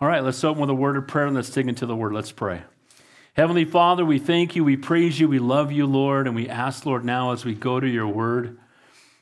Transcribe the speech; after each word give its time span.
All 0.00 0.06
right, 0.06 0.22
let's 0.22 0.44
open 0.44 0.60
with 0.60 0.70
a 0.70 0.74
word 0.74 0.96
of 0.96 1.08
prayer 1.08 1.26
and 1.26 1.34
let's 1.34 1.50
dig 1.50 1.66
into 1.66 1.84
the 1.84 1.96
word. 1.96 2.12
Let's 2.12 2.30
pray. 2.30 2.62
Heavenly 3.34 3.64
Father, 3.64 4.04
we 4.04 4.20
thank 4.20 4.54
you, 4.54 4.62
we 4.62 4.76
praise 4.76 5.18
you, 5.18 5.28
we 5.28 5.40
love 5.40 5.72
you, 5.72 5.86
Lord, 5.86 6.26
and 6.26 6.36
we 6.36 6.48
ask, 6.48 6.86
Lord, 6.86 7.04
now 7.04 7.32
as 7.32 7.44
we 7.44 7.54
go 7.54 7.80
to 7.80 7.86
your 7.86 8.06
word, 8.06 8.58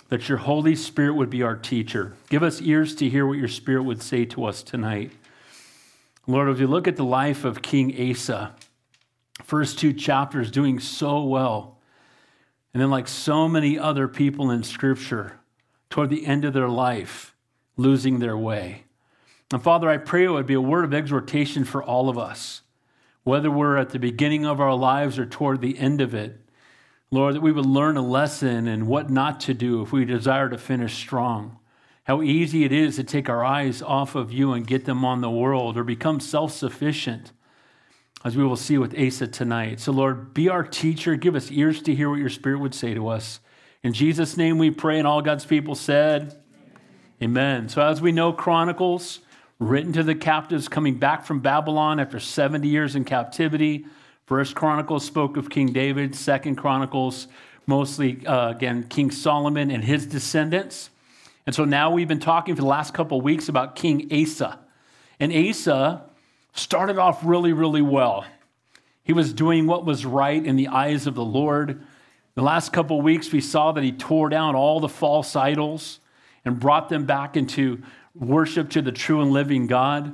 that 0.08 0.28
your 0.28 0.38
Holy 0.38 0.76
Spirit 0.76 1.14
would 1.14 1.30
be 1.30 1.42
our 1.42 1.56
teacher. 1.56 2.14
Give 2.28 2.42
us 2.42 2.60
ears 2.60 2.94
to 2.96 3.08
hear 3.08 3.26
what 3.26 3.38
your 3.38 3.48
Spirit 3.48 3.84
would 3.84 4.02
say 4.02 4.26
to 4.26 4.44
us 4.44 4.62
tonight. 4.62 5.12
Lord, 6.26 6.48
as 6.48 6.60
you 6.60 6.66
look 6.66 6.86
at 6.86 6.96
the 6.96 7.04
life 7.04 7.44
of 7.44 7.62
King 7.62 8.10
Asa, 8.10 8.54
first 9.44 9.78
two 9.78 9.92
chapters 9.92 10.50
doing 10.50 10.78
so 10.78 11.22
well, 11.22 11.78
and 12.74 12.82
then, 12.82 12.90
like 12.90 13.08
so 13.08 13.48
many 13.48 13.78
other 13.78 14.08
people 14.08 14.50
in 14.50 14.62
Scripture, 14.62 15.38
toward 15.88 16.10
the 16.10 16.26
end 16.26 16.44
of 16.44 16.52
their 16.52 16.68
life, 16.68 17.34
losing 17.76 18.18
their 18.18 18.36
way. 18.36 18.85
And 19.52 19.62
Father, 19.62 19.88
I 19.88 19.98
pray 19.98 20.24
it 20.24 20.30
would 20.30 20.46
be 20.46 20.54
a 20.54 20.60
word 20.60 20.84
of 20.84 20.94
exhortation 20.94 21.64
for 21.64 21.82
all 21.82 22.08
of 22.08 22.18
us, 22.18 22.62
whether 23.22 23.50
we're 23.50 23.76
at 23.76 23.90
the 23.90 23.98
beginning 23.98 24.44
of 24.44 24.60
our 24.60 24.74
lives 24.74 25.18
or 25.18 25.26
toward 25.26 25.60
the 25.60 25.78
end 25.78 26.00
of 26.00 26.14
it. 26.14 26.40
Lord, 27.12 27.36
that 27.36 27.42
we 27.42 27.52
would 27.52 27.66
learn 27.66 27.96
a 27.96 28.02
lesson 28.02 28.66
and 28.66 28.88
what 28.88 29.08
not 29.08 29.38
to 29.40 29.54
do 29.54 29.82
if 29.82 29.92
we 29.92 30.04
desire 30.04 30.48
to 30.48 30.58
finish 30.58 30.94
strong. 30.94 31.58
How 32.04 32.22
easy 32.22 32.64
it 32.64 32.72
is 32.72 32.96
to 32.96 33.04
take 33.04 33.28
our 33.28 33.44
eyes 33.44 33.82
off 33.82 34.16
of 34.16 34.32
you 34.32 34.52
and 34.52 34.66
get 34.66 34.84
them 34.84 35.04
on 35.04 35.20
the 35.20 35.30
world 35.30 35.76
or 35.76 35.84
become 35.84 36.18
self 36.18 36.52
sufficient, 36.52 37.32
as 38.24 38.36
we 38.36 38.44
will 38.44 38.56
see 38.56 38.78
with 38.78 38.98
Asa 38.98 39.28
tonight. 39.28 39.78
So, 39.78 39.92
Lord, 39.92 40.34
be 40.34 40.48
our 40.48 40.64
teacher. 40.64 41.14
Give 41.14 41.36
us 41.36 41.50
ears 41.50 41.82
to 41.82 41.94
hear 41.94 42.10
what 42.10 42.18
your 42.18 42.28
Spirit 42.28 42.58
would 42.58 42.74
say 42.74 42.94
to 42.94 43.08
us. 43.08 43.38
In 43.82 43.92
Jesus' 43.92 44.36
name 44.36 44.58
we 44.58 44.70
pray, 44.70 44.98
and 44.98 45.06
all 45.06 45.22
God's 45.22 45.44
people 45.44 45.76
said, 45.76 46.40
Amen. 47.22 47.22
Amen. 47.22 47.68
So, 47.68 47.82
as 47.82 48.00
we 48.00 48.10
know, 48.10 48.32
Chronicles 48.32 49.20
written 49.58 49.92
to 49.94 50.02
the 50.02 50.14
captives 50.14 50.68
coming 50.68 50.98
back 50.98 51.24
from 51.24 51.40
Babylon 51.40 51.98
after 51.98 52.20
70 52.20 52.68
years 52.68 52.94
in 52.94 53.04
captivity. 53.04 53.86
First 54.26 54.54
Chronicles 54.54 55.04
spoke 55.04 55.36
of 55.36 55.48
King 55.48 55.72
David, 55.72 56.14
Second 56.14 56.56
Chronicles, 56.56 57.28
mostly, 57.66 58.26
uh, 58.26 58.50
again, 58.50 58.86
King 58.88 59.10
Solomon 59.10 59.70
and 59.70 59.82
his 59.82 60.06
descendants. 60.06 60.90
And 61.46 61.54
so 61.54 61.64
now 61.64 61.90
we've 61.90 62.08
been 62.08 62.20
talking 62.20 62.54
for 62.54 62.62
the 62.62 62.68
last 62.68 62.92
couple 62.92 63.18
of 63.18 63.24
weeks 63.24 63.48
about 63.48 63.76
King 63.76 64.08
Asa. 64.12 64.58
And 65.20 65.32
Asa 65.32 66.02
started 66.52 66.98
off 66.98 67.24
really, 67.24 67.52
really 67.52 67.82
well. 67.82 68.24
He 69.04 69.12
was 69.12 69.32
doing 69.32 69.66
what 69.66 69.86
was 69.86 70.04
right 70.04 70.44
in 70.44 70.56
the 70.56 70.68
eyes 70.68 71.06
of 71.06 71.14
the 71.14 71.24
Lord. 71.24 71.82
The 72.34 72.42
last 72.42 72.72
couple 72.72 72.98
of 72.98 73.04
weeks, 73.04 73.32
we 73.32 73.40
saw 73.40 73.72
that 73.72 73.84
he 73.84 73.92
tore 73.92 74.28
down 74.28 74.56
all 74.56 74.80
the 74.80 74.88
false 74.88 75.36
idols 75.36 76.00
and 76.44 76.58
brought 76.58 76.88
them 76.88 77.06
back 77.06 77.36
into 77.36 77.82
worship 78.18 78.70
to 78.70 78.82
the 78.82 78.92
true 78.92 79.20
and 79.20 79.30
living 79.30 79.66
God. 79.66 80.12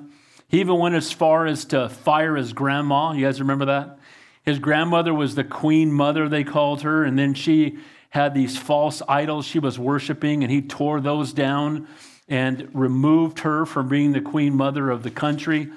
He 0.48 0.60
even 0.60 0.78
went 0.78 0.94
as 0.94 1.12
far 1.12 1.46
as 1.46 1.64
to 1.66 1.88
fire 1.88 2.36
his 2.36 2.52
grandma. 2.52 3.12
You 3.12 3.24
guys 3.24 3.40
remember 3.40 3.66
that? 3.66 3.98
His 4.44 4.58
grandmother 4.58 5.14
was 5.14 5.34
the 5.34 5.44
queen 5.44 5.92
mother, 5.92 6.28
they 6.28 6.44
called 6.44 6.82
her, 6.82 7.04
and 7.04 7.18
then 7.18 7.34
she 7.34 7.78
had 8.10 8.34
these 8.34 8.58
false 8.58 9.00
idols 9.08 9.46
she 9.46 9.58
was 9.58 9.78
worshiping, 9.78 10.42
and 10.42 10.52
he 10.52 10.60
tore 10.60 11.00
those 11.00 11.32
down 11.32 11.86
and 12.28 12.68
removed 12.74 13.40
her 13.40 13.64
from 13.64 13.88
being 13.88 14.12
the 14.12 14.20
queen 14.20 14.54
mother 14.54 14.90
of 14.90 15.02
the 15.02 15.10
country. 15.10 15.70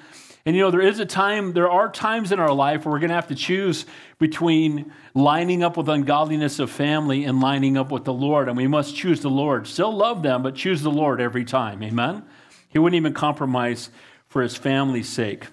And 0.46 0.54
you 0.54 0.62
know, 0.62 0.70
there 0.70 0.80
is 0.80 1.00
a 1.00 1.04
time, 1.04 1.52
there 1.54 1.68
are 1.68 1.90
times 1.90 2.30
in 2.30 2.38
our 2.38 2.52
life 2.52 2.84
where 2.84 2.92
we're 2.92 3.00
going 3.00 3.10
to 3.10 3.16
have 3.16 3.26
to 3.28 3.34
choose 3.34 3.84
between 4.20 4.92
lining 5.12 5.64
up 5.64 5.76
with 5.76 5.88
ungodliness 5.88 6.60
of 6.60 6.70
family 6.70 7.24
and 7.24 7.40
lining 7.40 7.76
up 7.76 7.90
with 7.90 8.04
the 8.04 8.12
Lord. 8.12 8.46
And 8.46 8.56
we 8.56 8.68
must 8.68 8.94
choose 8.94 9.20
the 9.20 9.28
Lord. 9.28 9.66
Still 9.66 9.92
love 9.92 10.22
them, 10.22 10.44
but 10.44 10.54
choose 10.54 10.82
the 10.82 10.90
Lord 10.90 11.20
every 11.20 11.44
time. 11.44 11.82
Amen? 11.82 12.22
He 12.68 12.78
wouldn't 12.78 12.96
even 12.96 13.12
compromise 13.12 13.90
for 14.28 14.40
his 14.40 14.56
family's 14.56 15.08
sake. 15.08 15.46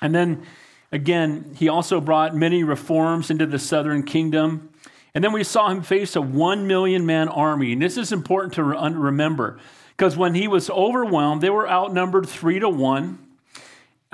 And 0.00 0.14
then 0.14 0.46
again, 0.90 1.54
he 1.54 1.68
also 1.68 2.00
brought 2.00 2.34
many 2.34 2.64
reforms 2.64 3.30
into 3.30 3.44
the 3.44 3.58
southern 3.58 4.04
kingdom. 4.04 4.70
And 5.14 5.22
then 5.22 5.32
we 5.32 5.44
saw 5.44 5.68
him 5.68 5.82
face 5.82 6.16
a 6.16 6.22
one 6.22 6.66
million 6.66 7.04
man 7.04 7.28
army. 7.28 7.74
And 7.74 7.82
this 7.82 7.98
is 7.98 8.10
important 8.10 8.54
to 8.54 8.64
remember 8.64 9.60
because 9.96 10.16
when 10.16 10.34
he 10.34 10.48
was 10.48 10.70
overwhelmed, 10.70 11.42
they 11.42 11.50
were 11.50 11.68
outnumbered 11.68 12.26
three 12.26 12.58
to 12.58 12.70
one. 12.70 13.18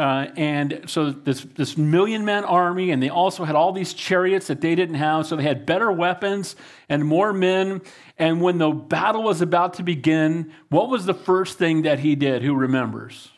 Uh, 0.01 0.33
and 0.35 0.81
so 0.87 1.11
this, 1.11 1.43
this 1.57 1.77
million 1.77 2.25
man 2.25 2.43
army, 2.45 2.91
and 2.91 3.03
they 3.03 3.11
also 3.11 3.45
had 3.45 3.55
all 3.55 3.71
these 3.71 3.93
chariots 3.93 4.47
that 4.47 4.63
they 4.63 4.75
didn't 4.75 4.95
have. 4.95 5.27
So 5.27 5.37
they 5.37 5.43
had 5.43 5.67
better 5.67 5.93
weapons 5.93 6.57
and 6.89 7.05
more 7.05 7.35
men. 7.35 7.83
And 8.17 8.41
when 8.41 8.57
the 8.57 8.71
battle 8.71 9.23
was 9.23 9.43
about 9.43 9.75
to 9.75 9.83
begin, 9.83 10.55
what 10.71 10.89
was 10.89 11.05
the 11.05 11.13
first 11.13 11.59
thing 11.59 11.83
that 11.83 11.99
he 11.99 12.15
did? 12.15 12.41
Who 12.41 12.55
remembers? 12.55 13.31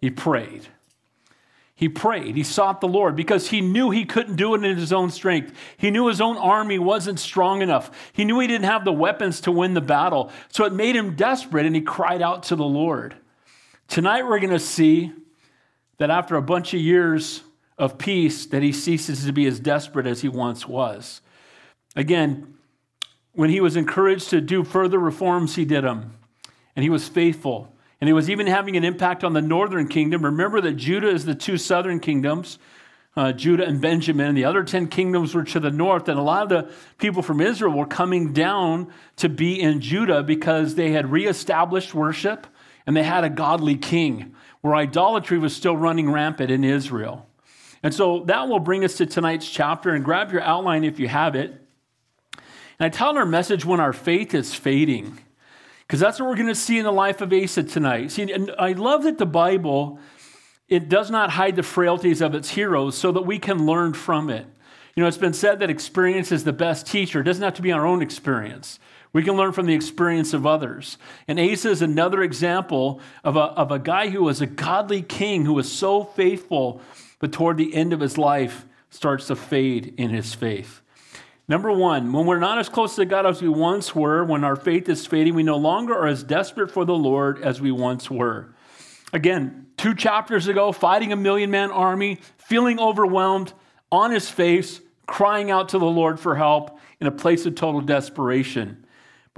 He 0.00 0.08
prayed. 0.08 0.66
He 1.74 1.90
prayed. 1.90 2.34
He 2.34 2.44
sought 2.44 2.80
the 2.80 2.88
Lord 2.88 3.14
because 3.14 3.50
he 3.50 3.60
knew 3.60 3.90
he 3.90 4.06
couldn't 4.06 4.36
do 4.36 4.54
it 4.54 4.64
in 4.64 4.74
his 4.74 4.90
own 4.92 5.10
strength. 5.10 5.52
He 5.76 5.90
knew 5.90 6.06
his 6.06 6.22
own 6.22 6.38
army 6.38 6.78
wasn't 6.78 7.20
strong 7.20 7.60
enough. 7.60 7.90
He 8.14 8.24
knew 8.24 8.40
he 8.40 8.46
didn't 8.46 8.64
have 8.64 8.86
the 8.86 8.92
weapons 8.92 9.42
to 9.42 9.52
win 9.52 9.74
the 9.74 9.82
battle. 9.82 10.32
So 10.48 10.64
it 10.64 10.72
made 10.72 10.96
him 10.96 11.14
desperate, 11.14 11.66
and 11.66 11.76
he 11.76 11.82
cried 11.82 12.22
out 12.22 12.44
to 12.44 12.56
the 12.56 12.64
Lord. 12.64 13.16
Tonight, 13.86 14.26
we're 14.26 14.38
going 14.38 14.48
to 14.48 14.58
see 14.58 15.12
that 15.98 16.10
after 16.10 16.36
a 16.36 16.42
bunch 16.42 16.74
of 16.74 16.80
years 16.80 17.42
of 17.76 17.98
peace 17.98 18.46
that 18.46 18.62
he 18.62 18.72
ceases 18.72 19.24
to 19.24 19.32
be 19.32 19.46
as 19.46 19.60
desperate 19.60 20.06
as 20.06 20.20
he 20.20 20.28
once 20.28 20.66
was. 20.66 21.20
Again, 21.94 22.54
when 23.32 23.50
he 23.50 23.60
was 23.60 23.76
encouraged 23.76 24.30
to 24.30 24.40
do 24.40 24.64
further 24.64 24.98
reforms, 24.98 25.54
he 25.54 25.64
did 25.64 25.84
them. 25.84 26.18
And 26.74 26.82
he 26.82 26.90
was 26.90 27.08
faithful. 27.08 27.72
And 28.00 28.08
he 28.08 28.12
was 28.12 28.28
even 28.28 28.46
having 28.46 28.76
an 28.76 28.84
impact 28.84 29.22
on 29.24 29.32
the 29.32 29.42
northern 29.42 29.88
kingdom. 29.88 30.24
Remember 30.24 30.60
that 30.60 30.72
Judah 30.72 31.08
is 31.08 31.24
the 31.24 31.34
two 31.34 31.56
southern 31.56 32.00
kingdoms, 32.00 32.58
uh, 33.16 33.32
Judah 33.32 33.64
and 33.64 33.80
Benjamin. 33.80 34.26
and 34.26 34.38
The 34.38 34.44
other 34.44 34.62
10 34.62 34.88
kingdoms 34.88 35.34
were 35.34 35.44
to 35.44 35.60
the 35.60 35.70
north. 35.70 36.08
And 36.08 36.18
a 36.18 36.22
lot 36.22 36.42
of 36.42 36.48
the 36.48 36.72
people 36.98 37.22
from 37.22 37.40
Israel 37.40 37.72
were 37.72 37.86
coming 37.86 38.32
down 38.32 38.92
to 39.16 39.28
be 39.28 39.60
in 39.60 39.80
Judah 39.80 40.22
because 40.22 40.74
they 40.74 40.92
had 40.92 41.10
reestablished 41.10 41.94
worship 41.94 42.46
and 42.86 42.96
they 42.96 43.02
had 43.02 43.24
a 43.24 43.30
godly 43.30 43.76
king 43.76 44.34
where 44.60 44.74
idolatry 44.74 45.38
was 45.38 45.54
still 45.54 45.76
running 45.76 46.10
rampant 46.10 46.50
in 46.50 46.64
Israel. 46.64 47.26
And 47.82 47.94
so 47.94 48.24
that 48.24 48.48
will 48.48 48.58
bring 48.58 48.84
us 48.84 48.96
to 48.96 49.06
tonight's 49.06 49.48
chapter. 49.48 49.94
And 49.94 50.04
grab 50.04 50.32
your 50.32 50.42
outline 50.42 50.84
if 50.84 50.98
you 50.98 51.08
have 51.08 51.34
it. 51.34 51.50
And 52.32 52.86
I 52.86 52.88
titled 52.88 53.16
our 53.18 53.26
message 53.26 53.64
When 53.64 53.80
Our 53.80 53.92
Faith 53.92 54.34
is 54.34 54.54
Fading, 54.54 55.18
because 55.86 56.00
that's 56.00 56.20
what 56.20 56.28
we're 56.28 56.36
going 56.36 56.48
to 56.48 56.54
see 56.54 56.78
in 56.78 56.84
the 56.84 56.92
life 56.92 57.20
of 57.20 57.32
Asa 57.32 57.62
tonight. 57.62 58.12
See, 58.12 58.30
and 58.32 58.52
I 58.58 58.72
love 58.72 59.04
that 59.04 59.18
the 59.18 59.26
Bible. 59.26 59.98
It 60.68 60.90
does 60.90 61.10
not 61.10 61.30
hide 61.30 61.56
the 61.56 61.62
frailties 61.62 62.20
of 62.20 62.34
its 62.34 62.50
heroes 62.50 62.96
so 62.96 63.10
that 63.12 63.22
we 63.22 63.38
can 63.38 63.64
learn 63.64 63.94
from 63.94 64.28
it. 64.28 64.46
You 64.94 65.02
know, 65.02 65.08
it's 65.08 65.16
been 65.16 65.32
said 65.32 65.60
that 65.60 65.70
experience 65.70 66.30
is 66.30 66.44
the 66.44 66.52
best 66.52 66.86
teacher. 66.86 67.20
It 67.20 67.24
doesn't 67.24 67.42
have 67.42 67.54
to 67.54 67.62
be 67.62 67.72
our 67.72 67.86
own 67.86 68.02
experience. 68.02 68.78
We 69.12 69.22
can 69.22 69.36
learn 69.36 69.52
from 69.52 69.66
the 69.66 69.74
experience 69.74 70.34
of 70.34 70.46
others. 70.46 70.98
And 71.26 71.40
Asa 71.40 71.70
is 71.70 71.82
another 71.82 72.22
example 72.22 73.00
of 73.24 73.36
a, 73.36 73.40
of 73.40 73.70
a 73.70 73.78
guy 73.78 74.10
who 74.10 74.24
was 74.24 74.40
a 74.40 74.46
godly 74.46 75.02
king 75.02 75.44
who 75.44 75.54
was 75.54 75.70
so 75.70 76.04
faithful, 76.04 76.80
but 77.18 77.32
toward 77.32 77.56
the 77.56 77.74
end 77.74 77.92
of 77.92 78.00
his 78.00 78.18
life 78.18 78.66
starts 78.90 79.26
to 79.28 79.36
fade 79.36 79.94
in 79.96 80.10
his 80.10 80.34
faith. 80.34 80.82
Number 81.48 81.72
one, 81.72 82.12
when 82.12 82.26
we're 82.26 82.38
not 82.38 82.58
as 82.58 82.68
close 82.68 82.94
to 82.96 83.06
God 83.06 83.24
as 83.24 83.40
we 83.40 83.48
once 83.48 83.94
were, 83.94 84.22
when 84.22 84.44
our 84.44 84.56
faith 84.56 84.86
is 84.88 85.06
fading, 85.06 85.34
we 85.34 85.42
no 85.42 85.56
longer 85.56 85.94
are 85.94 86.06
as 86.06 86.22
desperate 86.22 86.70
for 86.70 86.84
the 86.84 86.94
Lord 86.94 87.42
as 87.42 87.58
we 87.58 87.72
once 87.72 88.10
were. 88.10 88.54
Again, 89.14 89.66
two 89.78 89.94
chapters 89.94 90.46
ago, 90.46 90.72
fighting 90.72 91.10
a 91.10 91.16
million 91.16 91.50
man 91.50 91.70
army, 91.70 92.18
feeling 92.36 92.78
overwhelmed, 92.78 93.54
on 93.90 94.10
his 94.10 94.28
face, 94.28 94.82
crying 95.06 95.50
out 95.50 95.70
to 95.70 95.78
the 95.78 95.86
Lord 95.86 96.20
for 96.20 96.34
help 96.34 96.78
in 97.00 97.06
a 97.06 97.10
place 97.10 97.46
of 97.46 97.54
total 97.54 97.80
desperation. 97.80 98.84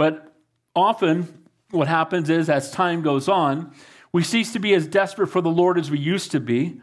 But 0.00 0.32
often, 0.74 1.44
what 1.72 1.86
happens 1.86 2.30
is 2.30 2.48
as 2.48 2.70
time 2.70 3.02
goes 3.02 3.28
on, 3.28 3.74
we 4.12 4.22
cease 4.22 4.50
to 4.54 4.58
be 4.58 4.72
as 4.72 4.86
desperate 4.86 5.26
for 5.26 5.42
the 5.42 5.50
Lord 5.50 5.78
as 5.78 5.90
we 5.90 5.98
used 5.98 6.30
to 6.30 6.40
be, 6.40 6.80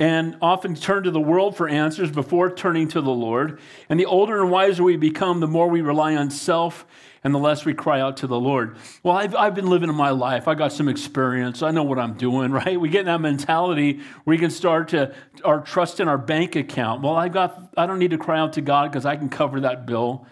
and 0.00 0.36
often 0.42 0.74
turn 0.74 1.04
to 1.04 1.12
the 1.12 1.20
world 1.20 1.56
for 1.56 1.68
answers 1.68 2.10
before 2.10 2.50
turning 2.50 2.88
to 2.88 3.00
the 3.00 3.12
Lord. 3.12 3.60
And 3.88 4.00
the 4.00 4.06
older 4.06 4.42
and 4.42 4.50
wiser 4.50 4.82
we 4.82 4.96
become, 4.96 5.38
the 5.38 5.46
more 5.46 5.68
we 5.68 5.80
rely 5.80 6.16
on 6.16 6.28
self 6.28 6.84
and 7.22 7.32
the 7.32 7.38
less 7.38 7.64
we 7.64 7.72
cry 7.72 8.00
out 8.00 8.16
to 8.16 8.26
the 8.26 8.40
Lord. 8.40 8.78
Well, 9.04 9.16
I've, 9.16 9.36
I've 9.36 9.54
been 9.54 9.70
living 9.70 9.88
in 9.88 9.94
my 9.94 10.10
life. 10.10 10.48
I 10.48 10.56
got 10.56 10.72
some 10.72 10.88
experience. 10.88 11.62
I 11.62 11.70
know 11.70 11.84
what 11.84 12.00
I'm 12.00 12.14
doing, 12.14 12.50
right? 12.66 12.80
We 12.80 12.88
get 12.88 13.02
in 13.02 13.06
that 13.06 13.20
mentality 13.20 13.98
where 14.24 14.34
we 14.34 14.38
can 14.38 14.50
start 14.50 14.88
to 14.88 15.14
our 15.44 15.60
trust 15.60 16.00
in 16.00 16.08
our 16.08 16.18
bank 16.18 16.56
account. 16.56 17.02
Well, 17.02 17.14
I 17.14 17.28
got 17.28 17.72
I 17.76 17.86
don't 17.86 18.00
need 18.00 18.10
to 18.10 18.18
cry 18.18 18.40
out 18.40 18.54
to 18.54 18.60
God 18.60 18.90
because 18.90 19.06
I 19.06 19.14
can 19.14 19.28
cover 19.28 19.60
that 19.60 19.86
bill. 19.86 20.26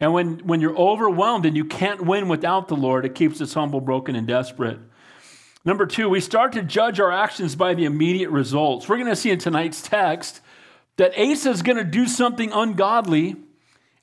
And 0.00 0.14
when, 0.14 0.38
when 0.38 0.60
you're 0.60 0.76
overwhelmed 0.76 1.44
and 1.44 1.56
you 1.56 1.66
can't 1.66 2.00
win 2.00 2.28
without 2.28 2.68
the 2.68 2.76
Lord, 2.76 3.04
it 3.04 3.14
keeps 3.14 3.40
us 3.40 3.52
humble, 3.52 3.80
broken, 3.80 4.16
and 4.16 4.26
desperate. 4.26 4.78
Number 5.62 5.84
two, 5.84 6.08
we 6.08 6.20
start 6.20 6.52
to 6.54 6.62
judge 6.62 6.98
our 7.00 7.12
actions 7.12 7.54
by 7.54 7.74
the 7.74 7.84
immediate 7.84 8.30
results. 8.30 8.88
We're 8.88 8.96
going 8.96 9.08
to 9.08 9.16
see 9.16 9.30
in 9.30 9.38
tonight's 9.38 9.82
text 9.82 10.40
that 10.96 11.12
Asa 11.18 11.50
is 11.50 11.60
going 11.62 11.76
to 11.76 11.84
do 11.84 12.06
something 12.06 12.50
ungodly, 12.50 13.36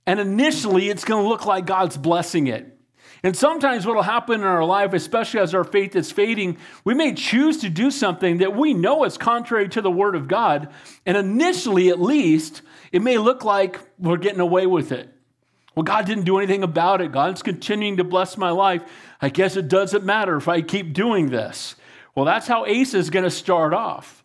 and 0.05 0.19
initially 0.19 0.89
it's 0.89 1.03
going 1.03 1.23
to 1.23 1.27
look 1.27 1.47
like 1.47 1.65
God's 1.65 1.97
blessing 1.97 2.45
it. 2.45 2.77
And 3.23 3.35
sometimes 3.35 3.87
what 3.87 3.95
will 3.95 4.03
happen 4.03 4.41
in 4.41 4.45
our 4.45 4.63
life, 4.63 4.93
especially 4.93 5.39
as 5.39 5.55
our 5.55 5.63
faith 5.63 5.95
is 5.95 6.11
fading, 6.11 6.57
we 6.85 6.93
may 6.93 7.15
choose 7.15 7.57
to 7.57 7.69
do 7.69 7.89
something 7.89 8.37
that 8.37 8.55
we 8.55 8.75
know 8.75 9.03
is 9.05 9.17
contrary 9.17 9.67
to 9.69 9.81
the 9.81 9.89
Word 9.89 10.15
of 10.15 10.27
God. 10.27 10.69
And 11.07 11.17
initially, 11.17 11.89
at 11.89 11.99
least, 11.99 12.61
it 12.91 13.01
may 13.01 13.17
look 13.17 13.43
like 13.43 13.79
we're 13.97 14.17
getting 14.17 14.39
away 14.39 14.67
with 14.67 14.91
it. 14.91 15.11
Well, 15.77 15.83
God 15.83 16.07
didn't 16.07 16.23
do 16.23 16.39
anything 16.39 16.63
about 16.63 17.01
it. 17.01 17.11
God's 17.11 17.43
continuing 17.43 17.97
to 17.97 18.03
bless 18.03 18.35
my 18.35 18.49
life. 18.49 18.81
I 19.21 19.29
guess 19.29 19.55
it 19.55 19.67
doesn't 19.67 20.03
matter 20.03 20.35
if 20.35 20.47
I 20.47 20.63
keep 20.63 20.91
doing 20.91 21.29
this. 21.29 21.75
Well, 22.15 22.25
that's 22.25 22.47
how 22.47 22.65
Asa 22.65 22.97
is 22.97 23.11
going 23.11 23.25
to 23.25 23.29
start 23.29 23.75
off. 23.75 24.23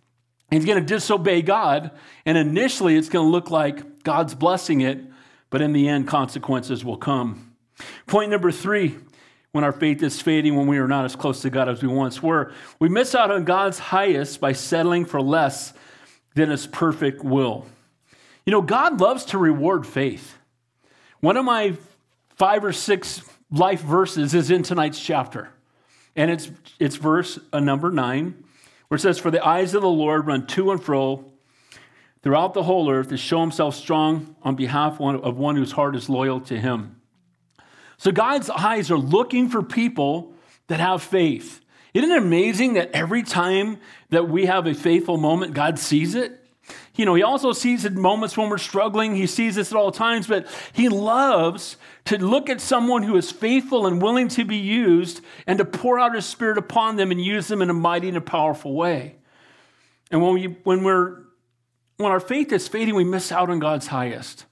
He's 0.51 0.65
going 0.65 0.81
to 0.81 0.87
disobey 0.87 1.43
God. 1.43 1.91
And 2.25 2.39
initially, 2.39 2.97
it's 2.97 3.11
going 3.11 3.27
to 3.27 3.31
look 3.31 3.51
like 3.51 4.03
God's 4.03 4.35
blessing 4.35 4.81
it, 4.81 4.99
but 5.51 5.61
in 5.61 5.75
the 5.75 5.91
end, 5.91 6.09
consequences 6.09 6.87
will 6.87 6.97
come. 6.97 7.55
Point 8.07 8.31
number 8.31 8.51
three 8.51 8.97
when 9.51 9.63
our 9.63 9.73
faith 9.73 10.03
is 10.03 10.23
fading, 10.23 10.57
when 10.57 10.67
we 10.67 10.79
are 10.79 10.89
not 10.89 11.05
as 11.05 11.15
close 11.15 11.43
to 11.43 11.51
God 11.51 11.69
as 11.69 11.83
we 11.83 11.89
once 11.89 12.23
were, 12.23 12.55
we 12.81 12.89
miss 12.89 13.15
out 13.15 13.31
on 13.31 13.45
God's 13.45 13.79
highest 13.79 14.41
by 14.41 14.53
settling 14.53 15.05
for 15.05 15.21
less 15.21 15.75
than 16.35 16.49
His 16.49 16.67
perfect 16.67 17.23
will. 17.23 17.67
You 18.47 18.53
know, 18.53 18.63
God 18.63 19.03
loves 19.03 19.27
to 19.27 19.37
reward 19.37 19.87
faith. 19.87 20.39
One 21.23 21.37
of 21.37 21.45
my 21.45 21.75
five 22.35 22.65
or 22.65 22.73
six 22.73 23.23
life 23.53 23.81
verses 23.81 24.35
is 24.35 24.51
in 24.51 24.65
tonight's 24.65 24.99
chapter. 24.99 25.51
And 26.17 26.33
it's, 26.33 26.51
it's 26.81 26.97
verse 26.97 27.39
uh, 27.53 27.61
number 27.61 27.93
nine, 27.93 28.43
where 28.89 28.97
it 28.97 29.01
says, 29.01 29.21
For 29.21 29.31
the 29.31 29.47
eyes 29.47 29.73
of 29.75 29.83
the 29.83 29.89
Lord 29.89 30.27
run 30.27 30.49
to 30.49 30.73
and 30.73 30.83
fro 30.83 31.25
throughout 32.25 32.55
the 32.55 32.65
whole 32.65 32.91
earth 32.91 33.11
to 33.11 33.17
show 33.17 33.41
himself 33.41 33.77
strong 33.77 34.35
on 34.43 34.57
behalf 34.57 35.01
of 35.01 35.39
one 35.39 35.55
whose 35.55 35.71
heart 35.71 35.95
is 35.95 36.09
loyal 36.09 36.41
to 36.41 36.59
him. 36.59 37.01
So 37.99 38.11
God's 38.11 38.51
eyes 38.51 38.91
are 38.91 38.99
looking 38.99 39.49
for 39.49 39.63
people 39.63 40.35
that 40.67 40.81
have 40.81 41.05
faith. 41.05 41.61
Isn't 41.95 42.11
it 42.11 42.19
amazing 42.19 42.73
that 42.73 42.91
every 42.95 43.23
time 43.23 43.79
that 44.11 44.29
we 44.29 44.47
have 44.47 44.67
a 44.67 44.75
faithful 44.75 45.19
moment, 45.19 45.55
God 45.55 45.79
sees 45.79 46.17
it? 46.17 46.42
You 46.95 47.05
know, 47.07 47.15
he 47.15 47.23
also 47.23 47.53
sees 47.53 47.85
it 47.85 47.95
moments 47.95 48.37
when 48.37 48.49
we're 48.49 48.59
struggling. 48.59 49.17
He 49.17 49.27
sees 49.27 49.57
this 49.57 49.73
at 49.73 49.77
all 49.77 49.91
times, 49.91 50.27
but 50.27 50.47
he 50.73 50.89
loves 50.89 51.77
to 52.07 52.19
look 52.19 52.49
at 52.49 52.61
someone 52.61 53.03
who 53.03 53.17
is 53.17 53.31
faithful 53.31 53.87
and 53.87 54.01
willing 54.01 54.29
to 54.29 54.45
be 54.45 54.57
used 54.57 55.21
and 55.47 55.59
to 55.59 55.65
pour 55.65 55.99
out 55.99 56.15
his 56.15 56.27
spirit 56.27 56.59
upon 56.59 56.97
them 56.97 57.11
and 57.11 57.21
use 57.21 57.49
them 57.49 57.63
in 57.63 57.71
a 57.71 57.75
mighty 57.75 58.09
and 58.09 58.17
a 58.17 58.23
powerful 58.23 58.75
way. 58.75 59.17
And 60.11 60.23
when, 60.23 60.35
we, 60.35 60.45
when, 60.65 60.85
we're, 60.85 61.23
when 61.97 62.13
our 62.13 62.21
faith 62.21 62.53
is 62.53 62.69
fading, 62.69 62.95
we 62.95 63.05
miss 63.05 63.33
out 63.33 63.51
on 63.51 63.59
God's 63.59 63.87
highest. 63.87 64.45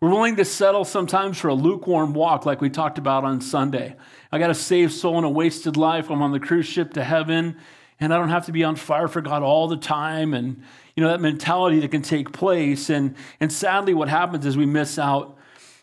We're 0.00 0.10
willing 0.10 0.36
to 0.36 0.44
settle 0.44 0.84
sometimes 0.84 1.38
for 1.38 1.48
a 1.48 1.54
lukewarm 1.54 2.12
walk, 2.12 2.44
like 2.44 2.60
we 2.60 2.68
talked 2.68 2.98
about 2.98 3.24
on 3.24 3.40
Sunday. 3.40 3.96
I 4.30 4.38
got 4.38 4.50
a 4.50 4.54
saved 4.54 4.92
soul 4.92 5.16
and 5.16 5.26
a 5.26 5.30
wasted 5.30 5.76
life. 5.76 6.10
I'm 6.10 6.22
on 6.22 6.32
the 6.32 6.40
cruise 6.40 6.66
ship 6.66 6.94
to 6.94 7.04
heaven, 7.04 7.56
and 7.98 8.12
I 8.12 8.18
don't 8.18 8.28
have 8.28 8.46
to 8.46 8.52
be 8.52 8.64
on 8.64 8.76
fire 8.76 9.08
for 9.08 9.20
God 9.20 9.42
all 9.42 9.68
the 9.68 9.76
time. 9.76 10.34
And, 10.34 10.62
you 10.94 11.02
know, 11.02 11.08
that 11.10 11.20
mentality 11.20 11.80
that 11.80 11.90
can 11.90 12.02
take 12.02 12.32
place. 12.32 12.90
And, 12.90 13.16
and 13.40 13.52
sadly, 13.52 13.94
what 13.94 14.08
happens 14.08 14.44
is 14.44 14.56
we 14.56 14.66
miss 14.66 14.98
out 14.98 15.36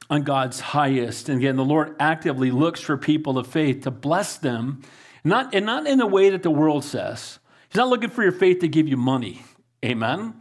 on 0.10 0.24
God's 0.24 0.60
highest. 0.60 1.30
And 1.30 1.40
again, 1.40 1.56
the 1.56 1.66
Lord 1.66 1.96
actively 2.00 2.52
looks 2.52 2.82
for 2.82 2.98
people 2.98 3.38
of 3.38 3.48
faith 3.48 3.82
to 3.84 3.92
bless 3.92 4.38
them, 4.38 4.82
not, 5.24 5.56
and 5.56 5.66
not 5.66 5.88
in 5.88 5.98
the 5.98 6.06
way 6.06 6.30
that 6.30 6.44
the 6.44 6.52
world 6.52 6.84
says. 6.84 7.40
He's 7.70 7.78
not 7.78 7.90
looking 7.90 8.10
for 8.10 8.22
your 8.22 8.32
faith 8.32 8.60
to 8.60 8.68
give 8.68 8.88
you 8.88 8.98
money. 8.98 9.44
Amen. 9.84 10.36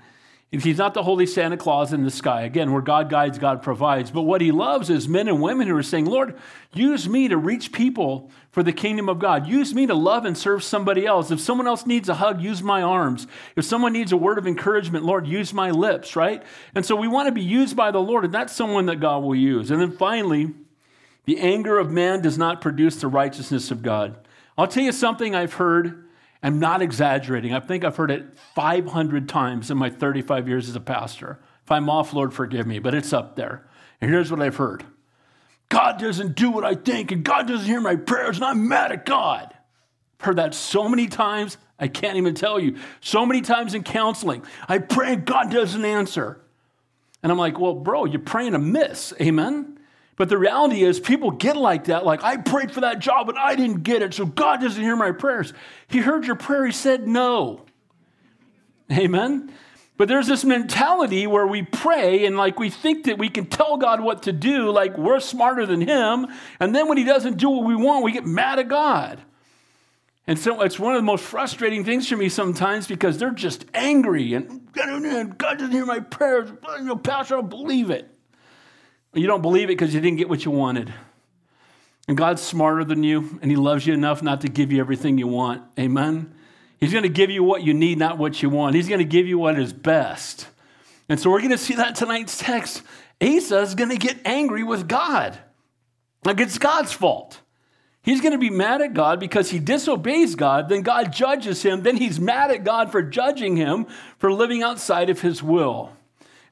He's 0.61 0.77
not 0.77 0.93
the 0.93 1.03
holy 1.03 1.25
Santa 1.25 1.57
Claus 1.57 1.95
in 1.95 2.05
the 2.05 2.11
sky. 2.11 2.43
Again, 2.43 2.73
where 2.73 2.83
God 2.83 3.09
guides, 3.09 3.39
God 3.39 3.63
provides. 3.63 4.11
But 4.11 4.23
what 4.23 4.43
he 4.43 4.53
loves 4.53 4.91
is 4.91 5.09
men 5.09 5.27
and 5.27 5.41
women 5.41 5.67
who 5.67 5.75
are 5.75 5.83
saying, 5.83 6.05
Lord, 6.05 6.37
use 6.75 7.09
me 7.09 7.29
to 7.29 7.39
reach 7.39 7.73
people 7.73 8.31
for 8.51 8.63
the 8.63 8.73
kingdom 8.73 9.09
of 9.09 9.19
God. 9.19 9.47
Use 9.47 9.73
me 9.73 9.87
to 9.87 9.95
love 9.95 10.27
and 10.27 10.37
serve 10.37 10.63
somebody 10.63 11.07
else. 11.07 11.31
If 11.31 11.41
someone 11.41 11.67
else 11.67 11.87
needs 11.87 12.11
a 12.11 12.15
hug, 12.15 12.43
use 12.43 12.63
my 12.63 12.83
arms. 12.83 13.27
If 13.57 13.65
someone 13.65 13.95
needs 13.95 14.13
a 14.13 14.17
word 14.19 14.37
of 14.37 14.47
encouragement, 14.47 15.07
Lord, 15.07 15.27
use 15.27 15.55
my 15.55 15.71
lips, 15.71 16.17
right? 16.17 16.43
And 16.75 16.85
so 16.85 16.97
we 16.97 17.09
want 17.09 17.29
to 17.29 17.33
be 17.33 17.41
used 17.41 17.75
by 17.75 17.91
the 17.91 18.03
Lord, 18.03 18.27
and 18.27 18.35
that's 18.35 18.55
someone 18.55 18.85
that 18.87 19.01
God 19.01 19.23
will 19.23 19.35
use. 19.35 19.71
And 19.71 19.81
then 19.81 19.93
finally, 19.93 20.53
the 21.25 21.39
anger 21.39 21.79
of 21.79 21.91
man 21.91 22.21
does 22.21 22.37
not 22.37 22.61
produce 22.61 22.97
the 22.97 23.09
righteousness 23.09 23.71
of 23.71 23.83
God. 23.83 24.17
I'll 24.59 24.69
tell 24.69 24.83
you 24.83 24.93
something 24.93 25.35
I've 25.35 25.55
heard 25.55 26.02
I'm 26.43 26.59
not 26.59 26.83
exaggerating. 26.83 27.55
I 27.55 27.61
think 27.61 27.85
I've 27.85 27.97
heard 27.97 28.11
it 28.11 28.37
500 28.55 29.29
times 29.29 29.71
in 29.71 29.79
my 29.79 29.91
35 29.91 30.49
years 30.49 30.69
as 30.69 30.75
a 30.75 30.81
pastor. 30.81 31.39
If 31.65 31.71
I'm 31.71 31.89
off, 31.89 32.13
Lord, 32.13 32.35
forgive 32.35 32.67
me, 32.67 32.81
but 32.81 32.95
it's 32.95 33.13
up 33.13 33.37
there. 33.37 33.67
And 34.01 34.11
here's 34.11 34.31
what 34.31 34.43
I've 34.43 34.57
heard 34.57 34.85
God 35.69 35.99
doesn't 35.99 36.35
do 36.35 36.51
what 36.51 36.65
I 36.65 36.75
think, 36.75 37.13
and 37.13 37.25
God 37.25 37.47
doesn't 37.47 37.67
hear 37.67 37.81
my 37.81 37.97
prayers, 37.97 38.37
and 38.37 38.45
I'm 38.45 38.69
mad 38.69 38.93
at 38.93 39.07
God. 39.07 39.55
I've 40.21 40.27
heard 40.27 40.37
that 40.37 40.55
so 40.55 40.89
many 40.89 41.07
times, 41.07 41.57
I 41.79 41.89
can't 41.89 42.17
even 42.17 42.35
tell 42.35 42.59
you. 42.59 42.77
So 43.01 43.25
many 43.25 43.41
times 43.41 43.75
in 43.75 43.83
counseling, 43.83 44.43
I 44.69 44.79
pray 44.79 45.15
and 45.15 45.25
God 45.25 45.51
doesn't 45.51 45.85
answer. 45.85 46.41
And 47.23 47.31
I'm 47.31 47.39
like, 47.39 47.59
well, 47.59 47.75
bro, 47.75 48.05
you're 48.05 48.21
praying 48.21 48.55
amiss. 48.55 49.15
Amen? 49.21 49.79
But 50.17 50.29
the 50.29 50.39
reality 50.39 50.83
is, 50.83 51.01
people 51.01 51.31
get 51.31 51.57
like 51.57 51.85
that. 51.85 52.05
Like, 52.05 52.23
I 52.23 52.37
prayed 52.37 52.73
for 52.73 52.83
that 52.83 52.99
job 52.99 53.29
and 53.29 53.39
I 53.39 53.55
didn't 53.55 53.83
get 53.83 54.03
it, 54.03 54.13
so 54.15 54.27
God 54.27 54.61
doesn't 54.61 54.83
hear 54.83 54.97
my 54.97 55.13
prayers. 55.13 55.53
He 55.89 55.99
heard 55.99 56.27
your 56.27 56.37
prayer, 56.37 56.67
He 56.67 56.73
said 56.73 57.09
no. 57.09 57.65
Amen? 58.91 59.53
But 59.97 60.09
there's 60.09 60.27
this 60.27 60.45
mentality 60.45 61.27
where 61.27 61.47
we 61.47 61.63
pray 61.63 62.27
and 62.27 62.37
like 62.37 62.59
we 62.59 62.71
think 62.71 63.05
that 63.05 63.19
we 63.19 63.29
can 63.29 63.47
tell 63.47 63.77
God 63.77 64.01
what 64.01 64.25
to 64.25 64.33
do, 64.33 64.71
like 64.71 64.99
we're 64.99 65.21
smarter 65.21 65.65
than 65.65 65.81
Him. 65.81 66.27
And 66.61 66.75
then 66.75 66.89
when 66.89 66.99
He 66.99 67.05
doesn't 67.05 67.37
do 67.37 67.49
what 67.49 67.65
we 67.65 67.77
want, 67.77 68.05
we 68.05 68.13
get 68.13 68.27
mad 68.27 68.59
at 68.59 68.69
God. 68.69 69.21
And 70.27 70.39
so 70.39 70.61
it's 70.63 70.79
one 70.79 70.95
of 70.95 70.99
the 70.99 71.05
most 71.05 71.25
frustrating 71.25 71.85
things 71.85 72.09
for 72.09 72.17
me 72.17 72.29
sometimes 72.29 72.87
because 72.87 73.19
they're 73.19 73.31
just 73.31 73.65
angry 73.75 74.35
and 74.35 74.73
God 74.73 75.59
doesn't 75.59 75.73
hear 75.73 75.87
my 75.87 76.01
prayers. 76.01 76.51
Pastor, 77.03 77.37
I 77.37 77.41
don't 77.41 77.51
believe 77.51 77.91
it. 77.91 78.12
You 79.15 79.27
don't 79.27 79.43
believe 79.43 79.65
it 79.65 79.79
because 79.79 79.95
you 79.95 80.01
didn't 80.01 80.19
get 80.19 80.29
what 80.29 80.45
you 80.45 80.51
wanted. 80.51 80.93
And 82.09 82.17
God's 82.17 82.43
smarter 82.43 82.85
than 82.85 83.03
you, 83.03 83.39
and 83.43 83.51
He 83.51 83.57
loves 83.57 83.87
you 83.87 83.95
enough 83.95 84.23
not 84.23 84.41
to 84.41 84.49
give 84.49 84.73
you 84.73 84.81
everything 84.81 85.19
you 85.19 85.29
want. 85.29 85.63
Amen? 85.79 86.35
He's 86.81 86.93
going 86.93 87.05
to 87.05 87.09
give 87.09 87.31
you 87.31 87.45
what 87.45 87.63
you 87.63 87.75
need, 87.75 87.99
not 87.99 88.19
what 88.19 88.43
you 88.43 88.51
want. 88.51 88.75
He's 88.75 88.89
going 88.89 88.99
to 88.99 89.05
give 89.05 89.27
you 89.27 89.39
what 89.39 89.59
is 89.59 89.73
best. 89.73 90.49
And 91.09 91.21
so 91.21 91.31
we're 91.31 91.39
going 91.39 91.51
to 91.51 91.59
see 91.59 91.75
that 91.75 91.95
tonight's 91.95 92.39
text. 92.39 92.83
Asa 93.21 93.61
is 93.61 93.75
going 93.75 93.91
to 93.91 93.97
get 93.97 94.19
angry 94.25 94.65
with 94.65 94.89
God. 94.89 95.39
Like 96.25 96.41
it's 96.41 96.59
God's 96.59 96.93
fault. 96.93 97.41
He's 98.03 98.21
going 98.21 98.33
to 98.33 98.39
be 98.39 98.51
mad 98.51 98.83
at 98.83 98.95
God 98.95 99.21
because 99.21 99.51
he 99.51 99.61
disobeys 99.61 100.35
God. 100.35 100.69
Then 100.69 100.83
God 100.83 101.13
judges 101.13 101.63
him. 101.63 101.83
Then 101.83 101.97
he's 101.97 102.19
mad 102.19 102.51
at 102.51 102.65
God 102.65 102.91
for 102.91 103.01
judging 103.01 103.57
him 103.57 103.87
for 104.19 104.33
living 104.33 104.63
outside 104.63 105.09
of 105.09 105.21
his 105.21 105.41
will. 105.41 105.93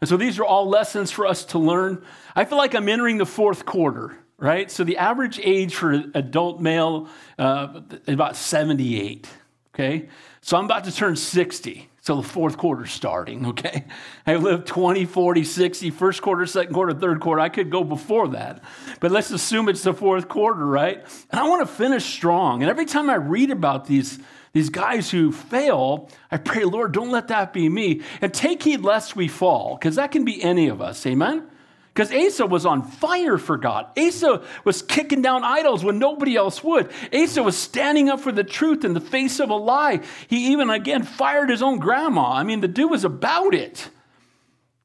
And 0.00 0.08
so 0.08 0.16
these 0.16 0.38
are 0.38 0.44
all 0.44 0.68
lessons 0.68 1.10
for 1.10 1.26
us 1.26 1.44
to 1.46 1.58
learn. 1.58 2.04
I 2.34 2.44
feel 2.44 2.58
like 2.58 2.74
I'm 2.74 2.88
entering 2.88 3.18
the 3.18 3.26
fourth 3.26 3.66
quarter, 3.66 4.16
right? 4.38 4.70
So 4.70 4.84
the 4.84 4.96
average 4.96 5.38
age 5.42 5.74
for 5.74 5.92
adult 6.14 6.60
male 6.60 7.08
uh, 7.38 7.80
is 8.06 8.14
about 8.14 8.36
78, 8.36 9.28
okay? 9.74 10.08
So 10.40 10.56
I'm 10.56 10.64
about 10.64 10.84
to 10.84 10.92
turn 10.92 11.16
60. 11.16 11.90
So 12.02 12.16
the 12.16 12.22
fourth 12.22 12.56
quarter 12.56 12.86
starting, 12.86 13.46
okay? 13.48 13.84
I 14.26 14.36
lived 14.36 14.66
20, 14.66 15.04
40, 15.04 15.44
60, 15.44 15.90
first 15.90 16.22
quarter, 16.22 16.46
second 16.46 16.72
quarter, 16.72 16.94
third 16.94 17.20
quarter. 17.20 17.40
I 17.40 17.50
could 17.50 17.70
go 17.70 17.84
before 17.84 18.28
that. 18.28 18.64
But 19.00 19.10
let's 19.10 19.30
assume 19.30 19.68
it's 19.68 19.82
the 19.82 19.92
fourth 19.92 20.26
quarter, 20.26 20.64
right? 20.64 21.04
And 21.30 21.38
I 21.38 21.46
want 21.46 21.60
to 21.60 21.72
finish 21.72 22.04
strong. 22.04 22.62
And 22.62 22.70
every 22.70 22.86
time 22.86 23.10
I 23.10 23.16
read 23.16 23.50
about 23.50 23.84
these 23.84 24.18
these 24.52 24.70
guys 24.70 25.10
who 25.10 25.30
fail, 25.30 26.08
I 26.30 26.36
pray, 26.36 26.64
Lord, 26.64 26.92
don't 26.92 27.10
let 27.10 27.28
that 27.28 27.52
be 27.52 27.68
me. 27.68 28.02
And 28.20 28.34
take 28.34 28.62
heed 28.62 28.80
lest 28.80 29.14
we 29.14 29.28
fall, 29.28 29.76
because 29.76 29.96
that 29.96 30.10
can 30.10 30.24
be 30.24 30.42
any 30.42 30.68
of 30.68 30.80
us. 30.80 31.06
Amen? 31.06 31.46
Because 31.94 32.12
Asa 32.12 32.46
was 32.46 32.66
on 32.66 32.82
fire 32.82 33.36
for 33.36 33.56
God. 33.56 33.86
Asa 33.98 34.42
was 34.64 34.80
kicking 34.80 35.22
down 35.22 35.44
idols 35.44 35.84
when 35.84 35.98
nobody 35.98 36.36
else 36.36 36.62
would. 36.62 36.90
Asa 37.12 37.42
was 37.42 37.56
standing 37.56 38.08
up 38.08 38.20
for 38.20 38.32
the 38.32 38.44
truth 38.44 38.84
in 38.84 38.94
the 38.94 39.00
face 39.00 39.40
of 39.40 39.50
a 39.50 39.56
lie. 39.56 40.00
He 40.28 40.52
even, 40.52 40.70
again, 40.70 41.02
fired 41.02 41.50
his 41.50 41.62
own 41.62 41.78
grandma. 41.78 42.32
I 42.32 42.42
mean, 42.42 42.60
the 42.60 42.68
dude 42.68 42.90
was 42.90 43.04
about 43.04 43.54
it. 43.54 43.88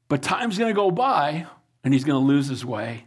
But 0.08 0.22
time's 0.22 0.58
going 0.58 0.70
to 0.70 0.76
go 0.76 0.90
by, 0.90 1.46
and 1.82 1.94
he's 1.94 2.04
going 2.04 2.20
to 2.20 2.26
lose 2.26 2.48
his 2.48 2.64
way. 2.64 3.04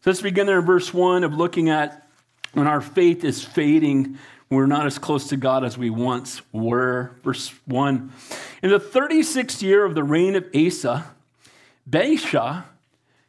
So 0.00 0.10
let's 0.10 0.22
begin 0.22 0.46
there 0.46 0.60
in 0.60 0.66
verse 0.66 0.92
1 0.92 1.22
of 1.22 1.34
looking 1.34 1.68
at 1.68 2.08
when 2.54 2.66
our 2.66 2.80
faith 2.80 3.24
is 3.24 3.44
fading 3.44 4.18
we're 4.52 4.66
not 4.66 4.86
as 4.86 4.98
close 4.98 5.28
to 5.28 5.36
God 5.36 5.64
as 5.64 5.78
we 5.78 5.90
once 5.90 6.42
were. 6.52 7.12
Verse 7.22 7.48
1 7.66 8.12
In 8.62 8.70
the 8.70 8.78
36th 8.78 9.62
year 9.62 9.84
of 9.84 9.94
the 9.94 10.04
reign 10.04 10.36
of 10.36 10.44
Asa, 10.54 11.06
Baasha, 11.88 12.64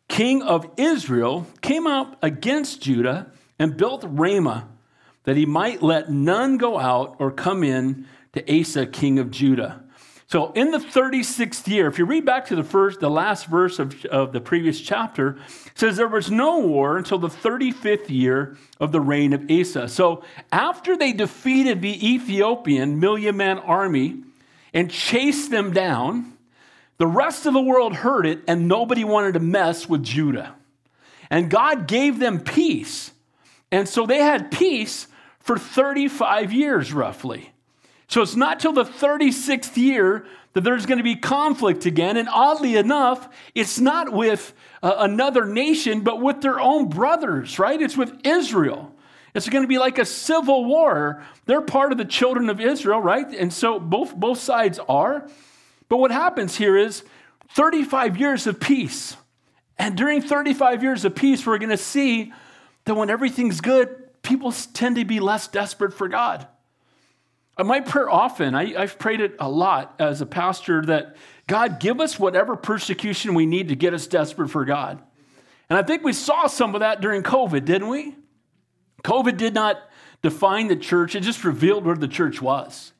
king 0.08 0.42
of 0.42 0.70
Israel, 0.78 1.48
came 1.62 1.88
out 1.88 2.18
against 2.22 2.82
Judah 2.82 3.32
and 3.58 3.78
built 3.78 4.04
Ramah, 4.08 4.68
that 5.24 5.38
he 5.38 5.46
might 5.46 5.82
let 5.82 6.12
none 6.12 6.58
go 6.58 6.80
out 6.80 7.16
or 7.20 7.32
come 7.32 7.64
in 7.64 8.06
to 8.34 8.60
Asa, 8.60 8.86
king 8.86 9.20
of 9.20 9.32
Judah. 9.32 9.83
So 10.34 10.52
in 10.54 10.72
the 10.72 10.80
36th 10.80 11.68
year, 11.68 11.86
if 11.86 12.00
you 12.00 12.06
read 12.06 12.26
back 12.26 12.48
to 12.48 12.56
the 12.56 12.64
first, 12.64 13.00
the 13.00 13.08
last 13.08 13.46
verse 13.46 13.78
of, 13.78 14.04
of 14.06 14.34
the 14.34 14.42
previous 14.42 14.82
chapter, 14.82 15.38
says 15.76 15.96
there 15.96 16.08
was 16.08 16.32
no 16.32 16.58
war 16.58 16.98
until 16.98 17.20
the 17.20 17.28
35th 17.28 18.10
year 18.10 18.58
of 18.80 18.92
the 18.92 19.00
reign 19.00 19.34
of 19.34 19.46
Asa. 19.52 19.88
So 19.88 20.24
after 20.52 20.98
they 20.98 21.14
defeated 21.14 21.84
the 21.84 22.14
Ethiopian 22.14 23.00
million 23.00 23.38
man 23.38 23.60
army 23.60 24.24
and 24.74 24.90
chased 24.90 25.52
them 25.52 25.72
down, 25.72 26.34
the 26.98 27.06
rest 27.06 27.46
of 27.46 27.54
the 27.54 27.62
world 27.62 27.94
heard 27.98 28.26
it 28.26 28.40
and 28.48 28.68
nobody 28.68 29.04
wanted 29.04 29.36
to 29.36 29.40
mess 29.40 29.88
with 29.88 30.02
Judah. 30.02 30.56
And 31.30 31.48
God 31.48 31.88
gave 31.88 32.18
them 32.18 32.40
peace. 32.40 33.12
And 33.72 33.88
so 33.88 34.08
they 34.08 34.18
had 34.18 34.50
peace 34.50 35.06
for 35.38 35.60
35 35.60 36.52
years 36.52 36.92
roughly. 36.92 37.53
So 38.14 38.22
it's 38.22 38.36
not 38.36 38.60
till 38.60 38.74
the 38.74 38.84
36th 38.84 39.76
year 39.76 40.28
that 40.54 40.64
there's 40.64 40.86
going 40.86 41.00
to 41.00 41.04
be 41.04 41.16
conflict 41.16 41.88
again. 41.88 42.16
And 42.16 42.30
oddly 42.30 42.76
enough, 42.76 43.28
it's 43.56 43.80
not 43.80 44.14
with 44.14 44.54
uh, 44.84 44.98
another 45.00 45.46
nation, 45.46 46.02
but 46.02 46.22
with 46.22 46.42
their 46.42 46.60
own 46.60 46.90
brothers, 46.90 47.58
right? 47.58 47.82
It's 47.82 47.98
with 47.98 48.16
Israel. 48.24 48.94
It's 49.34 49.50
going 49.50 49.64
to 49.64 49.68
be 49.68 49.80
like 49.80 49.98
a 49.98 50.06
civil 50.06 50.64
war. 50.64 51.24
They're 51.48 51.64
part 51.64 51.92
of 51.92 51.98
the 51.98 52.06
children 52.06 52.52
of 52.52 52.62
Israel, 52.62 53.00
right? 53.00 53.28
And 53.34 53.52
so 53.52 53.80
both, 53.80 54.16
both 54.16 54.38
sides 54.38 54.80
are. 54.88 55.28
But 55.90 55.98
what 55.98 56.12
happens 56.12 56.56
here 56.56 56.78
is 56.78 57.02
35 57.56 58.18
years 58.18 58.46
of 58.46 58.60
peace. 58.60 59.18
And 59.80 59.98
during 59.98 60.22
35 60.22 60.84
years 60.84 61.04
of 61.04 61.16
peace, 61.16 61.48
we're 61.48 61.58
going 61.58 61.72
to 61.72 61.78
see 61.78 62.32
that 62.86 62.94
when 62.94 63.10
everything's 63.10 63.60
good, 63.60 64.22
people 64.22 64.52
tend 64.52 64.98
to 64.98 65.04
be 65.04 65.20
less 65.20 65.48
desperate 65.48 65.96
for 65.96 66.08
God. 66.08 66.48
Uh, 67.58 67.64
my 67.64 67.80
prayer 67.80 68.10
often, 68.10 68.56
I, 68.56 68.80
have 68.80 68.98
prayed 68.98 69.22
it 69.22 69.36
a 69.40 69.50
lot 69.50 69.96
as 70.00 70.22
a 70.22 70.26
pastor, 70.26 70.84
that 70.86 71.16
God 71.48 71.80
give 71.80 72.00
us 72.00 72.18
whatever 72.18 72.56
persecution 72.56 73.34
we 73.34 73.46
need 73.46 73.70
to 73.70 73.76
get 73.76 73.94
us 73.94 74.08
desperate 74.08 74.50
for 74.50 74.66
God. 74.66 75.02
And 75.70 75.78
I 75.78 75.84
think 75.84 76.04
we 76.04 76.14
saw 76.14 76.48
some 76.48 76.76
of 76.76 76.82
that 76.82 77.02
during 77.02 77.24
COVID, 77.24 77.66
didn't 77.66 77.90
we? 77.90 78.16
COVID 79.04 79.38
did 79.38 79.54
not 79.54 79.78
define 80.22 80.68
the 80.68 80.76
church, 80.76 81.16
it 81.16 81.22
just 81.22 81.44
revealed 81.44 81.86
where 81.86 81.96
the 81.96 82.08
church 82.08 82.42
was. 82.42 82.94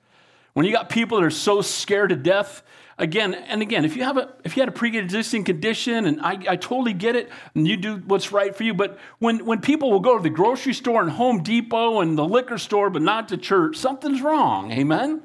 When 0.54 0.66
you 0.66 0.74
got 0.74 0.90
people 0.90 1.20
that 1.20 1.26
are 1.26 1.32
so 1.32 1.62
scared 1.62 2.10
to 2.10 2.16
death 2.16 2.64
again 2.98 3.34
and 3.34 3.62
again, 3.62 3.86
if 3.86 3.96
you 3.96 4.04
have 4.04 4.18
a 4.18 4.34
if 4.44 4.56
you 4.56 4.62
had 4.62 4.70
a 4.70 4.74
pre-existing 4.74 5.44
condition, 5.44 6.06
and 6.06 6.22
I, 6.22 6.38
I 6.50 6.56
totally 6.56 6.94
get 6.94 7.16
it, 7.16 7.30
and 7.56 7.68
you 7.68 7.78
do 7.78 7.98
what's 7.98 8.32
right 8.32 8.56
for 8.56 8.64
you, 8.64 8.74
but 8.74 8.98
when 9.20 9.46
when 9.46 9.62
people 9.62 9.92
will 9.92 10.00
go 10.00 10.18
to 10.18 10.24
the 10.24 10.30
grocery 10.30 10.74
store 10.74 11.02
and 11.02 11.12
Home 11.12 11.44
Depot 11.44 12.02
and 12.02 12.18
the 12.18 12.26
liquor 12.26 12.58
store, 12.58 12.90
but 12.90 13.02
not 13.02 13.30
to 13.30 13.38
church, 13.38 13.78
something's 13.78 14.22
wrong. 14.22 14.72
Amen. 14.72 15.22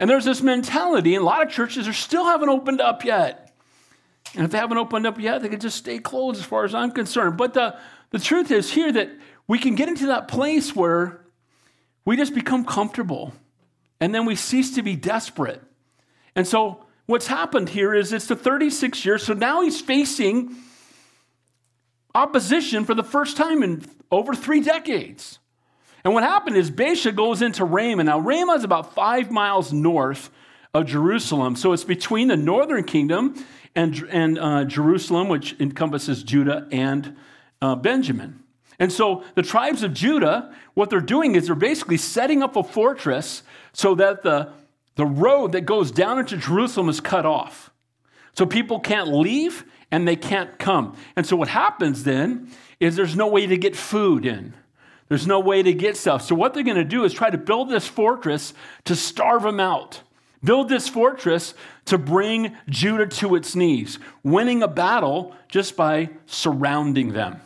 And 0.00 0.10
there's 0.10 0.24
this 0.24 0.42
mentality, 0.42 1.14
and 1.14 1.22
a 1.22 1.26
lot 1.26 1.46
of 1.46 1.52
churches 1.52 1.86
are 1.86 1.92
still 1.92 2.24
haven't 2.24 2.48
opened 2.48 2.80
up 2.80 3.04
yet. 3.04 3.44
And 4.34 4.44
if 4.44 4.50
they 4.50 4.58
haven't 4.58 4.78
opened 4.78 5.06
up 5.06 5.18
yet, 5.20 5.42
they 5.42 5.48
can 5.48 5.60
just 5.60 5.76
stay 5.76 5.98
closed 5.98 6.40
as 6.40 6.44
far 6.44 6.64
as 6.64 6.74
I'm 6.74 6.90
concerned. 6.90 7.36
But 7.36 7.54
the, 7.54 7.76
the 8.10 8.18
truth 8.18 8.50
is 8.50 8.72
here 8.72 8.90
that 8.90 9.10
we 9.46 9.58
can 9.58 9.76
get 9.76 9.88
into 9.88 10.06
that 10.06 10.26
place 10.26 10.74
where 10.74 11.24
we 12.04 12.16
just 12.16 12.34
become 12.34 12.64
comfortable 12.64 13.32
and 14.00 14.14
then 14.14 14.26
we 14.26 14.34
cease 14.34 14.74
to 14.74 14.82
be 14.82 14.96
desperate. 14.96 15.62
And 16.34 16.46
so 16.46 16.83
what's 17.06 17.26
happened 17.26 17.68
here 17.68 17.94
is 17.94 18.12
it's 18.12 18.26
the 18.26 18.36
36 18.36 19.04
years. 19.04 19.22
So 19.24 19.34
now 19.34 19.62
he's 19.62 19.80
facing 19.80 20.56
opposition 22.14 22.84
for 22.84 22.94
the 22.94 23.04
first 23.04 23.36
time 23.36 23.62
in 23.62 23.84
over 24.10 24.34
three 24.34 24.60
decades. 24.60 25.38
And 26.04 26.12
what 26.12 26.22
happened 26.22 26.56
is 26.56 26.70
Baasha 26.70 27.14
goes 27.14 27.42
into 27.42 27.64
Ramah. 27.64 28.04
Now, 28.04 28.20
Ramah 28.20 28.54
is 28.54 28.64
about 28.64 28.94
five 28.94 29.30
miles 29.30 29.72
north 29.72 30.30
of 30.74 30.86
Jerusalem. 30.86 31.56
So 31.56 31.72
it's 31.72 31.84
between 31.84 32.28
the 32.28 32.36
northern 32.36 32.84
kingdom 32.84 33.42
and, 33.74 33.96
and 34.10 34.38
uh, 34.38 34.64
Jerusalem, 34.64 35.28
which 35.28 35.56
encompasses 35.60 36.22
Judah 36.22 36.68
and 36.70 37.16
uh, 37.62 37.74
Benjamin. 37.76 38.40
And 38.78 38.92
so 38.92 39.24
the 39.34 39.42
tribes 39.42 39.82
of 39.82 39.94
Judah, 39.94 40.54
what 40.74 40.90
they're 40.90 41.00
doing 41.00 41.36
is 41.36 41.46
they're 41.46 41.54
basically 41.54 41.96
setting 41.96 42.42
up 42.42 42.56
a 42.56 42.62
fortress 42.62 43.42
so 43.72 43.94
that 43.94 44.22
the 44.22 44.52
the 44.96 45.06
road 45.06 45.52
that 45.52 45.62
goes 45.62 45.90
down 45.90 46.18
into 46.18 46.36
Jerusalem 46.36 46.88
is 46.88 47.00
cut 47.00 47.26
off. 47.26 47.70
So 48.34 48.46
people 48.46 48.80
can't 48.80 49.08
leave 49.08 49.64
and 49.90 50.06
they 50.06 50.16
can't 50.16 50.58
come. 50.58 50.96
And 51.16 51.26
so 51.26 51.36
what 51.36 51.48
happens 51.48 52.04
then 52.04 52.50
is 52.80 52.96
there's 52.96 53.16
no 53.16 53.28
way 53.28 53.46
to 53.46 53.56
get 53.56 53.76
food 53.76 54.26
in. 54.26 54.54
There's 55.08 55.26
no 55.26 55.38
way 55.38 55.62
to 55.62 55.72
get 55.72 55.96
stuff. 55.96 56.22
So 56.22 56.34
what 56.34 56.54
they're 56.54 56.62
going 56.62 56.76
to 56.76 56.84
do 56.84 57.04
is 57.04 57.12
try 57.12 57.30
to 57.30 57.38
build 57.38 57.68
this 57.68 57.86
fortress 57.86 58.54
to 58.84 58.96
starve 58.96 59.42
them 59.42 59.60
out. 59.60 60.02
Build 60.42 60.68
this 60.68 60.88
fortress 60.88 61.54
to 61.86 61.96
bring 61.96 62.56
Judah 62.68 63.06
to 63.06 63.34
its 63.34 63.54
knees, 63.54 63.98
winning 64.22 64.62
a 64.62 64.68
battle 64.68 65.34
just 65.48 65.76
by 65.76 66.10
surrounding 66.26 67.12
them. 67.12 67.40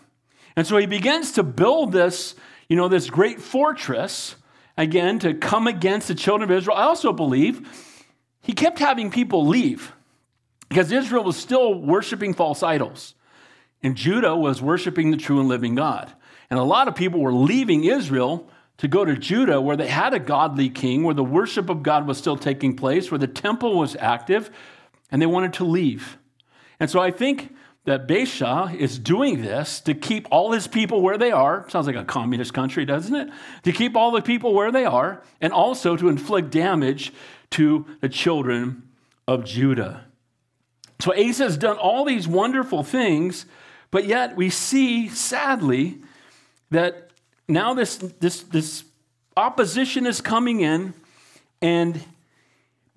And 0.57 0.67
so 0.67 0.76
he 0.76 0.87
begins 0.87 1.33
to 1.33 1.43
build 1.43 1.93
this, 1.93 2.35
you 2.69 2.76
know, 2.76 2.88
this 2.88 3.09
great 3.09 3.40
fortress 3.40 4.35
again 4.78 5.18
to 5.18 5.35
come 5.35 5.66
against 5.66 6.08
the 6.08 6.14
children 6.14 6.50
of 6.50 6.56
Israel. 6.56 6.76
I 6.78 6.85
also 6.85 7.12
believe 7.12 7.68
he 8.40 8.54
kept 8.54 8.78
having 8.78 9.11
people 9.11 9.47
leave 9.47 9.92
because 10.70 10.90
Israel 10.90 11.25
was 11.25 11.37
still 11.37 11.75
worshiping 11.75 12.32
false 12.32 12.62
idols. 12.62 13.14
And 13.82 13.97
Judah 13.97 14.35
was 14.35 14.62
worshiping 14.62 15.11
the 15.11 15.16
true 15.16 15.40
and 15.40 15.49
living 15.49 15.75
God. 15.75 16.12
And 16.49 16.58
a 16.58 16.64
lot 16.64 16.88
of 16.88 16.94
people 16.94 17.20
were 17.20 17.35
leaving 17.35 17.85
Israel 17.85 18.49
to 18.78 18.88
go 18.88 19.04
to 19.04 19.16
Judah, 19.16 19.61
where 19.61 19.76
they 19.76 19.88
had 19.88 20.14
a 20.14 20.20
godly 20.20 20.70
king, 20.70 21.02
where 21.02 21.14
the 21.14 21.25
worship 21.25 21.68
of 21.68 21.82
God 21.82 22.06
was 22.06 22.16
still 22.16 22.37
taking 22.37 22.76
place, 22.76 23.11
where 23.11 23.18
the 23.18 23.26
temple 23.26 23.76
was 23.76 23.97
active, 23.97 24.50
and 25.11 25.20
they 25.20 25.26
wanted 25.26 25.52
to 25.54 25.64
leave. 25.64 26.16
And 26.78 26.88
so 26.88 27.00
I 27.00 27.11
think 27.11 27.54
that 27.88 28.07
Baasha 28.07 28.75
is 28.75 28.99
doing 28.99 29.40
this 29.40 29.80
to 29.80 29.95
keep 29.95 30.28
all 30.30 30.52
his 30.52 30.66
people 30.66 31.00
where 31.00 31.16
they 31.16 31.30
are. 31.30 31.64
Sounds 31.71 31.87
like 31.87 31.97
a 31.97 32.04
communist 32.04 32.52
country, 32.52 32.85
doesn't 32.85 33.14
it? 33.14 33.30
To 33.64 33.73
keep 33.73 33.97
all 33.97 34.11
the 34.11 34.21
people 34.21 34.52
where 34.52 34.71
they 34.71 34.85
are, 34.85 35.23
and 35.40 35.54
also 35.54 35.97
to 35.97 36.11
inflict 36.11 36.50
damage 36.50 37.12
to 37.52 37.87
the 38.02 38.09
children 38.11 38.83
of 39.26 39.47
Judah. 39.47 40.04
So 41.00 41.12
Asa 41.12 41.45
has 41.45 41.57
done 41.57 41.78
all 41.78 42.04
these 42.04 42.28
wonderful 42.28 42.83
things, 42.83 43.47
but 43.90 44.04
yet 44.04 44.37
we 44.37 44.50
see, 44.50 45.09
sadly, 45.09 45.99
that 46.71 47.09
now 47.49 47.73
this, 47.73 47.97
this, 47.97 48.42
this 48.42 48.85
opposition 49.35 50.07
is 50.07 50.21
coming 50.21 50.61
in, 50.61 50.92
and 51.62 52.04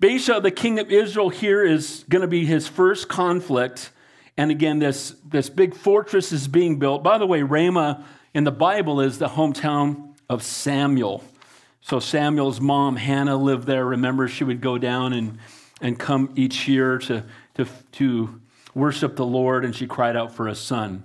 Baasha, 0.02 0.42
the 0.42 0.50
king 0.50 0.78
of 0.78 0.92
Israel, 0.92 1.30
here 1.30 1.64
is 1.64 2.04
going 2.10 2.22
to 2.22 2.28
be 2.28 2.44
his 2.44 2.68
first 2.68 3.08
conflict 3.08 3.90
and 4.36 4.50
again, 4.50 4.78
this, 4.78 5.14
this 5.24 5.48
big 5.48 5.74
fortress 5.74 6.32
is 6.32 6.48
being 6.48 6.78
built. 6.78 7.02
By 7.02 7.18
the 7.18 7.26
way, 7.26 7.42
Ramah 7.42 8.04
in 8.34 8.44
the 8.44 8.52
Bible 8.52 9.00
is 9.00 9.18
the 9.18 9.28
hometown 9.28 10.14
of 10.28 10.42
Samuel. 10.42 11.22
So 11.82 12.00
Samuel's 12.00 12.60
mom, 12.60 12.96
Hannah, 12.96 13.36
lived 13.36 13.66
there. 13.66 13.84
Remember, 13.84 14.28
she 14.28 14.44
would 14.44 14.60
go 14.60 14.78
down 14.78 15.12
and, 15.12 15.38
and 15.80 15.98
come 15.98 16.32
each 16.36 16.66
year 16.66 16.98
to, 16.98 17.24
to, 17.56 17.66
to 17.92 18.40
worship 18.74 19.16
the 19.16 19.26
Lord, 19.26 19.64
and 19.64 19.74
she 19.74 19.86
cried 19.86 20.16
out 20.16 20.32
for 20.32 20.48
a 20.48 20.54
son. 20.54 21.04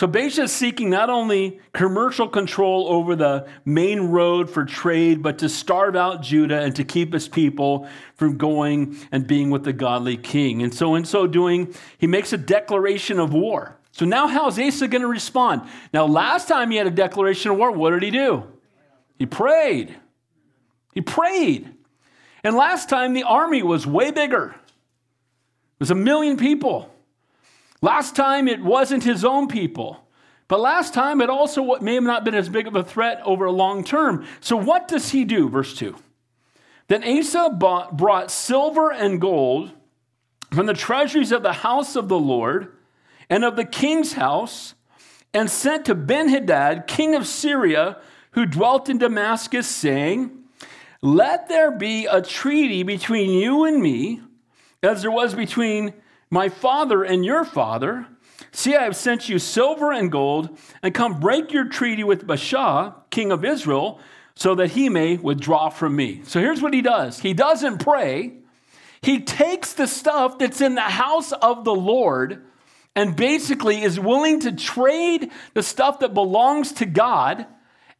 So 0.00 0.08
Baasha 0.08 0.44
is 0.44 0.52
seeking 0.52 0.88
not 0.88 1.10
only 1.10 1.60
commercial 1.74 2.26
control 2.26 2.88
over 2.88 3.14
the 3.14 3.46
main 3.66 4.00
road 4.04 4.48
for 4.48 4.64
trade, 4.64 5.22
but 5.22 5.36
to 5.40 5.48
starve 5.50 5.94
out 5.94 6.22
Judah 6.22 6.58
and 6.58 6.74
to 6.76 6.84
keep 6.84 7.12
his 7.12 7.28
people 7.28 7.86
from 8.14 8.38
going 8.38 8.96
and 9.12 9.26
being 9.26 9.50
with 9.50 9.62
the 9.62 9.74
godly 9.74 10.16
king. 10.16 10.62
And 10.62 10.72
so, 10.72 10.94
in 10.94 11.04
so 11.04 11.26
doing, 11.26 11.74
he 11.98 12.06
makes 12.06 12.32
a 12.32 12.38
declaration 12.38 13.18
of 13.18 13.34
war. 13.34 13.76
So 13.92 14.06
now, 14.06 14.26
how's 14.26 14.58
Asa 14.58 14.88
going 14.88 15.02
to 15.02 15.06
respond? 15.06 15.68
Now, 15.92 16.06
last 16.06 16.48
time 16.48 16.70
he 16.70 16.78
had 16.78 16.86
a 16.86 16.90
declaration 16.90 17.50
of 17.50 17.58
war, 17.58 17.70
what 17.70 17.90
did 17.90 18.02
he 18.02 18.10
do? 18.10 18.44
He 19.18 19.26
prayed. 19.26 19.94
He 20.94 21.02
prayed. 21.02 21.74
And 22.42 22.56
last 22.56 22.88
time 22.88 23.12
the 23.12 23.24
army 23.24 23.62
was 23.62 23.86
way 23.86 24.12
bigger. 24.12 24.54
It 24.54 25.80
was 25.80 25.90
a 25.90 25.94
million 25.94 26.38
people. 26.38 26.90
Last 27.82 28.14
time 28.14 28.48
it 28.48 28.62
wasn't 28.62 29.04
his 29.04 29.24
own 29.24 29.48
people. 29.48 30.06
But 30.48 30.60
last 30.60 30.92
time 30.92 31.20
it 31.20 31.30
also 31.30 31.78
may 31.80 31.94
have 31.94 32.02
not 32.02 32.24
been 32.24 32.34
as 32.34 32.48
big 32.48 32.66
of 32.66 32.74
a 32.74 32.82
threat 32.82 33.20
over 33.24 33.44
a 33.44 33.52
long 33.52 33.84
term. 33.84 34.26
So 34.40 34.56
what 34.56 34.88
does 34.88 35.10
he 35.10 35.24
do? 35.24 35.48
Verse 35.48 35.74
2. 35.74 35.96
Then 36.88 37.04
Asa 37.04 37.50
bought, 37.50 37.96
brought 37.96 38.32
silver 38.32 38.90
and 38.90 39.20
gold 39.20 39.70
from 40.52 40.66
the 40.66 40.74
treasuries 40.74 41.30
of 41.30 41.44
the 41.44 41.52
house 41.52 41.94
of 41.94 42.08
the 42.08 42.18
Lord 42.18 42.76
and 43.28 43.44
of 43.44 43.54
the 43.54 43.64
king's 43.64 44.14
house 44.14 44.74
and 45.32 45.48
sent 45.48 45.84
to 45.84 45.94
Benhadad, 45.94 46.88
king 46.88 47.14
of 47.14 47.26
Syria, 47.26 47.98
who 48.32 48.46
dwelt 48.46 48.88
in 48.88 48.98
Damascus, 48.98 49.68
saying, 49.68 50.36
Let 51.00 51.48
there 51.48 51.70
be 51.70 52.06
a 52.06 52.20
treaty 52.20 52.82
between 52.82 53.30
you 53.30 53.64
and 53.64 53.80
me, 53.80 54.20
as 54.82 55.02
there 55.02 55.10
was 55.10 55.34
between 55.34 55.94
my 56.30 56.48
father 56.48 57.02
and 57.02 57.24
your 57.24 57.44
father, 57.44 58.06
see, 58.52 58.76
I 58.76 58.84
have 58.84 58.96
sent 58.96 59.28
you 59.28 59.38
silver 59.38 59.92
and 59.92 60.10
gold, 60.10 60.56
and 60.82 60.94
come 60.94 61.18
break 61.18 61.52
your 61.52 61.68
treaty 61.68 62.04
with 62.04 62.26
Baasha, 62.26 62.94
king 63.10 63.32
of 63.32 63.44
Israel, 63.44 64.00
so 64.34 64.54
that 64.54 64.70
he 64.70 64.88
may 64.88 65.16
withdraw 65.16 65.68
from 65.68 65.96
me. 65.96 66.22
So 66.24 66.40
here's 66.40 66.62
what 66.62 66.72
he 66.72 66.82
does 66.82 67.20
he 67.20 67.34
doesn't 67.34 67.78
pray, 67.78 68.38
He 69.02 69.20
takes 69.20 69.72
the 69.72 69.86
stuff 69.86 70.38
that's 70.38 70.60
in 70.60 70.76
the 70.76 70.82
house 70.82 71.32
of 71.32 71.64
the 71.64 71.74
Lord 71.74 72.46
and 72.96 73.14
basically 73.16 73.82
is 73.82 74.00
willing 74.00 74.40
to 74.40 74.52
trade 74.52 75.30
the 75.54 75.62
stuff 75.62 76.00
that 76.00 76.14
belongs 76.14 76.72
to 76.72 76.86
God 76.86 77.46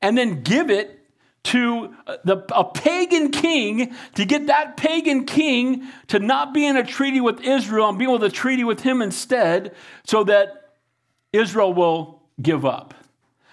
and 0.03 0.17
then 0.17 0.43
give 0.43 0.71
it 0.71 1.00
to 1.43 1.95
uh, 2.07 2.17
the, 2.25 2.45
a 2.55 2.65
pagan 2.65 3.31
king 3.31 3.95
to 4.15 4.25
get 4.25 4.47
that 4.49 4.77
pagan 4.77 5.25
king 5.25 5.89
to 6.09 6.19
not 6.19 6.53
be 6.53 6.67
in 6.67 6.77
a 6.77 6.85
treaty 6.85 7.21
with 7.21 7.41
Israel 7.41 7.89
and 7.89 7.99
be 7.99 8.07
with 8.07 8.23
a 8.23 8.31
treaty 8.31 8.65
with 8.65 8.81
him 8.81 9.01
instead 9.01 9.75
so 10.05 10.25
that 10.25 10.75
Israel 11.33 11.73
will 11.73 12.23
give 12.41 12.67
up. 12.67 12.95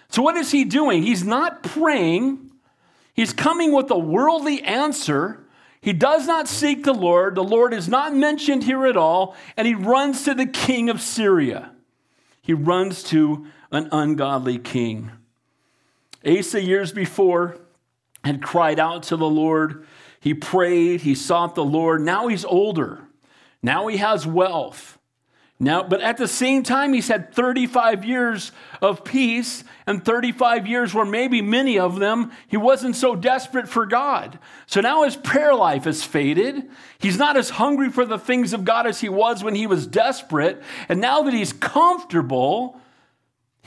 So, 0.09 0.21
what 0.21 0.35
is 0.35 0.51
he 0.51 0.63
doing? 0.63 1.03
He's 1.03 1.23
not 1.23 1.63
praying, 1.63 2.51
he's 3.13 3.33
coming 3.33 3.71
with 3.71 3.89
a 3.91 3.97
worldly 3.97 4.61
answer. 4.63 5.43
He 5.79 5.93
does 5.93 6.27
not 6.27 6.49
seek 6.49 6.83
the 6.83 6.93
Lord. 6.93 7.35
The 7.35 7.43
Lord 7.43 7.73
is 7.73 7.87
not 7.87 8.13
mentioned 8.13 8.63
here 8.63 8.85
at 8.87 8.97
all. 8.97 9.37
And 9.55 9.65
he 9.65 9.75
runs 9.75 10.23
to 10.23 10.33
the 10.33 10.47
king 10.47 10.89
of 10.89 11.01
Syria. 11.01 11.71
He 12.41 12.53
runs 12.53 13.03
to 13.03 13.45
an 13.71 13.87
ungodly 13.91 14.57
king. 14.57 15.11
Asa, 16.25 16.61
years 16.61 16.91
before, 16.91 17.57
had 18.23 18.41
cried 18.41 18.79
out 18.79 19.03
to 19.03 19.15
the 19.15 19.29
Lord. 19.29 19.85
He 20.19 20.33
prayed, 20.33 21.01
he 21.01 21.15
sought 21.15 21.55
the 21.55 21.65
Lord. 21.65 22.01
Now 22.01 22.27
he's 22.27 22.45
older. 22.45 22.99
Now 23.61 23.87
he 23.87 23.97
has 23.97 24.25
wealth. 24.25 24.97
Now, 25.59 25.81
but 25.81 26.01
at 26.01 26.17
the 26.17 26.27
same 26.27 26.61
time, 26.61 26.93
he's 26.93 27.07
had 27.07 27.33
35 27.33 28.05
years 28.05 28.51
of 28.79 29.03
peace 29.03 29.63
and 29.87 30.05
35 30.05 30.67
years 30.67 30.93
where 30.93 31.05
maybe 31.05 31.41
many 31.41 31.79
of 31.79 31.97
them 31.99 32.31
he 32.47 32.57
wasn't 32.57 32.95
so 32.95 33.15
desperate 33.15 33.67
for 33.67 33.87
God. 33.87 34.37
So 34.67 34.81
now 34.81 35.03
his 35.03 35.15
prayer 35.15 35.55
life 35.55 35.85
has 35.85 36.03
faded. 36.03 36.69
He's 36.99 37.17
not 37.17 37.37
as 37.37 37.49
hungry 37.49 37.89
for 37.89 38.05
the 38.05 38.19
things 38.19 38.53
of 38.53 38.65
God 38.65 38.85
as 38.85 39.01
he 39.01 39.09
was 39.09 39.43
when 39.43 39.55
he 39.55 39.65
was 39.65 39.87
desperate. 39.87 40.61
And 40.89 41.01
now 41.01 41.23
that 41.23 41.33
he's 41.33 41.53
comfortable, 41.53 42.79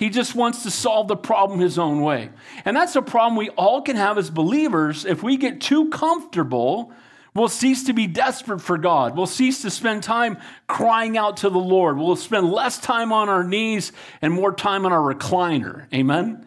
he 0.01 0.09
just 0.09 0.35
wants 0.35 0.63
to 0.63 0.71
solve 0.71 1.09
the 1.09 1.17
problem 1.17 1.61
his 1.61 1.79
own 1.79 2.01
way. 2.01 2.31
And 2.65 2.75
that's 2.75 2.97
a 2.97 3.03
problem 3.03 3.37
we 3.37 3.51
all 3.51 3.83
can 3.83 3.97
have 3.97 4.17
as 4.17 4.31
believers. 4.31 5.05
If 5.05 5.23
we 5.23 5.37
get 5.37 5.61
too 5.61 5.91
comfortable, 5.91 6.91
we'll 7.35 7.51
cease 7.51 7.85
to 7.85 7.93
be 7.93 8.07
desperate 8.07 8.63
for 8.63 8.79
God. 8.79 9.15
We'll 9.15 9.27
cease 9.27 9.61
to 9.61 9.69
spend 9.69 10.03
time 10.03 10.39
crying 10.67 11.19
out 11.19 11.37
to 11.39 11.51
the 11.51 11.59
Lord. 11.59 11.99
We'll 11.99 12.17
spend 12.17 12.51
less 12.51 12.79
time 12.79 13.13
on 13.13 13.29
our 13.29 13.45
knees 13.45 13.93
and 14.23 14.33
more 14.33 14.55
time 14.55 14.87
on 14.87 14.93
our 14.95 15.15
recliner. 15.15 15.87
Amen? 15.93 16.47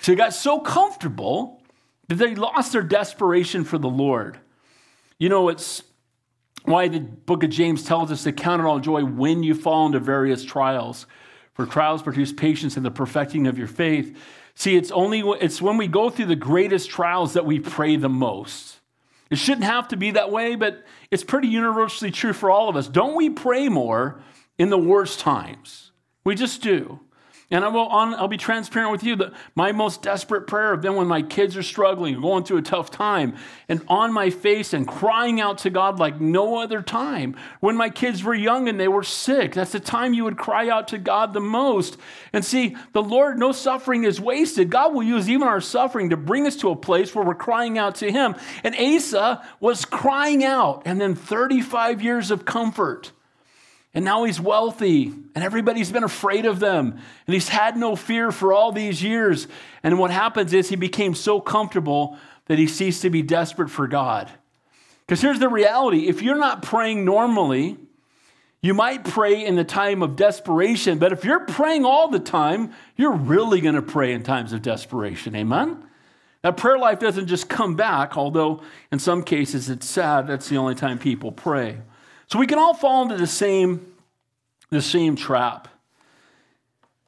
So 0.00 0.12
they 0.12 0.16
got 0.16 0.34
so 0.34 0.60
comfortable 0.60 1.62
that 2.08 2.16
they 2.16 2.34
lost 2.34 2.72
their 2.72 2.82
desperation 2.82 3.64
for 3.64 3.78
the 3.78 3.88
Lord. 3.88 4.38
You 5.16 5.30
know, 5.30 5.48
it's 5.48 5.82
why 6.66 6.88
the 6.88 7.00
book 7.00 7.42
of 7.42 7.48
James 7.48 7.84
tells 7.84 8.12
us 8.12 8.24
to 8.24 8.32
count 8.32 8.60
it 8.60 8.66
all 8.66 8.80
joy 8.80 9.02
when 9.02 9.42
you 9.42 9.54
fall 9.54 9.86
into 9.86 9.98
various 9.98 10.44
trials 10.44 11.06
for 11.62 11.72
trials 11.72 12.02
produce 12.02 12.32
patience 12.32 12.76
and 12.76 12.84
the 12.84 12.90
perfecting 12.90 13.46
of 13.46 13.56
your 13.56 13.68
faith. 13.68 14.16
See, 14.54 14.76
it's 14.76 14.90
only 14.90 15.20
it's 15.40 15.62
when 15.62 15.76
we 15.76 15.86
go 15.86 16.10
through 16.10 16.26
the 16.26 16.36
greatest 16.36 16.90
trials 16.90 17.34
that 17.34 17.46
we 17.46 17.60
pray 17.60 17.96
the 17.96 18.08
most. 18.08 18.80
It 19.30 19.38
shouldn't 19.38 19.64
have 19.64 19.88
to 19.88 19.96
be 19.96 20.10
that 20.10 20.30
way, 20.30 20.56
but 20.56 20.84
it's 21.10 21.24
pretty 21.24 21.48
universally 21.48 22.10
true 22.10 22.32
for 22.32 22.50
all 22.50 22.68
of 22.68 22.76
us. 22.76 22.88
Don't 22.88 23.14
we 23.14 23.30
pray 23.30 23.68
more 23.68 24.20
in 24.58 24.70
the 24.70 24.78
worst 24.78 25.20
times? 25.20 25.92
We 26.24 26.34
just 26.34 26.62
do. 26.62 27.00
And 27.52 27.66
I 27.66 27.68
will 27.68 27.86
on, 27.86 28.14
I'll 28.14 28.28
be 28.28 28.38
transparent 28.38 28.92
with 28.92 29.04
you 29.04 29.14
that 29.16 29.34
my 29.54 29.72
most 29.72 30.00
desperate 30.00 30.46
prayer 30.46 30.70
have 30.70 30.80
been 30.80 30.96
when 30.96 31.06
my 31.06 31.20
kids 31.20 31.54
are 31.54 31.62
struggling, 31.62 32.18
going 32.18 32.44
through 32.44 32.56
a 32.56 32.62
tough 32.62 32.90
time, 32.90 33.36
and 33.68 33.84
on 33.88 34.10
my 34.10 34.30
face 34.30 34.72
and 34.72 34.88
crying 34.88 35.38
out 35.38 35.58
to 35.58 35.70
God 35.70 35.98
like 35.98 36.18
no 36.18 36.62
other 36.62 36.80
time. 36.80 37.36
When 37.60 37.76
my 37.76 37.90
kids 37.90 38.24
were 38.24 38.34
young 38.34 38.70
and 38.70 38.80
they 38.80 38.88
were 38.88 39.02
sick, 39.02 39.52
that's 39.52 39.72
the 39.72 39.80
time 39.80 40.14
you 40.14 40.24
would 40.24 40.38
cry 40.38 40.70
out 40.70 40.88
to 40.88 40.98
God 40.98 41.34
the 41.34 41.40
most. 41.40 41.98
And 42.32 42.42
see, 42.42 42.74
the 42.94 43.02
Lord, 43.02 43.38
no 43.38 43.52
suffering 43.52 44.04
is 44.04 44.18
wasted. 44.18 44.70
God 44.70 44.94
will 44.94 45.02
use 45.02 45.28
even 45.28 45.46
our 45.46 45.60
suffering 45.60 46.08
to 46.08 46.16
bring 46.16 46.46
us 46.46 46.56
to 46.56 46.70
a 46.70 46.76
place 46.76 47.14
where 47.14 47.24
we're 47.24 47.34
crying 47.34 47.76
out 47.76 47.96
to 47.96 48.10
Him. 48.10 48.34
And 48.64 48.74
Asa 48.74 49.46
was 49.60 49.84
crying 49.84 50.42
out, 50.42 50.84
and 50.86 50.98
then 50.98 51.14
35 51.14 52.00
years 52.00 52.30
of 52.30 52.46
comfort. 52.46 53.12
And 53.94 54.04
now 54.04 54.24
he's 54.24 54.40
wealthy, 54.40 55.12
and 55.34 55.44
everybody's 55.44 55.92
been 55.92 56.04
afraid 56.04 56.46
of 56.46 56.60
them. 56.60 56.98
And 57.26 57.34
he's 57.34 57.48
had 57.48 57.76
no 57.76 57.94
fear 57.94 58.32
for 58.32 58.52
all 58.52 58.72
these 58.72 59.02
years. 59.02 59.48
And 59.82 59.98
what 59.98 60.10
happens 60.10 60.54
is 60.54 60.70
he 60.70 60.76
became 60.76 61.14
so 61.14 61.40
comfortable 61.40 62.16
that 62.46 62.58
he 62.58 62.66
ceased 62.66 63.02
to 63.02 63.10
be 63.10 63.20
desperate 63.20 63.70
for 63.70 63.86
God. 63.86 64.30
Because 65.06 65.20
here's 65.20 65.40
the 65.40 65.48
reality 65.48 66.08
if 66.08 66.22
you're 66.22 66.38
not 66.38 66.62
praying 66.62 67.04
normally, 67.04 67.76
you 68.62 68.72
might 68.72 69.04
pray 69.04 69.44
in 69.44 69.56
the 69.56 69.64
time 69.64 70.02
of 70.02 70.16
desperation, 70.16 70.98
but 70.98 71.12
if 71.12 71.24
you're 71.24 71.44
praying 71.46 71.84
all 71.84 72.08
the 72.08 72.20
time, 72.20 72.72
you're 72.96 73.12
really 73.12 73.60
going 73.60 73.74
to 73.74 73.82
pray 73.82 74.12
in 74.12 74.22
times 74.22 74.52
of 74.52 74.62
desperation. 74.62 75.34
Amen? 75.34 75.84
That 76.42 76.56
prayer 76.56 76.78
life 76.78 76.98
doesn't 76.98 77.26
just 77.26 77.48
come 77.48 77.76
back, 77.76 78.16
although 78.16 78.62
in 78.90 79.00
some 79.00 79.22
cases 79.22 79.68
it's 79.68 79.86
sad 79.86 80.28
that's 80.28 80.48
the 80.48 80.56
only 80.56 80.76
time 80.76 80.98
people 80.98 81.32
pray. 81.32 81.78
So 82.32 82.38
we 82.38 82.46
can 82.46 82.58
all 82.58 82.72
fall 82.72 83.02
into 83.02 83.18
the 83.18 83.26
same, 83.26 83.92
the 84.70 84.80
same 84.80 85.16
trap. 85.16 85.68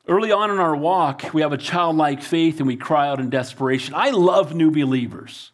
Early 0.06 0.30
on 0.30 0.50
in 0.50 0.58
our 0.58 0.76
walk, 0.76 1.32
we 1.32 1.40
have 1.40 1.54
a 1.54 1.56
childlike 1.56 2.20
faith 2.20 2.58
and 2.58 2.66
we 2.66 2.76
cry 2.76 3.08
out 3.08 3.20
in 3.20 3.30
desperation. 3.30 3.94
I 3.96 4.10
love 4.10 4.54
new 4.54 4.70
believers. 4.70 5.52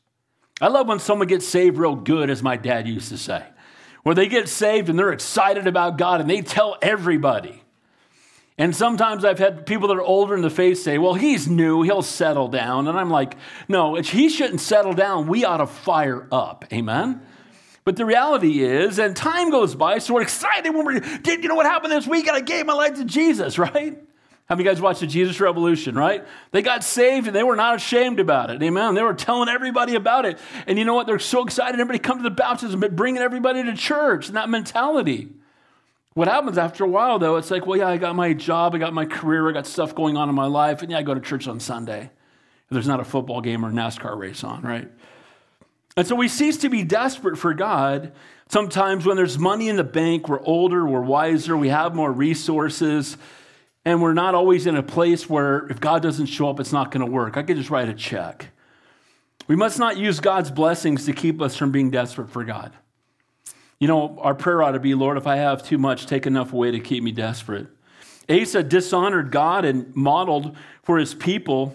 I 0.61 0.67
love 0.67 0.89
when 0.89 0.99
someone 0.99 1.29
gets 1.29 1.47
saved 1.47 1.79
real 1.79 1.95
good, 1.95 2.31
as 2.31 2.43
my 2.43 2.57
dad 2.57 2.89
used 2.89 3.11
to 3.11 3.17
say, 3.17 3.45
where 4.03 4.17
they 4.17 4.27
get 4.27 4.49
saved 4.49 4.89
and 4.89 4.99
they're 4.99 5.13
excited 5.13 5.69
about 5.69 5.97
God 5.97 6.21
and 6.21 6.29
they 6.29 6.43
tell 6.43 6.77
everybody. 6.83 7.63
And 8.59 8.75
sometimes 8.75 9.25
I've 9.25 9.39
had 9.39 9.67
people 9.67 9.87
that 9.87 9.99
are 9.99 10.03
older 10.03 10.35
in 10.35 10.43
the 10.43 10.51
faith 10.51 10.79
say, 10.79 10.99
well, 10.99 11.15
he's 11.15 11.47
new, 11.47 11.83
he'll 11.83 12.03
settle 12.03 12.49
down. 12.49 12.89
And 12.89 12.99
I'm 12.99 13.09
like, 13.09 13.37
no, 13.69 13.95
he 13.95 14.31
shouldn't 14.31 14.63
settle 14.63 14.95
down. 14.95 15.29
We 15.29 15.45
ought 15.45 15.59
to 15.59 15.69
fire 15.69 16.27
up. 16.33 16.65
Amen? 16.73 17.25
But 17.85 17.97
the 17.97 18.05
reality 18.05 18.63
is, 18.63 18.99
and 18.99 19.17
time 19.17 19.51
goes 19.51 19.75
by, 19.75 19.99
so 19.99 20.15
we're 20.15 20.23
excited 20.23 20.71
when 20.71 20.85
we're, 20.85 21.01
did 21.01 21.43
you 21.43 21.49
know 21.49 21.55
what 21.55 21.67
happened 21.67 21.93
this 21.93 22.07
week? 22.07 22.27
And 22.27 22.37
I 22.37 22.41
gave 22.41 22.67
my 22.67 22.75
life 22.75 22.95
to 22.95 23.05
Jesus, 23.05 23.59
right? 23.59 23.99
How 24.51 24.57
many 24.57 24.69
guys 24.69 24.81
watched 24.81 24.99
the 24.99 25.07
Jesus 25.07 25.39
Revolution, 25.39 25.95
right? 25.95 26.27
They 26.51 26.61
got 26.61 26.83
saved 26.83 27.29
and 27.29 27.37
they 27.37 27.45
were 27.45 27.55
not 27.55 27.77
ashamed 27.77 28.19
about 28.19 28.51
it. 28.51 28.61
Amen. 28.61 28.95
They 28.95 29.03
were 29.03 29.15
telling 29.15 29.49
everybody 29.49 29.95
about 29.95 30.25
it. 30.25 30.41
And 30.67 30.77
you 30.77 30.85
know 30.85 30.95
what? 30.95 31.07
They're 31.07 31.21
so 31.21 31.45
excited. 31.45 31.75
Everybody 31.75 32.01
come 32.01 32.17
to 32.17 32.25
the 32.25 32.31
baptism, 32.31 32.81
but 32.81 32.97
bringing 32.97 33.23
everybody 33.23 33.63
to 33.63 33.77
church 33.77 34.27
and 34.27 34.37
that 34.37 34.49
mentality. 34.49 35.29
What 36.15 36.27
happens 36.27 36.59
after 36.59 36.83
a 36.83 36.89
while, 36.89 37.21
though, 37.21 37.37
it's 37.37 37.53
like, 37.53 37.65
well, 37.65 37.79
yeah, 37.79 37.87
I 37.87 37.97
got 37.97 38.17
my 38.17 38.33
job, 38.33 38.75
I 38.75 38.79
got 38.79 38.93
my 38.93 39.07
career, 39.07 39.49
I 39.49 39.53
got 39.53 39.69
stuff 39.69 39.95
going 39.95 40.17
on 40.17 40.29
in 40.29 40.35
my 40.35 40.47
life, 40.47 40.83
and 40.83 40.91
yeah, 40.91 40.99
I 40.99 41.03
go 41.03 41.15
to 41.15 41.21
church 41.21 41.47
on 41.47 41.61
Sunday. 41.61 42.03
If 42.03 42.71
there's 42.71 42.89
not 42.89 42.99
a 42.99 43.05
football 43.05 43.41
game 43.41 43.65
or 43.65 43.71
NASCAR 43.71 44.19
race 44.19 44.43
on, 44.43 44.63
right? 44.63 44.91
And 45.97 46.07
so 46.07 46.15
we 46.15 46.29
cease 46.29 46.57
to 46.59 46.69
be 46.69 46.85
desperate 46.85 47.37
for 47.37 47.53
God. 47.53 48.13
Sometimes 48.49 49.07
when 49.07 49.17
there's 49.17 49.39
money 49.39 49.69
in 49.69 49.77
the 49.77 49.85
bank, 49.85 50.29
we're 50.29 50.43
older, 50.43 50.87
we're 50.87 51.01
wiser, 51.01 51.57
we 51.57 51.69
have 51.69 51.95
more 51.95 52.13
resources, 52.13 53.17
and 53.85 54.01
we're 54.03 54.15
not 54.15 54.35
always 54.35 54.67
in 54.67 54.77
a 54.77 54.83
place 54.83 55.29
where 55.29 55.67
if 55.69 55.81
God 55.81 56.03
doesn't 56.03 56.27
show 56.27 56.49
up, 56.49 56.61
it's 56.61 56.73
not 56.73 56.91
going 56.91 57.05
to 57.05 57.11
work. 57.11 57.37
I 57.37 57.43
could 57.43 57.57
just 57.57 57.71
write 57.71 57.89
a 57.89 57.95
check. 57.95 58.49
We 59.49 59.57
must 59.57 59.79
not 59.79 59.97
use 59.97 60.21
God's 60.21 60.51
blessings 60.51 61.07
to 61.07 61.13
keep 61.13 61.43
us 61.43 61.57
from 61.57 61.73
being 61.73 61.91
desperate 61.91 62.31
for 62.31 62.45
God. 62.45 62.73
You 63.81 63.89
know, 63.89 64.19
our 64.21 64.35
prayer 64.35 64.63
ought 64.63 64.73
to 64.73 64.81
be, 64.81 64.95
Lord, 64.95 65.17
if 65.17 65.27
I 65.27 65.37
have 65.37 65.63
too 65.63 65.79
much, 65.79 66.07
take 66.07 66.27
enough 66.27 66.53
away 66.53 66.71
to 66.71 66.79
keep 66.79 67.03
me 67.03 67.13
desperate. 67.13 67.67
Asa 68.29 68.63
dishonored 68.63 69.33
God 69.33 69.65
and 69.65 69.95
modeled 69.97 70.57
for 70.83 70.99
his 70.99 71.15
people 71.15 71.75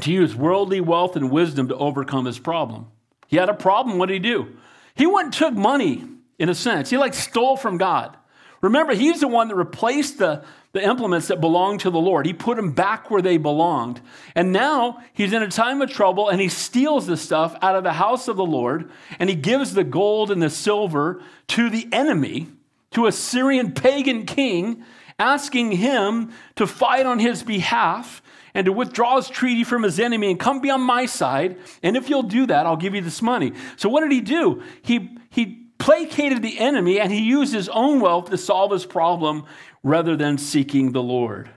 to 0.00 0.10
use 0.10 0.34
worldly 0.34 0.80
wealth 0.80 1.14
and 1.14 1.30
wisdom 1.30 1.68
to 1.68 1.76
overcome 1.76 2.24
his 2.24 2.38
problem. 2.38 2.88
He 3.34 3.40
had 3.40 3.48
a 3.48 3.54
problem. 3.54 3.98
What 3.98 4.06
did 4.06 4.14
he 4.14 4.20
do? 4.20 4.56
He 4.94 5.06
went 5.06 5.24
and 5.24 5.34
took 5.34 5.54
money, 5.54 6.04
in 6.38 6.48
a 6.48 6.54
sense. 6.54 6.88
He 6.88 6.96
like 6.96 7.14
stole 7.14 7.56
from 7.56 7.78
God. 7.78 8.16
Remember, 8.60 8.94
he's 8.94 9.18
the 9.18 9.26
one 9.26 9.48
that 9.48 9.56
replaced 9.56 10.18
the, 10.18 10.44
the 10.70 10.80
implements 10.80 11.26
that 11.26 11.40
belonged 11.40 11.80
to 11.80 11.90
the 11.90 11.98
Lord. 11.98 12.26
He 12.26 12.32
put 12.32 12.54
them 12.54 12.70
back 12.70 13.10
where 13.10 13.20
they 13.20 13.36
belonged. 13.36 14.00
And 14.36 14.52
now 14.52 15.02
he's 15.14 15.32
in 15.32 15.42
a 15.42 15.48
time 15.48 15.82
of 15.82 15.90
trouble 15.90 16.28
and 16.28 16.40
he 16.40 16.48
steals 16.48 17.08
the 17.08 17.16
stuff 17.16 17.56
out 17.60 17.74
of 17.74 17.82
the 17.82 17.94
house 17.94 18.28
of 18.28 18.36
the 18.36 18.46
Lord 18.46 18.88
and 19.18 19.28
he 19.28 19.34
gives 19.34 19.74
the 19.74 19.82
gold 19.82 20.30
and 20.30 20.40
the 20.40 20.48
silver 20.48 21.20
to 21.48 21.68
the 21.68 21.88
enemy, 21.90 22.46
to 22.92 23.06
a 23.06 23.12
Syrian 23.12 23.72
pagan 23.72 24.26
king, 24.26 24.84
asking 25.18 25.72
him 25.72 26.32
to 26.54 26.68
fight 26.68 27.04
on 27.04 27.18
his 27.18 27.42
behalf 27.42 28.22
and 28.54 28.66
to 28.66 28.72
withdraw 28.72 29.16
his 29.16 29.28
treaty 29.28 29.64
from 29.64 29.82
his 29.82 29.98
enemy 29.98 30.30
and 30.30 30.38
come 30.38 30.60
be 30.60 30.70
on 30.70 30.80
my 30.80 31.06
side. 31.06 31.58
And 31.82 31.96
if 31.96 32.08
you'll 32.08 32.22
do 32.22 32.46
that, 32.46 32.66
I'll 32.66 32.76
give 32.76 32.94
you 32.94 33.00
this 33.00 33.20
money. 33.20 33.52
So 33.76 33.88
what 33.88 34.00
did 34.00 34.12
he 34.12 34.20
do? 34.20 34.62
He, 34.82 35.18
he 35.30 35.66
placated 35.78 36.40
the 36.40 36.58
enemy 36.58 37.00
and 37.00 37.12
he 37.12 37.20
used 37.20 37.52
his 37.52 37.68
own 37.68 38.00
wealth 38.00 38.30
to 38.30 38.38
solve 38.38 38.70
his 38.70 38.86
problem 38.86 39.44
rather 39.82 40.16
than 40.16 40.38
seeking 40.38 40.92
the 40.92 41.02
Lord. 41.02 41.50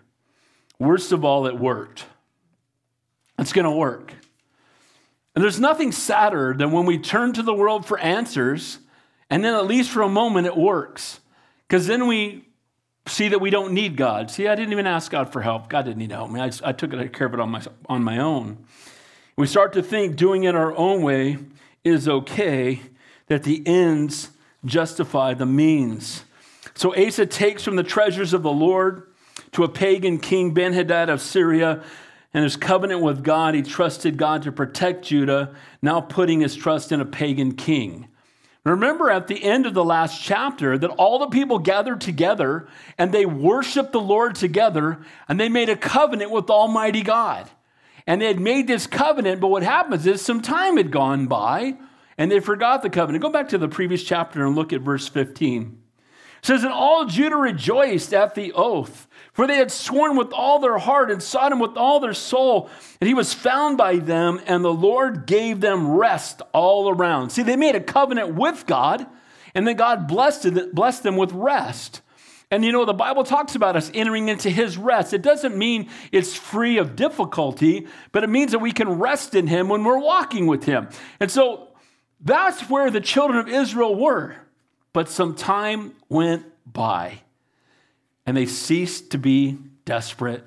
Worst 0.79 1.11
of 1.11 1.23
all, 1.23 1.47
it 1.47 1.57
worked. 1.57 2.05
It's 3.39 3.53
going 3.53 3.65
to 3.65 3.71
work. 3.71 4.13
And 5.35 5.43
there's 5.43 5.59
nothing 5.59 5.91
sadder 5.91 6.55
than 6.57 6.71
when 6.71 6.87
we 6.87 6.97
turn 6.97 7.33
to 7.33 7.43
the 7.43 7.53
world 7.53 7.85
for 7.85 7.99
answers 7.99 8.79
And 9.29 9.43
then, 9.43 9.53
at 9.53 9.65
least 9.65 9.89
for 9.89 10.01
a 10.01 10.09
moment, 10.09 10.47
it 10.47 10.55
works. 10.55 11.19
Because 11.67 11.85
then 11.85 12.07
we 12.07 12.46
see 13.07 13.29
that 13.29 13.39
we 13.39 13.49
don't 13.49 13.73
need 13.73 13.95
God. 13.95 14.29
See, 14.29 14.47
I 14.47 14.55
didn't 14.55 14.71
even 14.71 14.87
ask 14.87 15.11
God 15.11 15.31
for 15.31 15.41
help. 15.41 15.69
God 15.69 15.85
didn't 15.85 15.97
need 15.97 16.09
to 16.09 16.15
help 16.15 16.31
me. 16.31 16.39
I, 16.39 16.51
I 16.63 16.71
took 16.71 16.91
care 17.13 17.27
of 17.27 17.33
it 17.33 17.39
on 17.39 17.49
my, 17.49 17.61
on 17.87 18.03
my 18.03 18.19
own. 18.19 18.65
We 19.35 19.47
start 19.47 19.73
to 19.73 19.83
think 19.83 20.15
doing 20.15 20.43
it 20.43 20.55
our 20.55 20.75
own 20.75 21.03
way 21.03 21.37
is 21.83 22.07
okay, 22.07 22.81
that 23.27 23.43
the 23.43 23.61
ends 23.65 24.31
justify 24.65 25.33
the 25.33 25.45
means. 25.45 26.23
So 26.73 26.95
Asa 26.95 27.25
takes 27.25 27.63
from 27.63 27.75
the 27.75 27.83
treasures 27.83 28.33
of 28.33 28.43
the 28.43 28.51
Lord 28.51 29.03
to 29.53 29.63
a 29.63 29.69
pagan 29.69 30.19
king, 30.19 30.53
Ben 30.53 30.73
Hadad 30.73 31.09
of 31.09 31.21
Syria, 31.21 31.83
and 32.33 32.43
his 32.43 32.55
covenant 32.55 33.01
with 33.01 33.23
God, 33.23 33.55
he 33.55 33.61
trusted 33.61 34.17
God 34.17 34.43
to 34.43 34.51
protect 34.51 35.05
Judah, 35.05 35.55
now 35.81 36.01
putting 36.01 36.41
his 36.41 36.55
trust 36.55 36.91
in 36.91 37.01
a 37.01 37.05
pagan 37.05 37.53
king. 37.53 38.07
Remember 38.69 39.09
at 39.09 39.27
the 39.27 39.43
end 39.43 39.65
of 39.65 39.73
the 39.73 39.83
last 39.83 40.21
chapter 40.21 40.77
that 40.77 40.89
all 40.91 41.19
the 41.19 41.27
people 41.27 41.59
gathered 41.59 42.01
together 42.01 42.67
and 42.97 43.11
they 43.11 43.25
worshiped 43.25 43.91
the 43.91 43.99
Lord 43.99 44.35
together 44.35 44.99
and 45.27 45.39
they 45.39 45.49
made 45.49 45.69
a 45.69 45.75
covenant 45.75 46.31
with 46.31 46.49
Almighty 46.49 47.01
God. 47.01 47.49
And 48.05 48.21
they 48.21 48.27
had 48.27 48.39
made 48.39 48.67
this 48.67 48.87
covenant, 48.87 49.41
but 49.41 49.49
what 49.49 49.63
happens 49.63 50.07
is 50.07 50.21
some 50.21 50.41
time 50.41 50.77
had 50.77 50.91
gone 50.91 51.27
by 51.27 51.77
and 52.17 52.31
they 52.31 52.39
forgot 52.39 52.81
the 52.81 52.89
covenant. 52.89 53.21
Go 53.21 53.29
back 53.29 53.49
to 53.49 53.57
the 53.57 53.67
previous 53.67 54.03
chapter 54.03 54.45
and 54.45 54.55
look 54.55 54.73
at 54.73 54.81
verse 54.81 55.07
15. 55.07 55.81
It 56.39 56.45
says, 56.45 56.63
And 56.63 56.73
all 56.73 57.05
Judah 57.05 57.35
rejoiced 57.35 58.13
at 58.13 58.35
the 58.35 58.53
oath, 58.53 59.06
for 59.37 59.45
they 59.45 59.57
had 59.57 59.71
sworn 59.71 60.17
with 60.17 60.33
all 60.33 60.57
their 60.57 60.79
heart 60.79 61.11
and 61.11 61.21
sought 61.21 61.51
him 61.51 61.59
with 61.59 61.77
all 61.77 61.99
their 61.99 62.15
soul. 62.15 62.71
And 62.99 63.07
he 63.07 63.13
was 63.13 63.35
found 63.35 63.77
by 63.77 63.97
them, 63.97 64.41
and 64.47 64.65
the 64.65 64.73
Lord 64.73 65.27
gave 65.27 65.61
them 65.61 65.91
rest 65.91 66.41
all 66.53 66.89
around. 66.89 67.29
See, 67.29 67.43
they 67.43 67.55
made 67.55 67.75
a 67.75 67.79
covenant 67.79 68.33
with 68.33 68.65
God, 68.65 69.05
and 69.53 69.67
then 69.67 69.75
God 69.75 70.07
blessed, 70.07 70.73
blessed 70.73 71.03
them 71.03 71.17
with 71.17 71.31
rest. 71.33 72.01
And 72.49 72.65
you 72.65 72.71
know, 72.71 72.83
the 72.83 72.93
Bible 72.93 73.23
talks 73.23 73.53
about 73.53 73.75
us 73.75 73.91
entering 73.93 74.27
into 74.27 74.49
his 74.49 74.75
rest. 74.75 75.13
It 75.13 75.21
doesn't 75.21 75.55
mean 75.55 75.91
it's 76.11 76.33
free 76.33 76.79
of 76.79 76.95
difficulty, 76.95 77.85
but 78.11 78.23
it 78.23 78.31
means 78.31 78.53
that 78.53 78.59
we 78.59 78.71
can 78.71 78.89
rest 78.89 79.35
in 79.35 79.45
him 79.45 79.69
when 79.69 79.83
we're 79.83 79.99
walking 79.99 80.47
with 80.47 80.63
him. 80.63 80.89
And 81.19 81.29
so 81.29 81.67
that's 82.19 82.67
where 82.71 82.89
the 82.89 83.01
children 83.01 83.37
of 83.37 83.47
Israel 83.47 83.93
were. 83.93 84.35
But 84.93 85.09
some 85.09 85.35
time 85.35 85.93
went 86.09 86.43
by 86.65 87.19
and 88.27 88.35
they 88.35 88.45
ceased 88.45 89.11
to 89.11 89.17
be 89.17 89.57
desperate 89.85 90.43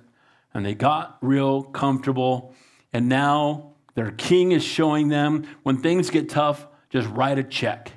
and 0.53 0.65
they 0.65 0.75
got 0.75 1.17
real 1.23 1.63
comfortable. 1.63 2.55
And 2.93 3.09
now 3.09 3.73
their 3.95 4.11
king 4.13 4.53
is 4.53 4.63
showing 4.63 5.09
them 5.09 5.49
when 5.63 5.79
things 5.79 6.11
get 6.11 6.29
tough, 6.29 6.67
just 6.91 7.09
write 7.09 7.39
a 7.39 7.43
check. 7.43 7.93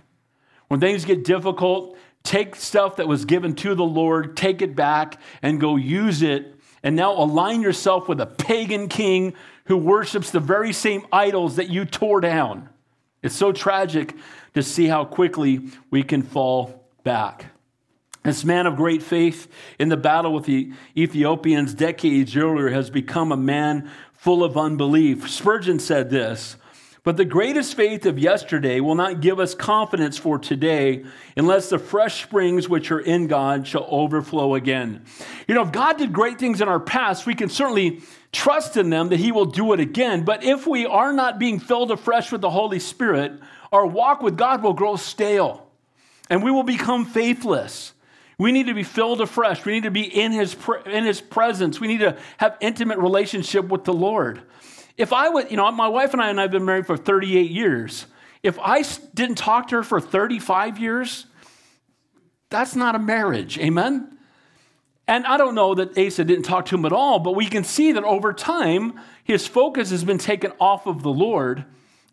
When 0.69 0.79
things 0.79 1.03
get 1.03 1.25
difficult, 1.25 1.97
take 2.23 2.55
stuff 2.55 2.95
that 2.95 3.07
was 3.07 3.25
given 3.25 3.55
to 3.55 3.75
the 3.75 3.83
Lord, 3.83 4.37
take 4.37 4.61
it 4.61 4.75
back, 4.75 5.19
and 5.41 5.59
go 5.59 5.75
use 5.75 6.21
it. 6.21 6.55
And 6.81 6.95
now 6.95 7.13
align 7.13 7.61
yourself 7.61 8.07
with 8.07 8.21
a 8.21 8.25
pagan 8.25 8.87
king 8.87 9.33
who 9.65 9.77
worships 9.77 10.31
the 10.31 10.39
very 10.39 10.73
same 10.73 11.05
idols 11.11 11.57
that 11.57 11.69
you 11.69 11.85
tore 11.85 12.21
down. 12.21 12.69
It's 13.21 13.35
so 13.35 13.51
tragic 13.51 14.15
to 14.53 14.63
see 14.63 14.87
how 14.87 15.05
quickly 15.05 15.69
we 15.91 16.03
can 16.03 16.21
fall 16.21 16.89
back. 17.03 17.52
This 18.23 18.45
man 18.45 18.67
of 18.67 18.77
great 18.77 19.03
faith 19.03 19.51
in 19.77 19.89
the 19.89 19.97
battle 19.97 20.33
with 20.33 20.45
the 20.45 20.71
Ethiopians 20.95 21.73
decades 21.73 22.37
earlier 22.37 22.69
has 22.69 22.89
become 22.89 23.33
a 23.33 23.37
man 23.37 23.91
full 24.13 24.45
of 24.45 24.57
unbelief. 24.57 25.29
Spurgeon 25.29 25.77
said 25.77 26.09
this 26.09 26.55
But 27.03 27.17
the 27.17 27.25
greatest 27.25 27.75
faith 27.75 28.05
of 28.05 28.17
yesterday 28.17 28.79
will 28.79 28.95
not 28.95 29.19
give 29.19 29.41
us 29.41 29.53
confidence 29.53 30.17
for 30.17 30.39
today 30.39 31.03
unless 31.35 31.69
the 31.69 31.77
fresh 31.77 32.23
springs 32.23 32.69
which 32.69 32.91
are 32.91 32.99
in 33.01 33.27
God 33.27 33.67
shall 33.67 33.85
overflow 33.89 34.55
again. 34.55 35.03
You 35.45 35.55
know, 35.55 35.63
if 35.63 35.73
God 35.73 35.97
did 35.97 36.13
great 36.13 36.39
things 36.39 36.61
in 36.61 36.69
our 36.69 36.79
past, 36.79 37.25
we 37.25 37.35
can 37.35 37.49
certainly 37.49 38.03
trust 38.31 38.77
in 38.77 38.89
them 38.89 39.09
that 39.09 39.19
He 39.19 39.33
will 39.33 39.47
do 39.47 39.73
it 39.73 39.81
again. 39.81 40.23
But 40.23 40.45
if 40.45 40.65
we 40.65 40.85
are 40.85 41.11
not 41.11 41.39
being 41.39 41.59
filled 41.59 41.91
afresh 41.91 42.31
with 42.31 42.39
the 42.39 42.49
Holy 42.49 42.79
Spirit, 42.79 43.33
our 43.73 43.85
walk 43.85 44.21
with 44.21 44.37
God 44.37 44.63
will 44.63 44.73
grow 44.73 44.95
stale 44.95 45.67
and 46.29 46.41
we 46.41 46.51
will 46.51 46.63
become 46.63 47.03
faithless. 47.03 47.91
We 48.37 48.51
need 48.51 48.67
to 48.67 48.73
be 48.73 48.83
filled 48.83 49.21
afresh. 49.21 49.63
We 49.65 49.73
need 49.73 49.83
to 49.83 49.91
be 49.91 50.03
in 50.03 50.31
his, 50.31 50.55
in 50.85 51.03
his 51.03 51.21
presence. 51.21 51.79
We 51.79 51.87
need 51.87 51.99
to 51.99 52.17
have 52.37 52.57
intimate 52.59 52.97
relationship 52.97 53.67
with 53.67 53.83
the 53.83 53.93
Lord. 53.93 54.41
If 54.97 55.13
I 55.13 55.29
would, 55.29 55.51
you 55.51 55.57
know, 55.57 55.71
my 55.71 55.87
wife 55.87 56.13
and 56.13 56.21
I 56.21 56.29
and 56.29 56.39
I've 56.39 56.51
been 56.51 56.65
married 56.65 56.85
for 56.85 56.97
38 56.97 57.49
years. 57.49 58.05
If 58.41 58.59
I 58.59 58.83
didn't 59.13 59.35
talk 59.35 59.69
to 59.69 59.77
her 59.77 59.83
for 59.83 60.01
35 60.01 60.77
years, 60.77 61.25
that's 62.49 62.75
not 62.75 62.95
a 62.95 62.99
marriage. 62.99 63.57
Amen? 63.57 64.17
And 65.07 65.25
I 65.25 65.37
don't 65.37 65.55
know 65.55 65.75
that 65.75 65.97
Asa 65.97 66.23
didn't 66.23 66.43
talk 66.43 66.65
to 66.67 66.75
him 66.75 66.85
at 66.85 66.93
all, 66.93 67.19
but 67.19 67.35
we 67.35 67.47
can 67.47 67.63
see 67.63 67.91
that 67.91 68.03
over 68.03 68.33
time, 68.33 68.99
his 69.23 69.47
focus 69.47 69.89
has 69.89 70.03
been 70.03 70.17
taken 70.17 70.51
off 70.59 70.85
of 70.85 71.03
the 71.03 71.09
Lord 71.09 71.65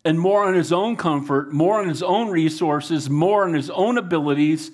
and 0.05 0.19
more 0.19 0.45
on 0.45 0.55
his 0.55 0.73
own 0.73 0.97
comfort, 0.97 1.53
more 1.53 1.81
on 1.81 1.89
his 1.89 2.03
own 2.03 2.31
resources, 2.31 3.11
more 3.11 3.45
on 3.45 3.55
his 3.55 3.71
own 3.71 3.99
abilities 3.99 4.71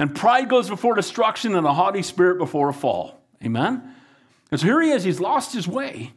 and 0.00 0.16
pride 0.16 0.48
goes 0.48 0.70
before 0.70 0.94
destruction 0.94 1.54
and 1.54 1.66
a 1.66 1.74
haughty 1.74 2.00
spirit 2.02 2.38
before 2.38 2.70
a 2.70 2.72
fall. 2.72 3.20
Amen? 3.44 3.94
And 4.50 4.58
so 4.58 4.66
here 4.66 4.80
he 4.80 4.90
is, 4.92 5.04
he's 5.04 5.20
lost 5.20 5.52
his 5.52 5.68
way. 5.68 6.14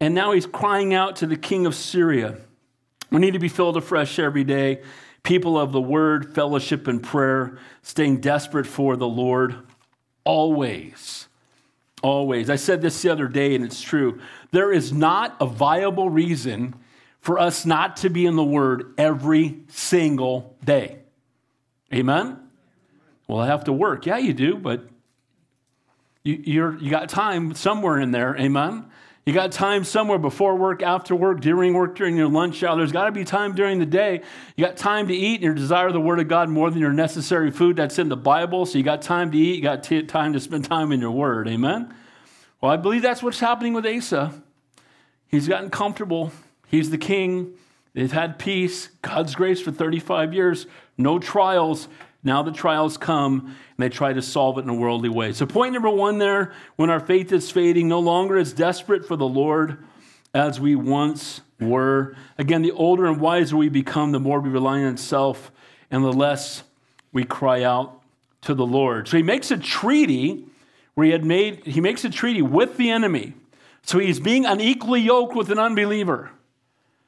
And 0.00 0.16
now 0.16 0.32
he's 0.32 0.46
crying 0.46 0.92
out 0.94 1.14
to 1.16 1.26
the 1.28 1.36
king 1.36 1.64
of 1.64 1.76
Syria. 1.76 2.38
We 3.12 3.20
need 3.20 3.34
to 3.34 3.38
be 3.38 3.48
filled 3.48 3.76
afresh 3.76 4.18
every 4.18 4.42
day. 4.42 4.82
People 5.22 5.56
of 5.56 5.70
the 5.70 5.80
word, 5.80 6.34
fellowship, 6.34 6.88
and 6.88 7.00
prayer, 7.00 7.58
staying 7.82 8.20
desperate 8.20 8.66
for 8.66 8.96
the 8.96 9.06
Lord 9.06 9.54
always. 10.24 11.28
Always. 12.02 12.50
I 12.50 12.56
said 12.56 12.82
this 12.82 13.00
the 13.00 13.10
other 13.10 13.28
day, 13.28 13.54
and 13.54 13.64
it's 13.64 13.80
true. 13.80 14.20
There 14.50 14.72
is 14.72 14.92
not 14.92 15.36
a 15.40 15.46
viable 15.46 16.10
reason 16.10 16.74
for 17.20 17.38
us 17.38 17.64
not 17.64 17.98
to 17.98 18.10
be 18.10 18.26
in 18.26 18.34
the 18.34 18.44
word 18.44 18.94
every 18.98 19.60
single 19.68 20.56
day. 20.64 20.98
Amen? 21.94 22.47
Well, 23.28 23.38
I 23.38 23.46
have 23.46 23.64
to 23.64 23.72
work. 23.72 24.06
Yeah, 24.06 24.16
you 24.16 24.32
do, 24.32 24.56
but 24.56 24.88
you, 26.24 26.42
you're, 26.44 26.78
you 26.78 26.90
got 26.90 27.08
time 27.08 27.54
somewhere 27.54 28.00
in 28.00 28.10
there. 28.10 28.36
Amen. 28.36 28.86
You 29.26 29.34
got 29.34 29.52
time 29.52 29.84
somewhere 29.84 30.16
before 30.16 30.56
work, 30.56 30.82
after 30.82 31.14
work, 31.14 31.42
during 31.42 31.74
work, 31.74 31.94
during 31.94 32.16
your 32.16 32.28
lunch 32.28 32.62
hour. 32.62 32.78
There's 32.78 32.92
got 32.92 33.04
to 33.04 33.12
be 33.12 33.24
time 33.24 33.54
during 33.54 33.78
the 33.78 33.84
day. 33.84 34.22
You 34.56 34.64
got 34.64 34.78
time 34.78 35.08
to 35.08 35.14
eat 35.14 35.34
and 35.34 35.42
you 35.44 35.54
desire 35.54 35.92
the 35.92 36.00
Word 36.00 36.18
of 36.18 36.28
God 36.28 36.48
more 36.48 36.70
than 36.70 36.80
your 36.80 36.94
necessary 36.94 37.50
food 37.50 37.76
that's 37.76 37.98
in 37.98 38.08
the 38.08 38.16
Bible. 38.16 38.64
So 38.64 38.78
you 38.78 38.84
got 38.84 39.02
time 39.02 39.30
to 39.32 39.36
eat. 39.36 39.56
You 39.56 39.62
got 39.62 39.82
t- 39.82 40.02
time 40.04 40.32
to 40.32 40.40
spend 40.40 40.64
time 40.64 40.92
in 40.92 41.00
your 41.00 41.10
Word. 41.10 41.46
Amen. 41.46 41.94
Well, 42.62 42.72
I 42.72 42.78
believe 42.78 43.02
that's 43.02 43.22
what's 43.22 43.38
happening 43.38 43.74
with 43.74 43.84
Asa. 43.84 44.32
He's 45.26 45.46
gotten 45.46 45.68
comfortable. 45.68 46.32
He's 46.66 46.88
the 46.88 46.96
king. 46.96 47.52
They've 47.92 48.10
had 48.10 48.38
peace, 48.38 48.88
God's 49.02 49.34
grace 49.34 49.60
for 49.60 49.72
35 49.72 50.32
years, 50.32 50.66
no 50.96 51.18
trials. 51.18 51.88
Now 52.24 52.42
the 52.42 52.52
trials 52.52 52.96
come 52.96 53.46
and 53.46 53.56
they 53.78 53.88
try 53.88 54.12
to 54.12 54.22
solve 54.22 54.58
it 54.58 54.62
in 54.62 54.68
a 54.68 54.74
worldly 54.74 55.08
way. 55.08 55.32
So, 55.32 55.46
point 55.46 55.72
number 55.72 55.90
one 55.90 56.18
there 56.18 56.52
when 56.76 56.90
our 56.90 57.00
faith 57.00 57.32
is 57.32 57.50
fading, 57.50 57.88
no 57.88 58.00
longer 58.00 58.36
as 58.36 58.52
desperate 58.52 59.06
for 59.06 59.16
the 59.16 59.28
Lord 59.28 59.84
as 60.34 60.60
we 60.60 60.74
once 60.74 61.40
were. 61.60 62.16
Again, 62.36 62.62
the 62.62 62.72
older 62.72 63.06
and 63.06 63.20
wiser 63.20 63.56
we 63.56 63.68
become, 63.68 64.12
the 64.12 64.20
more 64.20 64.40
we 64.40 64.50
rely 64.50 64.82
on 64.82 64.96
self 64.96 65.52
and 65.90 66.04
the 66.04 66.12
less 66.12 66.64
we 67.12 67.24
cry 67.24 67.62
out 67.62 68.02
to 68.42 68.54
the 68.54 68.66
Lord. 68.66 69.06
So, 69.08 69.16
he 69.16 69.22
makes 69.22 69.50
a 69.52 69.56
treaty 69.56 70.44
where 70.94 71.06
he 71.06 71.12
had 71.12 71.24
made, 71.24 71.64
he 71.64 71.80
makes 71.80 72.04
a 72.04 72.10
treaty 72.10 72.42
with 72.42 72.76
the 72.76 72.90
enemy. 72.90 73.34
So, 73.82 74.00
he's 74.00 74.18
being 74.18 74.44
unequally 74.44 75.02
yoked 75.02 75.36
with 75.36 75.50
an 75.50 75.58
unbeliever. 75.60 76.32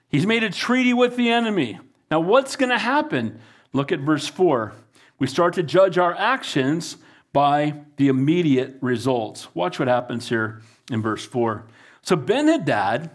He's 0.09 0.27
made 0.27 0.45
a 0.45 0.51
treaty 0.51 0.93
with 0.93 1.17
the 1.17 1.31
enemy. 1.31 1.81
Now, 2.13 2.21
what's 2.21 2.55
going 2.55 2.71
to 2.71 2.79
happen? 2.79 3.41
Look 3.73 3.93
at 3.93 4.01
verse 4.01 4.27
4. 4.27 4.73
We 5.21 5.27
start 5.27 5.53
to 5.55 5.63
judge 5.63 5.99
our 5.99 6.15
actions 6.15 6.97
by 7.35 7.75
the 7.97 8.09
immediate 8.09 8.79
results. 8.81 9.55
Watch 9.55 9.79
what 9.79 9.87
happens 9.87 10.31
here 10.31 10.63
in 10.91 11.03
verse 11.03 11.25
4. 11.25 11.67
So 12.01 12.17
Ben 12.17 12.49
Hadad 12.49 13.11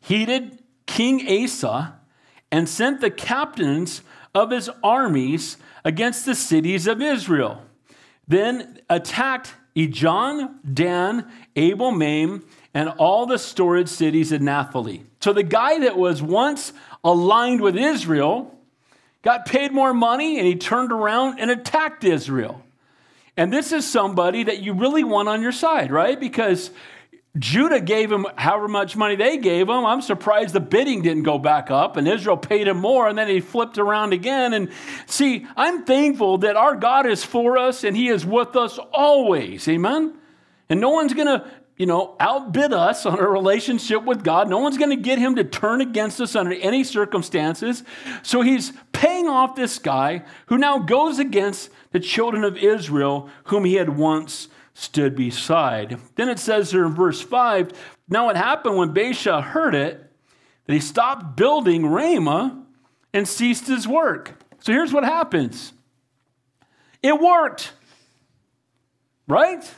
heeded 0.00 0.62
King 0.86 1.44
Asa 1.44 2.00
and 2.50 2.66
sent 2.66 3.02
the 3.02 3.10
captains 3.10 4.00
of 4.34 4.50
his 4.50 4.70
armies 4.82 5.58
against 5.84 6.24
the 6.24 6.34
cities 6.34 6.86
of 6.86 7.02
Israel. 7.02 7.62
Then 8.26 8.80
attacked 8.88 9.52
Ijon, 9.76 10.54
Dan, 10.72 11.30
Abel 11.54 11.90
Maim, 11.90 12.46
and 12.72 12.88
all 12.88 13.26
the 13.26 13.38
storage 13.38 13.88
cities 13.88 14.32
in 14.32 14.46
Naphtali. 14.46 15.04
So 15.20 15.34
the 15.34 15.42
guy 15.42 15.80
that 15.80 15.98
was 15.98 16.22
once 16.22 16.72
aligned 17.04 17.60
with 17.60 17.76
Israel 17.76 18.53
got 19.24 19.46
paid 19.46 19.72
more 19.72 19.92
money, 19.92 20.38
and 20.38 20.46
he 20.46 20.54
turned 20.54 20.92
around 20.92 21.40
and 21.40 21.50
attacked 21.50 22.04
Israel. 22.04 22.62
And 23.36 23.52
this 23.52 23.72
is 23.72 23.90
somebody 23.90 24.44
that 24.44 24.62
you 24.62 24.74
really 24.74 25.02
want 25.02 25.28
on 25.28 25.42
your 25.42 25.52
side, 25.52 25.90
right? 25.90 26.18
Because 26.18 26.70
Judah 27.36 27.80
gave 27.80 28.12
him 28.12 28.26
however 28.36 28.68
much 28.68 28.94
money 28.94 29.16
they 29.16 29.38
gave 29.38 29.68
him. 29.68 29.84
I'm 29.84 30.02
surprised 30.02 30.54
the 30.54 30.60
bidding 30.60 31.02
didn't 31.02 31.24
go 31.24 31.36
back 31.36 31.68
up 31.68 31.96
and 31.96 32.06
Israel 32.06 32.36
paid 32.36 32.68
him 32.68 32.76
more 32.76 33.08
and 33.08 33.18
then 33.18 33.28
he 33.28 33.40
flipped 33.40 33.76
around 33.76 34.12
again. 34.12 34.54
And 34.54 34.70
see, 35.06 35.44
I'm 35.56 35.84
thankful 35.84 36.38
that 36.38 36.54
our 36.54 36.76
God 36.76 37.06
is 37.06 37.24
for 37.24 37.58
us 37.58 37.82
and 37.82 37.96
he 37.96 38.08
is 38.08 38.24
with 38.24 38.54
us 38.54 38.78
always. 38.92 39.66
Amen. 39.66 40.14
And 40.68 40.80
no 40.80 40.90
one's 40.90 41.12
going 41.12 41.26
to, 41.26 41.44
you 41.76 41.86
know, 41.86 42.16
outbid 42.20 42.72
us 42.72 43.04
on 43.04 43.18
our 43.18 43.30
relationship 43.30 44.04
with 44.04 44.22
God. 44.22 44.48
No 44.48 44.58
one's 44.58 44.78
going 44.78 44.90
to 44.90 45.02
get 45.02 45.18
him 45.18 45.34
to 45.36 45.44
turn 45.44 45.80
against 45.80 46.20
us 46.20 46.36
under 46.36 46.52
any 46.52 46.84
circumstances. 46.84 47.82
So 48.22 48.42
he's 48.42 48.72
paying 48.92 49.28
off 49.28 49.56
this 49.56 49.78
guy 49.78 50.22
who 50.46 50.56
now 50.56 50.78
goes 50.78 51.18
against 51.18 51.70
the 51.90 52.00
children 52.00 52.44
of 52.44 52.56
Israel 52.56 53.28
whom 53.44 53.64
he 53.64 53.74
had 53.74 53.96
once 53.96 54.48
stood 54.74 55.16
beside. 55.16 55.98
Then 56.14 56.28
it 56.28 56.38
says 56.38 56.70
there 56.70 56.84
in 56.84 56.94
verse 56.94 57.20
5 57.20 57.72
Now 58.08 58.28
it 58.28 58.36
happened 58.36 58.76
when 58.76 58.94
Baasha 58.94 59.42
heard 59.42 59.74
it 59.74 60.12
that 60.66 60.72
he 60.72 60.80
stopped 60.80 61.36
building 61.36 61.86
Ramah 61.86 62.64
and 63.12 63.26
ceased 63.26 63.66
his 63.66 63.86
work. 63.88 64.40
So 64.60 64.72
here's 64.72 64.92
what 64.92 65.04
happens 65.04 65.72
it 67.02 67.20
worked, 67.20 67.72
right? 69.26 69.68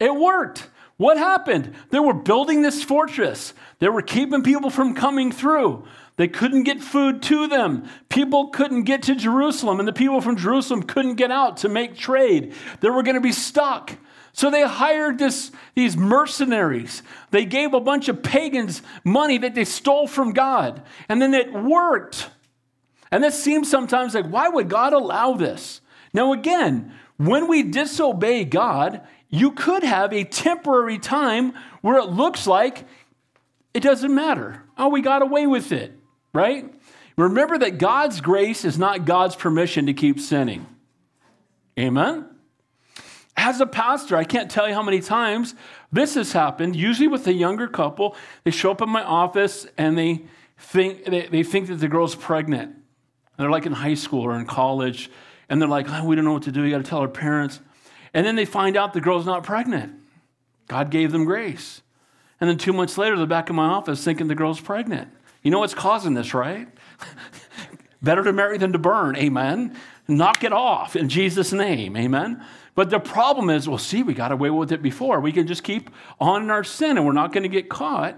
It 0.00 0.14
worked. 0.14 0.68
What 0.98 1.16
happened? 1.16 1.74
They 1.90 2.00
were 2.00 2.12
building 2.12 2.62
this 2.62 2.84
fortress. 2.84 3.54
They 3.78 3.88
were 3.88 4.02
keeping 4.02 4.42
people 4.42 4.68
from 4.68 4.94
coming 4.94 5.32
through. 5.32 5.86
They 6.16 6.26
couldn't 6.26 6.64
get 6.64 6.82
food 6.82 7.22
to 7.22 7.46
them. 7.46 7.88
People 8.08 8.48
couldn't 8.48 8.82
get 8.82 9.04
to 9.04 9.14
Jerusalem, 9.14 9.78
and 9.78 9.86
the 9.86 9.92
people 9.92 10.20
from 10.20 10.36
Jerusalem 10.36 10.82
couldn't 10.82 11.14
get 11.14 11.30
out 11.30 11.58
to 11.58 11.68
make 11.68 11.96
trade. 11.96 12.52
They 12.80 12.90
were 12.90 13.04
going 13.04 13.14
to 13.14 13.20
be 13.20 13.32
stuck. 13.32 13.92
So 14.32 14.50
they 14.50 14.66
hired 14.66 15.18
this, 15.18 15.52
these 15.76 15.96
mercenaries. 15.96 17.04
They 17.30 17.44
gave 17.44 17.74
a 17.74 17.80
bunch 17.80 18.08
of 18.08 18.24
pagans 18.24 18.82
money 19.04 19.38
that 19.38 19.54
they 19.54 19.64
stole 19.64 20.08
from 20.08 20.32
God. 20.32 20.82
And 21.08 21.22
then 21.22 21.32
it 21.32 21.52
worked. 21.52 22.28
And 23.12 23.22
this 23.22 23.40
seems 23.40 23.70
sometimes 23.70 24.14
like, 24.14 24.26
why 24.26 24.48
would 24.48 24.68
God 24.68 24.92
allow 24.92 25.34
this? 25.34 25.80
Now, 26.12 26.32
again, 26.32 26.92
when 27.16 27.46
we 27.48 27.62
disobey 27.62 28.44
God, 28.44 29.00
you 29.28 29.52
could 29.52 29.82
have 29.82 30.12
a 30.12 30.24
temporary 30.24 30.98
time 30.98 31.52
where 31.82 31.98
it 31.98 32.06
looks 32.06 32.46
like 32.46 32.84
it 33.74 33.80
doesn't 33.80 34.14
matter. 34.14 34.62
Oh, 34.76 34.88
we 34.88 35.02
got 35.02 35.22
away 35.22 35.46
with 35.46 35.72
it, 35.72 35.92
right? 36.32 36.72
Remember 37.16 37.58
that 37.58 37.78
God's 37.78 38.20
grace 38.20 38.64
is 38.64 38.78
not 38.78 39.04
God's 39.04 39.36
permission 39.36 39.86
to 39.86 39.92
keep 39.92 40.20
sinning. 40.20 40.66
Amen? 41.78 42.26
As 43.36 43.60
a 43.60 43.66
pastor, 43.66 44.16
I 44.16 44.24
can't 44.24 44.50
tell 44.50 44.68
you 44.68 44.74
how 44.74 44.82
many 44.82 45.00
times 45.00 45.54
this 45.92 46.14
has 46.14 46.32
happened, 46.32 46.74
usually 46.74 47.06
with 47.08 47.26
a 47.26 47.32
younger 47.32 47.68
couple. 47.68 48.16
They 48.44 48.50
show 48.50 48.70
up 48.70 48.82
in 48.82 48.88
my 48.88 49.02
office 49.02 49.66
and 49.76 49.96
they 49.96 50.24
think, 50.56 51.04
they, 51.04 51.28
they 51.28 51.42
think 51.42 51.68
that 51.68 51.76
the 51.76 51.88
girl's 51.88 52.14
pregnant. 52.14 52.72
And 52.72 52.82
they're 53.36 53.50
like 53.50 53.66
in 53.66 53.72
high 53.72 53.94
school 53.94 54.22
or 54.22 54.36
in 54.36 54.46
college. 54.46 55.10
And 55.48 55.60
they're 55.60 55.68
like, 55.68 55.86
oh, 55.88 56.04
we 56.04 56.16
don't 56.16 56.24
know 56.24 56.32
what 56.32 56.42
to 56.44 56.52
do. 56.52 56.64
You 56.64 56.70
got 56.70 56.84
to 56.84 56.90
tell 56.90 56.98
our 56.98 57.08
parents. 57.08 57.60
And 58.14 58.26
then 58.26 58.36
they 58.36 58.44
find 58.44 58.76
out 58.76 58.92
the 58.92 59.00
girl's 59.00 59.26
not 59.26 59.44
pregnant. 59.44 59.94
God 60.66 60.90
gave 60.90 61.12
them 61.12 61.24
grace. 61.24 61.82
And 62.40 62.48
then 62.48 62.58
two 62.58 62.72
months 62.72 62.96
later, 62.96 63.16
they're 63.16 63.26
back 63.26 63.50
in 63.50 63.56
my 63.56 63.66
office 63.66 64.04
thinking 64.04 64.28
the 64.28 64.34
girl's 64.34 64.60
pregnant. 64.60 65.10
You 65.42 65.50
know 65.50 65.58
what's 65.60 65.74
causing 65.74 66.14
this, 66.14 66.34
right? 66.34 66.68
Better 68.02 68.22
to 68.24 68.32
marry 68.32 68.58
than 68.58 68.72
to 68.72 68.78
burn. 68.78 69.16
Amen. 69.16 69.76
Knock 70.06 70.44
it 70.44 70.52
off 70.52 70.94
in 70.94 71.08
Jesus' 71.08 71.52
name. 71.52 71.96
Amen. 71.96 72.44
But 72.74 72.90
the 72.90 73.00
problem 73.00 73.50
is, 73.50 73.68
well, 73.68 73.78
see, 73.78 74.04
we 74.04 74.14
got 74.14 74.30
away 74.30 74.50
with 74.50 74.70
it 74.70 74.82
before. 74.82 75.20
We 75.20 75.32
can 75.32 75.46
just 75.46 75.64
keep 75.64 75.90
on 76.20 76.44
in 76.44 76.50
our 76.50 76.62
sin 76.62 76.96
and 76.96 77.04
we're 77.04 77.12
not 77.12 77.32
going 77.32 77.42
to 77.42 77.48
get 77.48 77.68
caught. 77.68 78.16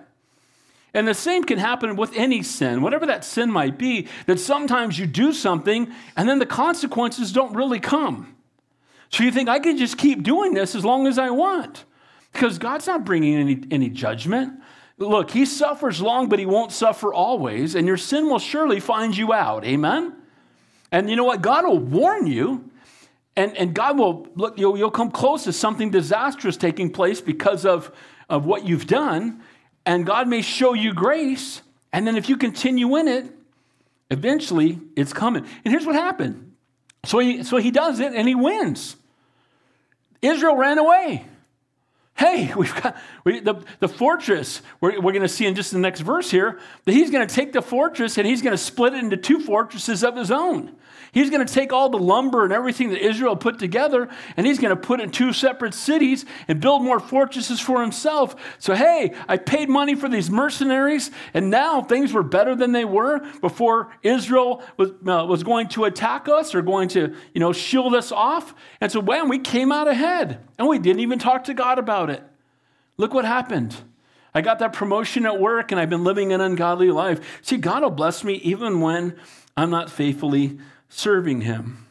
And 0.93 1.07
the 1.07 1.15
same 1.15 1.45
can 1.45 1.59
happen 1.59 1.97
with 1.97 2.15
any 2.17 2.43
sin, 2.43 2.83
whatever 2.83 3.07
that 3.07 3.25
sin 3.25 3.51
might 3.51 3.79
be, 3.79 4.09
that 4.27 4.41
sometimes 4.41 4.99
you 4.99 5.07
do 5.07 5.33
something 5.33 5.91
and 6.17 6.29
then 6.29 6.41
the 6.41 6.47
consequences 6.47 7.33
don't 7.33 7.55
really 7.55 7.81
come. 7.81 8.37
So 9.11 9.25
you 9.25 9.31
think, 9.31 9.49
I 9.49 9.59
can 9.59 9.77
just 9.77 9.99
keep 9.99 10.23
doing 10.23 10.55
this 10.55 10.75
as 10.75 10.85
long 10.85 11.07
as 11.07 11.19
I 11.19 11.31
want 11.31 11.85
because 12.33 12.59
God's 12.59 12.87
not 12.87 13.05
bringing 13.05 13.37
any, 13.37 13.63
any 13.71 13.91
judgment. 13.91 14.61
Look, 14.99 15.31
He 15.31 15.45
suffers 15.47 16.01
long, 16.01 16.29
but 16.29 16.39
He 16.39 16.47
won't 16.47 16.73
suffer 16.73 17.13
always, 17.13 17.75
and 17.75 17.87
your 17.87 17.97
sin 17.97 18.27
will 18.27 18.39
surely 18.39 18.81
find 18.81 19.17
you 19.17 19.33
out. 19.33 19.65
Amen? 19.65 20.15
And 20.93 21.11
you 21.11 21.17
know 21.17 21.25
what? 21.25 21.43
God 21.43 21.65
will 21.67 21.79
warn 21.79 22.27
you 22.27 22.71
and, 23.37 23.57
and 23.57 23.75
God 23.75 23.97
will 23.99 24.27
look, 24.35 24.59
you'll, 24.59 24.77
you'll 24.77 24.91
come 24.91 25.11
close 25.11 25.45
to 25.45 25.53
something 25.53 25.91
disastrous 25.91 26.57
taking 26.57 26.91
place 26.91 27.21
because 27.21 27.65
of, 27.65 27.91
of 28.29 28.45
what 28.45 28.67
you've 28.67 28.87
done. 28.87 29.43
And 29.87 30.05
God 30.05 30.29
may 30.29 30.43
show 30.43 30.75
you 30.75 30.93
grace. 30.93 31.63
And 31.93 32.07
then 32.07 32.17
if 32.17 32.29
you 32.29 32.37
continue 32.37 32.97
in 32.97 33.09
it, 33.09 33.33
eventually 34.11 34.79
it's 34.97 35.13
coming. 35.13 35.47
And 35.65 35.73
here's 35.73 35.87
what 35.87 35.95
happened. 35.95 36.50
So 37.05 37.19
he, 37.19 37.43
so 37.43 37.57
he 37.57 37.71
does 37.71 38.01
it 38.01 38.13
and 38.13 38.29
he 38.29 38.35
wins. 38.35 38.97
Israel 40.23 40.57
ran 40.57 40.79
away. 40.79 41.25
Hey, 42.15 42.53
we've 42.57 42.75
got 42.83 42.97
we, 43.25 43.41
the, 43.41 43.63
the 43.81 43.89
fortress. 43.89 44.63
We're, 44.81 45.01
we're 45.01 45.13
going 45.13 45.23
to 45.23 45.29
see 45.29 45.47
in 45.47 45.55
just 45.55 45.73
the 45.73 45.79
next 45.79 46.01
verse 46.01 46.31
here 46.31 46.59
that 46.85 46.93
he's 46.93 47.11
going 47.11 47.27
to 47.27 47.35
take 47.35 47.53
the 47.53 47.63
fortress 47.63 48.19
and 48.19 48.27
he's 48.27 48.43
going 48.43 48.53
to 48.53 48.59
split 48.59 48.95
it 48.95 49.03
into 49.03 49.17
two 49.17 49.41
fortresses 49.41 50.03
of 50.03 50.17
his 50.17 50.31
own. 50.31 50.77
He's 51.13 51.31
going 51.31 51.45
to 51.45 51.53
take 51.53 51.73
all 51.73 51.89
the 51.89 51.99
lumber 51.99 52.45
and 52.45 52.53
everything 52.53 52.91
that 52.91 53.05
Israel 53.05 53.35
put 53.35 53.59
together 53.59 54.09
and 54.37 54.47
he's 54.47 54.59
going 54.59 54.75
to 54.75 54.81
put 54.81 55.01
it 55.01 55.05
in 55.05 55.11
two 55.11 55.33
separate 55.33 55.75
cities 55.75 56.25
and 56.47 56.61
build 56.61 56.83
more 56.83 57.01
fortresses 57.01 57.61
for 57.61 57.81
himself. 57.81 58.37
So, 58.59 58.75
hey, 58.75 59.15
I 59.29 59.37
paid 59.37 59.69
money 59.69 59.95
for 59.95 60.09
these 60.09 60.31
mercenaries 60.31 61.11
and 61.35 61.51
now 61.51 61.83
things 61.83 62.13
were 62.13 62.23
better 62.23 62.55
than 62.55 62.73
they 62.73 62.85
were 62.85 63.21
before 63.41 63.93
Israel 64.03 64.63
was, 64.77 64.91
uh, 64.91 65.27
was 65.27 65.43
going 65.43 65.69
to 65.71 65.85
attack 65.85 66.29
us 66.29 66.55
or 66.55 66.63
going 66.63 66.89
to, 66.91 67.15
you 67.35 67.41
know, 67.41 67.53
shield 67.53 67.95
us 67.95 68.13
off. 68.13 68.55
And 68.81 68.93
so, 68.93 69.01
when 69.01 69.29
we 69.29 69.41
came 69.41 69.73
out 69.73 69.89
ahead 69.89 70.47
and 70.59 70.69
we 70.69 70.79
didn't 70.79 71.01
even 71.01 71.19
talk 71.19 71.45
to 71.45 71.55
God 71.55 71.79
about 71.79 72.11
it. 72.11 72.23
Look 73.01 73.15
what 73.15 73.25
happened. 73.25 73.75
I 74.35 74.43
got 74.43 74.59
that 74.59 74.75
promotion 74.75 75.25
at 75.25 75.41
work 75.41 75.73
and 75.73 75.81
I've 75.81 75.89
been 75.89 76.05
living 76.05 76.35
an 76.35 76.43
ungodly 76.43 76.91
life. 76.91 77.41
See, 77.41 77.57
God 77.57 77.83
will 77.83 77.89
bless 77.89 78.23
me 78.23 78.35
even 78.35 78.83
when 78.83 79.19
I'm 79.57 79.71
not 79.71 79.91
faithfully 79.91 80.59
serving 80.91 81.41
him. 81.41 81.87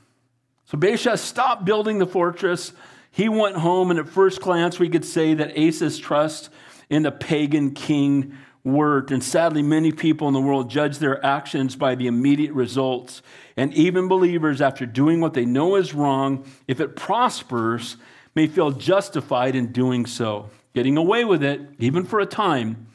So 0.65 0.78
Baasha 0.78 1.17
stopped 1.17 1.65
building 1.65 1.98
the 1.98 2.06
fortress. 2.06 2.74
He 3.10 3.28
went 3.28 3.56
home, 3.56 3.89
and 3.89 4.00
at 4.00 4.08
first 4.08 4.39
glance, 4.39 4.78
we 4.78 4.88
could 4.88 5.04
say 5.04 5.34
that 5.34 5.58
Asa's 5.58 5.98
trust 5.98 6.52
in 6.91 7.02
the 7.02 7.12
pagan 7.12 7.72
king 7.72 8.38
worked. 8.63 9.10
And 9.10 9.24
sadly, 9.24 9.63
many 9.63 9.91
people 9.91 10.28
in 10.28 10.36
the 10.36 10.39
world 10.39 10.69
judge 10.69 11.00
their 11.00 11.26
actions 11.26 11.76
by 11.76 11.95
the 11.95 12.06
immediate 12.06 12.54
results. 12.54 13.24
And 13.58 13.74
even 13.74 14.08
believers, 14.08 14.62
after 14.62 14.86
doing 14.86 15.22
what 15.22 15.34
they 15.34 15.45
know 15.45 15.76
is 15.76 15.95
wrong, 15.95 16.45
if 16.67 16.80
it 16.80 16.95
prospers, 16.95 17.98
may 18.36 18.45
feel 18.45 18.69
justified 18.69 19.56
in 19.56 19.72
doing 19.72 20.06
so. 20.06 20.52
Getting 20.73 20.97
away 20.97 21.25
with 21.25 21.43
it, 21.43 21.62
even 21.79 22.05
for 22.05 22.19
a 22.19 22.25
time, 22.25 22.88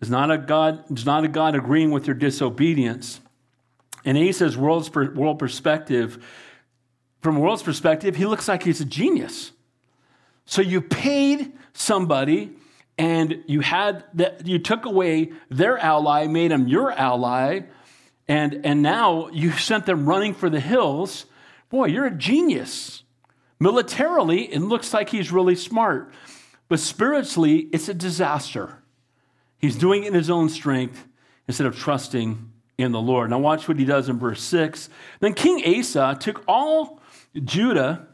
is 0.00 0.10
not 0.10 0.30
a 0.30 0.38
God, 0.38 0.84
is 0.90 1.06
not 1.06 1.24
a 1.24 1.28
God 1.28 1.54
agreeing 1.54 1.90
with 1.90 2.06
your 2.06 2.14
disobedience. 2.14 3.20
In 4.04 4.16
Asa's 4.16 4.56
world's 4.56 4.94
world 4.94 5.38
perspective, 5.38 6.24
from 7.22 7.38
world's 7.38 7.62
perspective, 7.62 8.16
he 8.16 8.26
looks 8.26 8.46
like 8.46 8.62
he's 8.62 8.80
a 8.80 8.84
genius. 8.84 9.52
So 10.44 10.62
you 10.62 10.80
paid 10.80 11.52
somebody 11.72 12.52
and 12.98 13.42
you 13.46 13.60
had 13.60 14.04
that 14.14 14.46
you 14.46 14.58
took 14.58 14.86
away 14.86 15.32
their 15.50 15.76
ally, 15.78 16.26
made 16.26 16.52
him 16.52 16.68
your 16.68 16.92
ally, 16.92 17.62
and, 18.28 18.64
and 18.64 18.82
now 18.82 19.28
you 19.28 19.50
sent 19.52 19.86
them 19.86 20.06
running 20.06 20.34
for 20.34 20.48
the 20.48 20.60
hills. 20.60 21.26
Boy, 21.68 21.86
you're 21.86 22.06
a 22.06 22.10
genius. 22.10 23.02
Militarily, 23.58 24.52
it 24.52 24.60
looks 24.60 24.94
like 24.94 25.10
he's 25.10 25.32
really 25.32 25.56
smart, 25.56 26.12
but 26.68 26.80
spiritually, 26.80 27.68
it's 27.72 27.88
a 27.88 27.94
disaster. 27.94 28.82
He's 29.58 29.76
doing 29.76 30.04
it 30.04 30.08
in 30.08 30.14
his 30.14 30.30
own 30.30 30.48
strength 30.48 31.06
instead 31.48 31.66
of 31.66 31.76
trusting 31.76 32.52
in 32.78 32.92
the 32.92 33.00
Lord. 33.00 33.30
Now, 33.30 33.38
watch 33.38 33.68
what 33.68 33.78
he 33.78 33.84
does 33.84 34.08
in 34.08 34.18
verse 34.18 34.42
6. 34.42 34.88
Then 35.20 35.34
King 35.34 35.78
Asa 35.78 36.16
took 36.20 36.44
all 36.46 37.00
Judah 37.34 38.08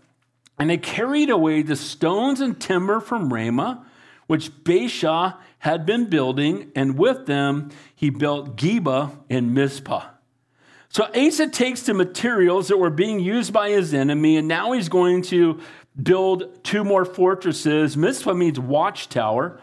and 0.58 0.70
they 0.70 0.76
carried 0.76 1.30
away 1.30 1.62
the 1.62 1.76
stones 1.76 2.40
and 2.40 2.60
timber 2.60 3.00
from 3.00 3.32
Ramah, 3.32 3.84
which 4.26 4.52
Baasha 4.62 5.36
had 5.58 5.86
been 5.86 6.06
building, 6.06 6.70
and 6.76 6.98
with 6.98 7.26
them 7.26 7.70
he 7.94 8.10
built 8.10 8.56
Geba 8.56 9.16
and 9.30 9.54
Mizpah. 9.54 10.04
So 10.88 11.08
Asa 11.16 11.48
takes 11.48 11.82
the 11.82 11.94
materials 11.94 12.68
that 12.68 12.76
were 12.76 12.90
being 12.90 13.18
used 13.18 13.52
by 13.52 13.70
his 13.70 13.94
enemy, 13.94 14.36
and 14.36 14.46
now 14.46 14.72
he's 14.72 14.88
going 14.88 15.22
to 15.22 15.60
build 16.00 16.64
two 16.64 16.84
more 16.84 17.04
fortresses. 17.04 17.96
Mizpah 17.96 18.34
means 18.34 18.58
watchtower. 18.58 19.60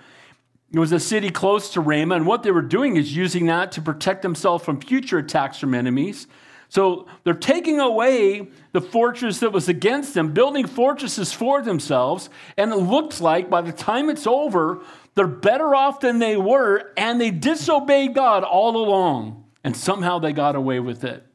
It 0.71 0.79
was 0.79 0.91
a 0.91 0.99
city 0.99 1.31
close 1.31 1.71
to 1.71 1.81
Ramah, 1.81 2.15
and 2.15 2.27
what 2.27 2.43
they 2.43 2.51
were 2.51 2.61
doing 2.61 2.95
is 2.95 3.15
using 3.15 3.47
that 3.47 3.71
to 3.73 3.81
protect 3.81 4.21
themselves 4.21 4.63
from 4.63 4.79
future 4.79 5.17
attacks 5.17 5.57
from 5.57 5.73
enemies. 5.73 6.27
So 6.71 7.07
they're 7.23 7.33
taking 7.33 7.79
away 7.79 8.47
the 8.73 8.81
fortress 8.81 9.39
that 9.39 9.51
was 9.51 9.67
against 9.67 10.13
them, 10.13 10.33
building 10.33 10.67
fortresses 10.67 11.33
for 11.33 11.63
themselves. 11.63 12.29
And 12.57 12.71
it 12.71 12.75
looks 12.75 13.19
like 13.19 13.49
by 13.49 13.61
the 13.61 13.71
time 13.71 14.09
it's 14.09 14.27
over, 14.27 14.81
they're 15.15 15.25
better 15.25 15.73
off 15.73 15.99
than 15.99 16.19
they 16.19 16.37
were, 16.37 16.91
and 16.95 17.19
they 17.19 17.31
disobeyed 17.31 18.13
God 18.13 18.43
all 18.43 18.77
along. 18.77 19.45
And 19.63 19.75
somehow 19.75 20.19
they 20.19 20.31
got 20.31 20.55
away 20.55 20.79
with 20.79 21.03
it. 21.03 21.25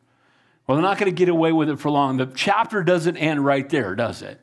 Well, 0.67 0.77
they're 0.77 0.83
not 0.83 0.99
going 0.99 1.11
to 1.11 1.17
get 1.17 1.29
away 1.29 1.51
with 1.51 1.69
it 1.69 1.81
for 1.81 1.91
long. 1.91 2.17
The 2.17 2.27
chapter 2.27 2.85
doesn't 2.85 3.17
end 3.17 3.45
right 3.45 3.69
there, 3.69 3.97
does 3.97 4.23
it? 4.23 4.41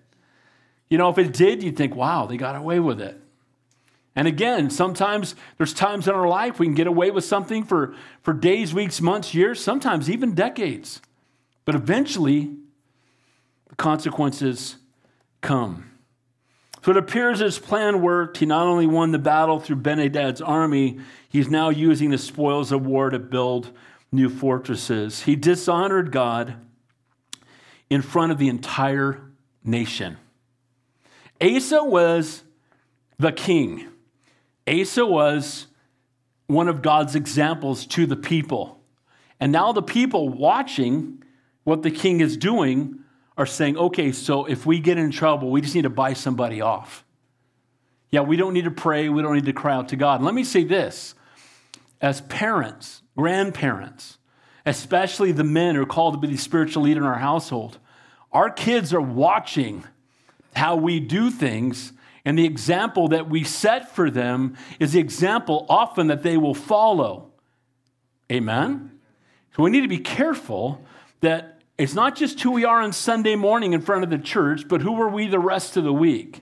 You 0.92 0.98
know, 0.98 1.08
if 1.08 1.18
it 1.18 1.32
did, 1.32 1.64
you'd 1.64 1.78
think, 1.78 1.96
wow, 1.96 2.26
they 2.26 2.36
got 2.36 2.58
away 2.58 2.82
with 2.82 3.00
it. 3.00 3.18
And 4.14 4.28
again, 4.28 4.70
sometimes 4.70 5.36
there's 5.58 5.74
times 5.74 6.06
in 6.06 6.14
our 6.14 6.28
life 6.28 6.60
we 6.60 6.66
can 6.66 6.76
get 6.76 6.86
away 6.86 7.12
with 7.12 7.24
something 7.24 7.64
for, 7.64 7.96
for 8.24 8.34
days, 8.34 8.74
weeks, 8.74 9.00
months, 9.00 9.34
years, 9.34 9.64
sometimes 9.64 10.10
even 10.10 10.36
decades. 10.36 11.02
But 11.64 11.76
eventually, 11.76 12.52
the 13.70 13.76
consequences 13.78 14.76
come. 15.40 15.90
So 16.84 16.92
it 16.92 16.98
appears 16.98 17.40
his 17.40 17.58
plan 17.58 18.02
worked. 18.02 18.40
He 18.40 18.46
not 18.46 18.68
only 18.68 18.86
won 18.86 19.14
the 19.14 19.20
battle 19.20 19.62
through 19.62 19.78
Ben-Hadad's 19.78 20.42
army, 20.42 21.00
he's 21.30 21.48
now 21.48 21.70
using 21.70 22.10
the 22.10 22.18
spoils 22.18 22.74
of 22.74 22.86
war 22.86 23.10
to 23.10 23.20
build 23.20 23.72
new 24.12 24.28
fortresses. 24.28 25.22
He 25.22 25.38
dishonored 25.38 26.12
God 26.12 26.56
in 27.90 28.02
front 28.02 28.34
of 28.34 28.40
the 28.40 28.50
entire 28.50 29.22
nation. 29.64 30.18
Asa 31.42 31.84
was 31.84 32.44
the 33.18 33.32
king. 33.32 33.88
Asa 34.68 35.06
was 35.06 35.68
one 36.48 36.68
of 36.68 36.82
God's 36.82 37.16
examples 37.16 37.86
to 37.88 38.06
the 38.06 38.16
people. 38.16 38.80
And 39.40 39.52
now 39.52 39.72
the 39.72 39.82
people 39.82 40.30
watching 40.30 41.24
what 41.64 41.82
the 41.82 41.92
king 41.92 42.20
is 42.20 42.38
doing 42.38 43.00
are 43.38 43.46
saying, 43.46 43.78
okay, 43.78 44.12
so 44.12 44.46
if 44.46 44.66
we 44.66 44.80
get 44.80 44.98
in 44.98 45.10
trouble, 45.10 45.50
we 45.50 45.62
just 45.62 45.74
need 45.74 45.84
to 45.84 45.90
buy 45.90 46.14
somebody 46.14 46.62
off. 46.62 47.04
Yeah, 48.10 48.22
we 48.22 48.36
don't 48.36 48.54
need 48.54 48.66
to 48.66 48.72
pray, 48.72 49.10
we 49.10 49.22
don't 49.22 49.34
need 49.34 49.46
to 49.46 49.54
cry 49.54 49.74
out 49.74 49.90
to 49.90 49.96
God. 49.96 50.22
Let 50.22 50.34
me 50.34 50.44
say 50.44 50.64
this 50.64 51.16
as 52.02 52.22
parents, 52.22 53.02
grandparents, 53.16 54.18
especially 54.66 55.32
the 55.32 55.44
men 55.44 55.76
who 55.76 55.82
are 55.82 55.88
called 55.88 56.16
to 56.16 56.20
be 56.20 56.28
the 56.28 56.38
spiritual 56.38 56.84
leader 56.84 57.02
in 57.02 57.08
our 57.08 57.20
household, 57.20 57.80
our 58.32 58.50
kids 58.50 58.94
are 58.94 59.02
watching 59.02 59.86
how 60.56 60.76
we 60.76 61.00
do 61.00 61.30
things 61.30 61.94
and 62.26 62.38
the 62.38 62.46
example 62.46 63.08
that 63.10 63.30
we 63.30 63.44
set 63.44 63.94
for 63.96 64.12
them 64.12 64.56
is 64.80 64.94
the 64.94 65.00
example 65.00 65.66
often 65.70 66.08
that 66.08 66.24
they 66.24 66.38
will 66.38 66.54
follow. 66.54 67.32
Amen? 68.32 69.00
So 69.56 69.64
we 69.64 69.72
need 69.72 69.82
to 69.82 69.88
be 69.88 69.98
careful 69.98 70.84
that 71.22 71.62
it's 71.78 71.96
not 71.96 72.16
just 72.16 72.40
who 72.42 72.52
we 72.52 72.64
are 72.64 72.82
on 72.82 72.94
Sunday 72.94 73.36
morning 73.36 73.74
in 73.74 73.82
front 73.82 74.04
of 74.04 74.10
the 74.10 74.20
church, 74.20 74.68
but 74.68 74.82
who 74.82 75.02
are 75.02 75.10
we 75.10 75.28
the 75.28 75.40
rest 75.40 75.78
of 75.78 75.84
the 75.84 75.94
week. 75.94 76.41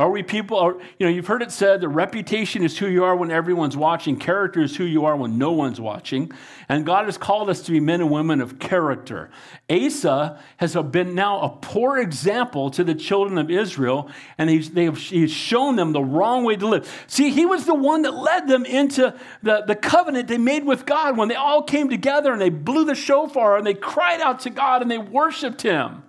Are 0.00 0.10
we 0.10 0.22
people, 0.22 0.56
are, 0.56 0.78
you 0.98 1.04
know, 1.06 1.08
you've 1.08 1.26
heard 1.26 1.42
it 1.42 1.52
said 1.52 1.82
the 1.82 1.88
reputation 1.88 2.64
is 2.64 2.78
who 2.78 2.86
you 2.86 3.04
are 3.04 3.14
when 3.14 3.30
everyone's 3.30 3.76
watching, 3.76 4.16
character 4.16 4.62
is 4.62 4.74
who 4.74 4.84
you 4.84 5.04
are 5.04 5.14
when 5.14 5.36
no 5.36 5.52
one's 5.52 5.78
watching. 5.78 6.32
And 6.70 6.86
God 6.86 7.04
has 7.04 7.18
called 7.18 7.50
us 7.50 7.60
to 7.64 7.70
be 7.70 7.80
men 7.80 8.00
and 8.00 8.10
women 8.10 8.40
of 8.40 8.58
character. 8.58 9.28
Asa 9.68 10.40
has 10.56 10.74
been 10.74 11.14
now 11.14 11.42
a 11.42 11.50
poor 11.50 11.98
example 11.98 12.70
to 12.70 12.82
the 12.82 12.94
children 12.94 13.36
of 13.36 13.50
Israel, 13.50 14.10
and 14.38 14.48
he's, 14.48 14.74
have, 14.74 14.96
he's 14.96 15.32
shown 15.32 15.76
them 15.76 15.92
the 15.92 16.02
wrong 16.02 16.44
way 16.44 16.56
to 16.56 16.66
live. 16.66 17.04
See, 17.06 17.28
he 17.28 17.44
was 17.44 17.66
the 17.66 17.74
one 17.74 18.00
that 18.00 18.14
led 18.14 18.48
them 18.48 18.64
into 18.64 19.14
the, 19.42 19.64
the 19.66 19.76
covenant 19.76 20.28
they 20.28 20.38
made 20.38 20.64
with 20.64 20.86
God 20.86 21.18
when 21.18 21.28
they 21.28 21.34
all 21.34 21.62
came 21.62 21.90
together 21.90 22.32
and 22.32 22.40
they 22.40 22.48
blew 22.48 22.86
the 22.86 22.94
shofar 22.94 23.58
and 23.58 23.66
they 23.66 23.74
cried 23.74 24.22
out 24.22 24.40
to 24.40 24.50
God 24.50 24.80
and 24.80 24.90
they 24.90 24.96
worshiped 24.96 25.60
him. 25.60 26.04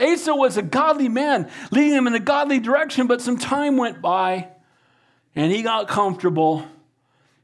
Asa 0.00 0.34
was 0.34 0.56
a 0.56 0.62
godly 0.62 1.08
man, 1.08 1.50
leading 1.70 1.94
him 1.94 2.06
in 2.06 2.14
a 2.14 2.20
godly 2.20 2.58
direction, 2.58 3.06
but 3.06 3.20
some 3.20 3.38
time 3.38 3.76
went 3.76 4.00
by 4.00 4.48
and 5.34 5.52
he 5.52 5.62
got 5.62 5.88
comfortable, 5.88 6.64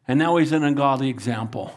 and 0.08 0.18
now 0.18 0.36
he's 0.36 0.52
an 0.52 0.64
ungodly 0.64 1.08
example. 1.08 1.72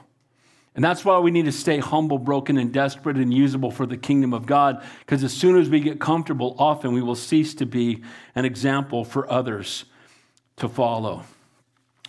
And 0.75 0.83
that's 0.83 1.03
why 1.03 1.19
we 1.19 1.31
need 1.31 1.45
to 1.45 1.51
stay 1.51 1.79
humble, 1.79 2.17
broken, 2.17 2.57
and 2.57 2.71
desperate 2.71 3.17
and 3.17 3.33
usable 3.33 3.69
for 3.69 3.85
the 3.85 3.97
kingdom 3.97 4.33
of 4.33 4.45
God, 4.45 4.83
because 4.99 5.23
as 5.23 5.33
soon 5.33 5.59
as 5.59 5.69
we 5.69 5.81
get 5.81 5.99
comfortable, 5.99 6.55
often 6.57 6.93
we 6.93 7.01
will 7.01 7.15
cease 7.15 7.53
to 7.55 7.65
be 7.65 8.03
an 8.33 8.45
example 8.45 9.03
for 9.03 9.29
others 9.31 9.85
to 10.57 10.69
follow. 10.69 11.23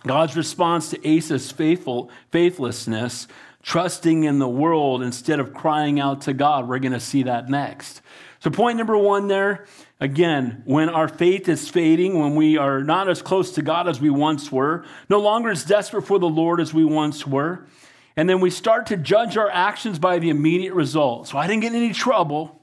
God's 0.05 0.35
response 0.35 0.89
to 0.91 1.17
Asa's 1.17 1.51
faithful, 1.51 2.09
faithlessness, 2.31 3.27
trusting 3.61 4.23
in 4.23 4.39
the 4.39 4.49
world 4.49 5.03
instead 5.03 5.39
of 5.39 5.53
crying 5.53 5.99
out 5.99 6.21
to 6.21 6.33
God, 6.33 6.67
we're 6.67 6.79
going 6.79 6.93
to 6.93 6.99
see 6.99 7.23
that 7.23 7.49
next. 7.49 8.01
So, 8.39 8.49
point 8.49 8.77
number 8.77 8.97
one 8.97 9.27
there 9.27 9.65
again, 9.99 10.63
when 10.65 10.89
our 10.89 11.07
faith 11.07 11.47
is 11.47 11.69
fading, 11.69 12.17
when 12.19 12.35
we 12.35 12.57
are 12.57 12.83
not 12.83 13.07
as 13.07 13.21
close 13.21 13.51
to 13.51 13.61
God 13.61 13.87
as 13.87 14.01
we 14.01 14.09
once 14.09 14.51
were, 14.51 14.83
no 15.09 15.19
longer 15.19 15.51
as 15.51 15.63
desperate 15.63 16.03
for 16.03 16.17
the 16.17 16.29
Lord 16.29 16.59
as 16.59 16.73
we 16.73 16.83
once 16.83 17.27
were, 17.27 17.67
and 18.15 18.27
then 18.27 18.39
we 18.39 18.49
start 18.49 18.87
to 18.87 18.97
judge 18.97 19.37
our 19.37 19.49
actions 19.49 19.99
by 19.99 20.17
the 20.17 20.29
immediate 20.29 20.73
result. 20.73 21.27
So, 21.27 21.37
I 21.37 21.45
didn't 21.45 21.61
get 21.61 21.73
any 21.73 21.93
trouble, 21.93 22.61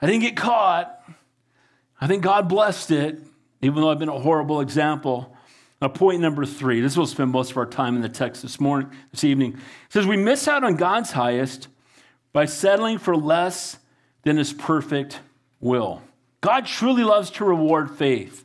I 0.00 0.06
didn't 0.06 0.22
get 0.22 0.36
caught. 0.36 0.98
I 2.00 2.08
think 2.08 2.24
God 2.24 2.48
blessed 2.48 2.90
it, 2.90 3.20
even 3.60 3.80
though 3.80 3.88
I've 3.88 4.00
been 4.00 4.08
a 4.08 4.18
horrible 4.18 4.60
example. 4.60 5.31
Now, 5.82 5.88
point 5.88 6.20
number 6.20 6.46
three, 6.46 6.80
this 6.80 6.96
will 6.96 7.08
spend 7.08 7.32
most 7.32 7.50
of 7.50 7.56
our 7.56 7.66
time 7.66 7.96
in 7.96 8.02
the 8.02 8.08
text 8.08 8.42
this 8.42 8.60
morning, 8.60 8.88
this 9.10 9.24
evening. 9.24 9.54
It 9.54 9.92
says 9.92 10.06
we 10.06 10.16
miss 10.16 10.46
out 10.46 10.62
on 10.62 10.76
God's 10.76 11.10
highest 11.10 11.66
by 12.32 12.44
settling 12.44 12.98
for 12.98 13.16
less 13.16 13.78
than 14.22 14.36
his 14.36 14.52
perfect 14.52 15.18
will. 15.58 16.00
God 16.40 16.66
truly 16.66 17.02
loves 17.02 17.30
to 17.32 17.44
reward 17.44 17.90
faith, 17.90 18.44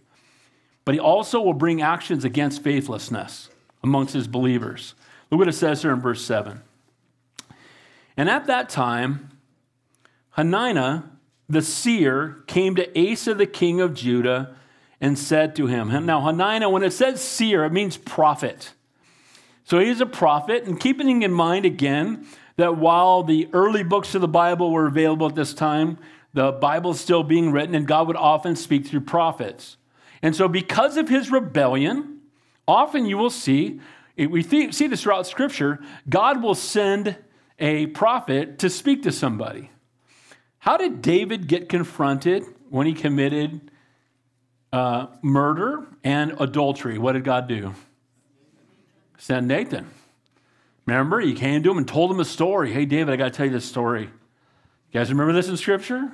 but 0.83 0.95
he 0.95 0.99
also 0.99 1.39
will 1.39 1.53
bring 1.53 1.79
actions 1.79 2.25
against 2.25 2.63
faithlessness 2.63 3.51
amongst 3.83 4.15
his 4.15 4.27
believers. 4.27 4.95
Look 5.29 5.37
what 5.37 5.47
it 5.47 5.53
says 5.53 5.83
here 5.83 5.93
in 5.93 6.01
verse 6.01 6.25
7. 6.25 6.59
And 8.17 8.31
at 8.31 8.47
that 8.47 8.67
time, 8.67 9.29
Hanani 10.31 11.03
the 11.47 11.61
seer 11.61 12.39
came 12.47 12.73
to 12.75 13.11
Asa 13.11 13.35
the 13.35 13.45
king 13.45 13.79
of 13.79 13.93
Judah 13.93 14.55
and 14.99 15.17
said 15.17 15.55
to 15.55 15.67
him, 15.67 15.89
Now, 16.05 16.21
Hananiah, 16.21 16.69
when 16.69 16.83
it 16.83 16.91
says 16.91 17.21
seer, 17.21 17.65
it 17.65 17.71
means 17.71 17.97
prophet. 17.97 18.73
So 19.63 19.79
he's 19.79 20.01
a 20.01 20.05
prophet, 20.05 20.63
and 20.63 20.79
keeping 20.79 21.21
in 21.21 21.31
mind 21.31 21.65
again 21.65 22.25
that 22.55 22.77
while 22.77 23.23
the 23.23 23.49
early 23.53 23.83
books 23.83 24.15
of 24.15 24.21
the 24.21 24.27
Bible 24.27 24.71
were 24.71 24.87
available 24.87 25.27
at 25.27 25.35
this 25.35 25.53
time, 25.53 25.97
the 26.33 26.51
Bible 26.51 26.91
is 26.91 26.99
still 26.99 27.23
being 27.23 27.51
written, 27.51 27.75
and 27.75 27.87
God 27.87 28.07
would 28.07 28.15
often 28.15 28.55
speak 28.55 28.87
through 28.87 29.01
prophets. 29.01 29.77
And 30.21 30.35
so, 30.35 30.47
because 30.47 30.97
of 30.97 31.09
his 31.09 31.31
rebellion, 31.31 32.21
often 32.67 33.05
you 33.05 33.17
will 33.17 33.29
see, 33.29 33.79
we 34.17 34.41
see 34.41 34.87
this 34.87 35.03
throughout 35.03 35.27
Scripture, 35.27 35.79
God 36.09 36.41
will 36.41 36.55
send 36.55 37.17
a 37.59 37.87
prophet 37.87 38.59
to 38.59 38.69
speak 38.69 39.03
to 39.03 39.11
somebody. 39.11 39.71
How 40.59 40.77
did 40.77 41.01
David 41.01 41.47
get 41.47 41.69
confronted 41.69 42.43
when 42.69 42.87
he 42.87 42.93
committed 42.93 43.71
uh, 44.77 45.07
murder 45.23 45.87
and 46.03 46.35
adultery? 46.39 46.99
What 46.99 47.13
did 47.13 47.23
God 47.23 47.47
do? 47.47 47.73
Send 49.17 49.47
Nathan. 49.47 49.89
Remember, 50.85 51.19
he 51.19 51.33
came 51.33 51.63
to 51.63 51.71
him 51.71 51.79
and 51.79 51.87
told 51.87 52.11
him 52.11 52.19
a 52.19 52.25
story. 52.25 52.71
Hey, 52.71 52.85
David, 52.85 53.11
I 53.11 53.17
got 53.17 53.25
to 53.25 53.31
tell 53.31 53.47
you 53.47 53.51
this 53.51 53.65
story. 53.65 54.03
You 54.03 54.09
guys 54.93 55.09
remember 55.09 55.33
this 55.33 55.49
in 55.49 55.57
Scripture? 55.57 56.11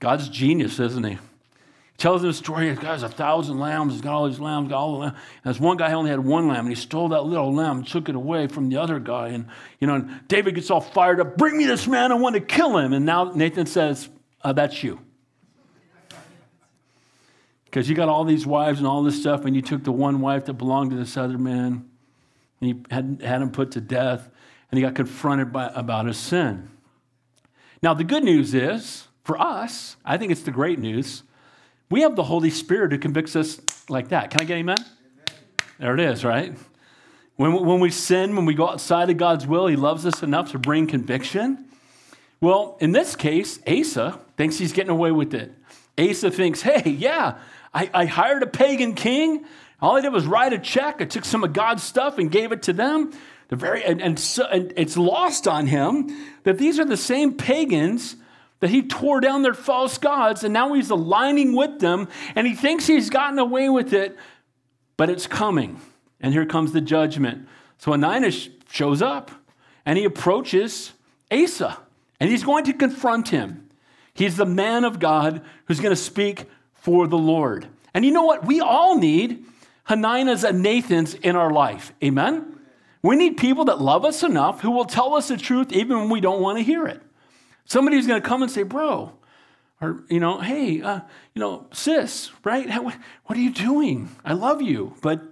God's 0.00 0.28
genius, 0.28 0.80
isn't 0.80 1.04
he? 1.04 1.12
He 1.12 1.98
tells 1.98 2.24
him 2.24 2.30
a 2.30 2.32
story. 2.32 2.68
He's 2.68 2.80
got 2.80 3.00
a 3.02 3.08
thousand 3.08 3.60
lambs. 3.60 3.92
He's 3.92 4.02
got 4.02 4.12
all 4.12 4.28
these 4.28 4.40
lambs, 4.40 4.68
got 4.68 4.78
all 4.78 4.92
the 4.94 4.98
lambs. 4.98 5.18
And 5.44 5.54
this 5.54 5.60
one 5.60 5.76
guy 5.76 5.92
only 5.92 6.10
had 6.10 6.18
one 6.18 6.48
lamb, 6.48 6.66
and 6.66 6.68
he 6.68 6.74
stole 6.74 7.10
that 7.10 7.24
little 7.24 7.54
lamb 7.54 7.78
and 7.78 7.86
took 7.86 8.08
it 8.08 8.16
away 8.16 8.48
from 8.48 8.68
the 8.68 8.78
other 8.78 8.98
guy. 8.98 9.28
And, 9.28 9.46
you 9.78 9.86
know, 9.86 9.94
and 9.94 10.26
David 10.26 10.56
gets 10.56 10.70
all 10.70 10.80
fired 10.80 11.20
up. 11.20 11.36
Bring 11.36 11.56
me 11.56 11.64
this 11.64 11.86
man. 11.86 12.10
I 12.10 12.16
want 12.16 12.34
to 12.34 12.40
kill 12.40 12.76
him. 12.76 12.92
And 12.92 13.06
now 13.06 13.32
Nathan 13.32 13.66
says, 13.66 14.08
uh, 14.42 14.52
that's 14.52 14.82
you. 14.82 14.98
Because 17.72 17.88
you 17.88 17.94
got 17.96 18.10
all 18.10 18.24
these 18.24 18.46
wives 18.46 18.80
and 18.80 18.86
all 18.86 19.02
this 19.02 19.18
stuff, 19.18 19.46
and 19.46 19.56
you 19.56 19.62
took 19.62 19.82
the 19.82 19.92
one 19.92 20.20
wife 20.20 20.44
that 20.44 20.52
belonged 20.52 20.90
to 20.90 20.96
this 20.96 21.16
other 21.16 21.38
man 21.38 21.88
and 22.60 22.68
he 22.68 22.94
had, 22.94 23.22
had 23.24 23.40
him 23.40 23.50
put 23.50 23.72
to 23.72 23.80
death, 23.80 24.28
and 24.70 24.78
he 24.78 24.82
got 24.82 24.94
confronted 24.94 25.52
by, 25.52 25.68
about 25.74 26.06
his 26.06 26.18
sin. 26.18 26.68
Now, 27.82 27.94
the 27.94 28.04
good 28.04 28.22
news 28.22 28.52
is, 28.52 29.08
for 29.24 29.40
us, 29.40 29.96
I 30.04 30.18
think 30.18 30.30
it's 30.30 30.42
the 30.42 30.50
great 30.50 30.78
news, 30.78 31.22
we 31.90 32.02
have 32.02 32.14
the 32.14 32.24
Holy 32.24 32.50
Spirit 32.50 32.92
who 32.92 32.98
convicts 32.98 33.34
us 33.34 33.58
like 33.88 34.10
that. 34.10 34.30
Can 34.30 34.42
I 34.42 34.44
get 34.44 34.58
amen? 34.58 34.78
amen. 34.78 35.40
There 35.78 35.94
it 35.94 36.00
is, 36.00 36.24
right? 36.24 36.54
When, 37.36 37.52
when 37.52 37.80
we 37.80 37.90
sin, 37.90 38.36
when 38.36 38.44
we 38.44 38.54
go 38.54 38.68
outside 38.68 39.08
of 39.08 39.16
God's 39.16 39.46
will, 39.46 39.66
He 39.66 39.76
loves 39.76 40.04
us 40.04 40.22
enough 40.22 40.52
to 40.52 40.58
bring 40.58 40.86
conviction. 40.86 41.64
Well, 42.38 42.76
in 42.80 42.92
this 42.92 43.16
case, 43.16 43.60
Asa 43.66 44.20
thinks 44.36 44.58
he's 44.58 44.72
getting 44.72 44.90
away 44.90 45.10
with 45.10 45.32
it. 45.32 45.52
Asa 45.98 46.30
thinks, 46.30 46.62
hey, 46.62 46.90
yeah, 46.90 47.38
I, 47.74 47.90
I 47.92 48.04
hired 48.06 48.42
a 48.42 48.46
pagan 48.46 48.94
king. 48.94 49.44
All 49.80 49.96
I 49.96 50.00
did 50.00 50.12
was 50.12 50.26
write 50.26 50.52
a 50.52 50.58
check. 50.58 51.00
I 51.00 51.04
took 51.04 51.24
some 51.24 51.44
of 51.44 51.52
God's 51.52 51.82
stuff 51.82 52.18
and 52.18 52.30
gave 52.30 52.52
it 52.52 52.62
to 52.64 52.72
them. 52.72 53.12
The 53.48 53.56
very, 53.56 53.84
and, 53.84 54.00
and, 54.00 54.18
so, 54.18 54.46
and 54.46 54.72
it's 54.76 54.96
lost 54.96 55.46
on 55.46 55.66
him 55.66 56.08
that 56.44 56.56
these 56.56 56.78
are 56.78 56.84
the 56.84 56.96
same 56.96 57.34
pagans 57.34 58.16
that 58.60 58.70
he 58.70 58.82
tore 58.82 59.20
down 59.20 59.42
their 59.42 59.54
false 59.54 59.98
gods, 59.98 60.44
and 60.44 60.54
now 60.54 60.72
he's 60.72 60.88
aligning 60.88 61.54
with 61.54 61.80
them, 61.80 62.08
and 62.36 62.46
he 62.46 62.54
thinks 62.54 62.86
he's 62.86 63.10
gotten 63.10 63.38
away 63.40 63.68
with 63.68 63.92
it, 63.92 64.16
but 64.96 65.10
it's 65.10 65.26
coming. 65.26 65.80
And 66.20 66.32
here 66.32 66.46
comes 66.46 66.70
the 66.70 66.80
judgment. 66.80 67.48
So 67.78 67.92
Ananias 67.92 68.48
shows 68.70 69.02
up, 69.02 69.32
and 69.84 69.98
he 69.98 70.04
approaches 70.04 70.92
Asa, 71.32 71.76
and 72.20 72.30
he's 72.30 72.44
going 72.44 72.64
to 72.66 72.72
confront 72.72 73.28
him. 73.30 73.68
He's 74.14 74.36
the 74.36 74.46
man 74.46 74.84
of 74.84 74.98
God 74.98 75.42
who's 75.66 75.80
going 75.80 75.94
to 75.94 76.00
speak 76.00 76.46
for 76.74 77.06
the 77.06 77.18
Lord. 77.18 77.66
And 77.94 78.04
you 78.04 78.10
know 78.10 78.24
what? 78.24 78.44
We 78.44 78.60
all 78.60 78.98
need 78.98 79.44
Hananiahs 79.88 80.48
and 80.48 80.62
Nathans 80.62 81.14
in 81.14 81.36
our 81.36 81.50
life. 81.50 81.92
Amen? 82.02 82.58
We 83.02 83.16
need 83.16 83.36
people 83.36 83.64
that 83.66 83.80
love 83.80 84.04
us 84.04 84.22
enough 84.22 84.60
who 84.60 84.70
will 84.70 84.84
tell 84.84 85.14
us 85.14 85.28
the 85.28 85.36
truth 85.36 85.72
even 85.72 85.98
when 85.98 86.08
we 86.08 86.20
don't 86.20 86.40
want 86.40 86.58
to 86.58 86.64
hear 86.64 86.86
it. 86.86 87.02
Somebody 87.64 87.96
who's 87.96 88.06
going 88.06 88.20
to 88.20 88.28
come 88.28 88.42
and 88.42 88.50
say, 88.50 88.62
bro, 88.62 89.12
or, 89.80 90.04
you 90.08 90.20
know, 90.20 90.40
hey, 90.40 90.80
uh, 90.80 91.00
you 91.34 91.40
know, 91.40 91.66
sis, 91.72 92.30
right? 92.44 92.70
How, 92.70 92.84
what 92.84 93.38
are 93.38 93.40
you 93.40 93.50
doing? 93.50 94.14
I 94.24 94.34
love 94.34 94.62
you. 94.62 94.94
But 95.02 95.22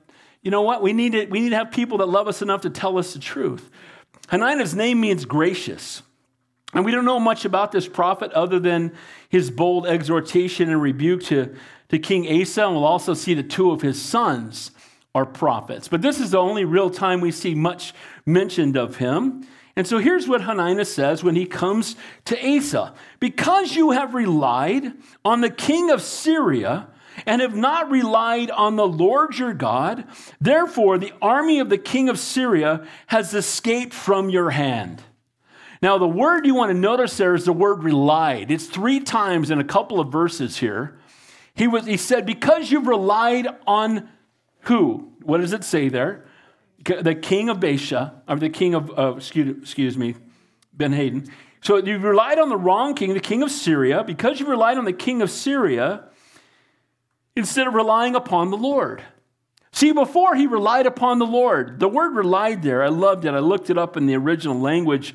you 0.42 0.50
know 0.50 0.62
what? 0.62 0.82
We 0.82 0.92
need, 0.92 1.12
to, 1.12 1.26
we 1.26 1.40
need 1.40 1.50
to 1.50 1.56
have 1.56 1.70
people 1.70 1.98
that 1.98 2.06
love 2.08 2.26
us 2.26 2.42
enough 2.42 2.62
to 2.62 2.70
tell 2.70 2.98
us 2.98 3.12
the 3.12 3.20
truth. 3.20 3.70
Hananiah's 4.28 4.74
name 4.74 5.00
means 5.00 5.24
gracious. 5.24 6.02
And 6.72 6.84
we 6.84 6.92
don't 6.92 7.04
know 7.04 7.18
much 7.18 7.44
about 7.44 7.72
this 7.72 7.88
prophet 7.88 8.32
other 8.32 8.60
than 8.60 8.92
his 9.28 9.50
bold 9.50 9.86
exhortation 9.86 10.70
and 10.70 10.80
rebuke 10.80 11.22
to, 11.24 11.54
to 11.88 11.98
King 11.98 12.40
Asa. 12.40 12.64
And 12.64 12.74
we'll 12.74 12.84
also 12.84 13.14
see 13.14 13.34
that 13.34 13.50
two 13.50 13.72
of 13.72 13.82
his 13.82 14.00
sons 14.00 14.70
are 15.14 15.26
prophets. 15.26 15.88
But 15.88 16.02
this 16.02 16.20
is 16.20 16.30
the 16.30 16.38
only 16.38 16.64
real 16.64 16.90
time 16.90 17.20
we 17.20 17.32
see 17.32 17.54
much 17.54 17.92
mentioned 18.24 18.76
of 18.76 18.96
him. 18.96 19.46
And 19.76 19.86
so 19.86 19.98
here's 19.98 20.28
what 20.28 20.42
Hananiah 20.42 20.84
says 20.84 21.24
when 21.24 21.36
he 21.36 21.46
comes 21.46 21.96
to 22.26 22.56
Asa 22.56 22.94
Because 23.18 23.74
you 23.74 23.92
have 23.92 24.14
relied 24.14 24.92
on 25.24 25.40
the 25.40 25.50
king 25.50 25.90
of 25.90 26.02
Syria 26.02 26.88
and 27.26 27.42
have 27.42 27.56
not 27.56 27.90
relied 27.90 28.50
on 28.50 28.76
the 28.76 28.86
Lord 28.86 29.38
your 29.38 29.52
God, 29.52 30.04
therefore 30.40 30.98
the 30.98 31.12
army 31.20 31.58
of 31.58 31.68
the 31.68 31.78
king 31.78 32.08
of 32.08 32.18
Syria 32.18 32.86
has 33.08 33.34
escaped 33.34 33.92
from 33.92 34.30
your 34.30 34.50
hand. 34.50 35.02
Now, 35.82 35.96
the 35.96 36.08
word 36.08 36.46
you 36.46 36.54
want 36.54 36.70
to 36.70 36.78
notice 36.78 37.16
there 37.16 37.34
is 37.34 37.46
the 37.46 37.52
word 37.52 37.82
relied. 37.82 38.50
It's 38.50 38.66
three 38.66 39.00
times 39.00 39.50
in 39.50 39.58
a 39.58 39.64
couple 39.64 39.98
of 39.98 40.12
verses 40.12 40.58
here. 40.58 40.98
He, 41.54 41.66
was, 41.66 41.86
he 41.86 41.96
said, 41.96 42.26
Because 42.26 42.70
you've 42.70 42.86
relied 42.86 43.48
on 43.66 44.08
who? 44.62 45.12
What 45.22 45.40
does 45.40 45.52
it 45.52 45.64
say 45.64 45.88
there? 45.88 46.26
The 46.84 47.14
king 47.14 47.48
of 47.48 47.58
Baasha, 47.58 48.14
or 48.28 48.36
the 48.36 48.50
king 48.50 48.74
of, 48.74 48.98
uh, 48.98 49.14
excuse, 49.16 49.56
excuse 49.62 49.96
me, 49.96 50.16
Ben-Hadad. 50.74 51.28
So 51.62 51.76
you've 51.76 52.02
relied 52.02 52.38
on 52.38 52.48
the 52.48 52.56
wrong 52.56 52.94
king, 52.94 53.12
the 53.12 53.20
king 53.20 53.42
of 53.42 53.50
Syria. 53.50 54.04
Because 54.04 54.38
you've 54.38 54.48
relied 54.48 54.78
on 54.78 54.84
the 54.84 54.92
king 54.92 55.22
of 55.22 55.30
Syria, 55.30 56.04
instead 57.36 57.66
of 57.66 57.74
relying 57.74 58.14
upon 58.14 58.50
the 58.50 58.56
Lord. 58.56 59.02
See, 59.72 59.92
before 59.92 60.34
he 60.34 60.46
relied 60.46 60.86
upon 60.86 61.18
the 61.18 61.26
Lord, 61.26 61.78
the 61.78 61.88
word 61.88 62.14
relied 62.14 62.62
there, 62.62 62.82
I 62.82 62.88
loved 62.88 63.24
it. 63.24 63.34
I 63.34 63.38
looked 63.38 63.70
it 63.70 63.78
up 63.78 63.96
in 63.96 64.06
the 64.06 64.16
original 64.16 64.58
language. 64.58 65.14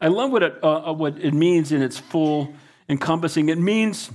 I 0.00 0.08
love 0.08 0.30
what 0.30 0.42
it, 0.42 0.58
uh, 0.62 0.90
uh, 0.90 0.92
what 0.92 1.18
it 1.18 1.34
means 1.34 1.72
in 1.72 1.82
its 1.82 1.98
full 1.98 2.52
encompassing. 2.88 3.48
It 3.48 3.58
means 3.58 4.10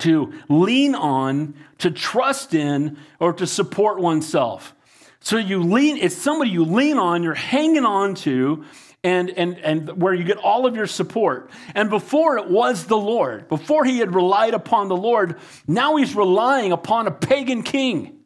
to 0.00 0.32
lean 0.48 0.94
on, 0.94 1.54
to 1.78 1.90
trust 1.90 2.54
in, 2.54 2.98
or 3.20 3.32
to 3.34 3.46
support 3.46 4.00
oneself. 4.00 4.74
So 5.20 5.36
you 5.36 5.62
lean, 5.62 5.98
it's 5.98 6.16
somebody 6.16 6.50
you 6.50 6.64
lean 6.64 6.98
on, 6.98 7.22
you're 7.22 7.34
hanging 7.34 7.84
on 7.84 8.14
to, 8.16 8.64
and, 9.04 9.30
and, 9.30 9.58
and 9.58 10.00
where 10.00 10.14
you 10.14 10.24
get 10.24 10.36
all 10.36 10.66
of 10.66 10.76
your 10.76 10.86
support. 10.86 11.50
And 11.74 11.90
before 11.90 12.38
it 12.38 12.48
was 12.48 12.86
the 12.86 12.96
Lord, 12.96 13.48
before 13.48 13.84
he 13.84 13.98
had 13.98 14.14
relied 14.14 14.54
upon 14.54 14.88
the 14.88 14.96
Lord, 14.96 15.38
now 15.66 15.96
he's 15.96 16.14
relying 16.14 16.72
upon 16.72 17.06
a 17.06 17.10
pagan 17.10 17.62
king. 17.62 18.18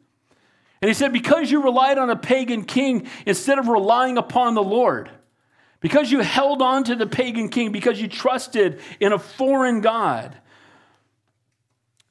And 0.81 0.89
he 0.89 0.93
said, 0.93 1.13
Because 1.13 1.49
you 1.49 1.63
relied 1.63 1.97
on 1.97 2.09
a 2.09 2.15
pagan 2.15 2.63
king 2.63 3.07
instead 3.25 3.57
of 3.57 3.67
relying 3.67 4.17
upon 4.17 4.53
the 4.53 4.63
Lord, 4.63 5.09
because 5.79 6.11
you 6.11 6.19
held 6.19 6.61
on 6.61 6.83
to 6.85 6.95
the 6.95 7.07
pagan 7.07 7.49
king, 7.49 7.71
because 7.71 8.01
you 8.01 8.07
trusted 8.07 8.79
in 8.99 9.13
a 9.13 9.19
foreign 9.19 9.81
God. 9.81 10.37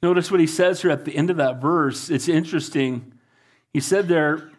Notice 0.03 0.31
what 0.31 0.41
he 0.41 0.47
says 0.47 0.83
here 0.83 0.91
at 0.91 1.05
the 1.05 1.17
end 1.17 1.31
of 1.31 1.39
that 1.39 1.61
verse. 1.61 2.11
It's 2.11 2.29
interesting. 2.29 3.13
He 3.73 3.81
said 3.81 4.09
there, 4.09 4.51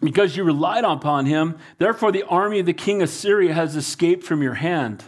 because 0.00 0.36
you 0.36 0.44
relied 0.44 0.84
upon 0.84 1.26
him, 1.26 1.58
therefore 1.78 2.12
the 2.12 2.22
army 2.22 2.60
of 2.60 2.66
the 2.66 2.72
king 2.72 3.02
of 3.02 3.10
Syria 3.10 3.52
has 3.52 3.76
escaped 3.76 4.24
from 4.24 4.42
your 4.42 4.54
hand. 4.54 5.04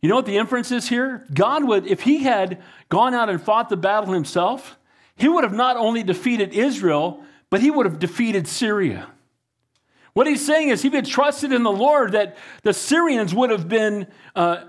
You 0.00 0.08
know 0.08 0.16
what 0.16 0.26
the 0.26 0.36
inference 0.36 0.70
is 0.70 0.88
here? 0.88 1.24
God 1.32 1.64
would, 1.64 1.86
if 1.86 2.02
he 2.02 2.24
had 2.24 2.62
gone 2.88 3.14
out 3.14 3.30
and 3.30 3.40
fought 3.40 3.68
the 3.68 3.76
battle 3.76 4.12
himself, 4.12 4.76
he 5.16 5.28
would 5.28 5.44
have 5.44 5.52
not 5.52 5.76
only 5.76 6.02
defeated 6.02 6.52
Israel, 6.52 7.24
but 7.48 7.60
he 7.60 7.70
would 7.70 7.86
have 7.86 8.00
defeated 8.00 8.48
Syria. 8.48 9.08
What 10.14 10.28
he's 10.28 10.44
saying 10.44 10.70
is, 10.70 10.80
he 10.82 10.90
had 10.90 11.06
trusted 11.06 11.52
in 11.52 11.64
the 11.64 11.72
Lord 11.72 12.12
that 12.12 12.36
the 12.62 12.72
Syrians 12.72 13.34
would 13.34 13.50
have 13.50 13.68
been, 13.68 14.06
uh, 14.34 14.64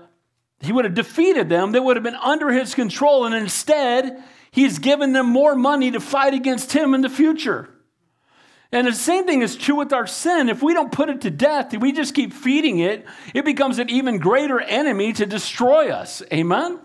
he 0.60 0.72
would 0.72 0.84
have 0.84 0.94
defeated 0.94 1.48
them, 1.48 1.72
they 1.72 1.80
would 1.80 1.96
have 1.96 2.02
been 2.02 2.16
under 2.16 2.50
his 2.50 2.74
control, 2.74 3.24
and 3.24 3.34
instead, 3.34 4.22
he's 4.50 4.80
given 4.80 5.12
them 5.12 5.26
more 5.26 5.54
money 5.54 5.92
to 5.92 6.00
fight 6.00 6.34
against 6.34 6.72
him 6.72 6.94
in 6.94 7.00
the 7.00 7.08
future. 7.08 7.70
And 8.72 8.88
the 8.88 8.92
same 8.92 9.24
thing 9.24 9.42
is 9.42 9.54
true 9.54 9.76
with 9.76 9.92
our 9.92 10.08
sin. 10.08 10.48
If 10.48 10.62
we 10.62 10.74
don't 10.74 10.90
put 10.90 11.08
it 11.08 11.20
to 11.20 11.30
death, 11.30 11.72
if 11.72 11.80
we 11.80 11.92
just 11.92 12.14
keep 12.14 12.32
feeding 12.32 12.80
it, 12.80 13.06
it 13.32 13.44
becomes 13.44 13.78
an 13.78 13.88
even 13.88 14.18
greater 14.18 14.60
enemy 14.60 15.12
to 15.14 15.26
destroy 15.26 15.90
us. 15.90 16.22
Amen? 16.32 16.80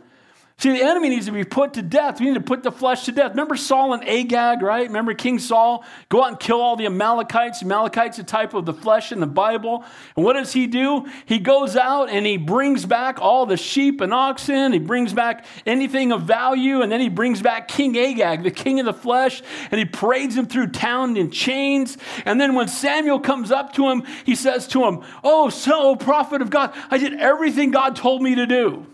See, 0.61 0.69
the 0.69 0.83
enemy 0.83 1.09
needs 1.09 1.25
to 1.25 1.31
be 1.31 1.43
put 1.43 1.73
to 1.73 1.81
death. 1.81 2.19
We 2.19 2.27
need 2.27 2.35
to 2.35 2.39
put 2.39 2.61
the 2.61 2.71
flesh 2.71 3.05
to 3.05 3.11
death. 3.11 3.31
Remember 3.31 3.55
Saul 3.55 3.93
and 3.95 4.07
Agag, 4.07 4.61
right? 4.61 4.85
Remember 4.85 5.15
King 5.15 5.39
Saul? 5.39 5.83
Go 6.07 6.23
out 6.23 6.27
and 6.27 6.39
kill 6.39 6.61
all 6.61 6.75
the 6.75 6.85
Amalekites. 6.85 7.63
Amalekites, 7.63 8.19
a 8.19 8.23
type 8.23 8.53
of 8.53 8.67
the 8.67 8.73
flesh 8.73 9.11
in 9.11 9.19
the 9.19 9.25
Bible. 9.25 9.83
And 10.15 10.23
what 10.23 10.33
does 10.33 10.53
he 10.53 10.67
do? 10.67 11.07
He 11.25 11.39
goes 11.39 11.75
out 11.75 12.11
and 12.11 12.27
he 12.27 12.37
brings 12.37 12.85
back 12.85 13.19
all 13.19 13.47
the 13.47 13.57
sheep 13.57 14.01
and 14.01 14.13
oxen. 14.13 14.71
He 14.71 14.77
brings 14.77 15.13
back 15.13 15.45
anything 15.65 16.11
of 16.11 16.25
value. 16.25 16.83
And 16.83 16.91
then 16.91 17.01
he 17.01 17.09
brings 17.09 17.41
back 17.41 17.67
King 17.67 17.97
Agag, 17.97 18.43
the 18.43 18.51
king 18.51 18.79
of 18.79 18.85
the 18.85 18.93
flesh. 18.93 19.41
And 19.71 19.79
he 19.79 19.85
parades 19.85 20.37
him 20.37 20.45
through 20.45 20.67
town 20.67 21.17
in 21.17 21.31
chains. 21.31 21.97
And 22.23 22.39
then 22.39 22.53
when 22.53 22.67
Samuel 22.67 23.19
comes 23.19 23.49
up 23.49 23.73
to 23.73 23.89
him, 23.89 24.03
he 24.27 24.35
says 24.35 24.67
to 24.67 24.83
him, 24.85 25.01
Oh, 25.23 25.49
so, 25.49 25.95
prophet 25.95 26.39
of 26.39 26.51
God, 26.51 26.71
I 26.91 26.99
did 26.99 27.19
everything 27.19 27.71
God 27.71 27.95
told 27.95 28.21
me 28.21 28.35
to 28.35 28.45
do. 28.45 28.85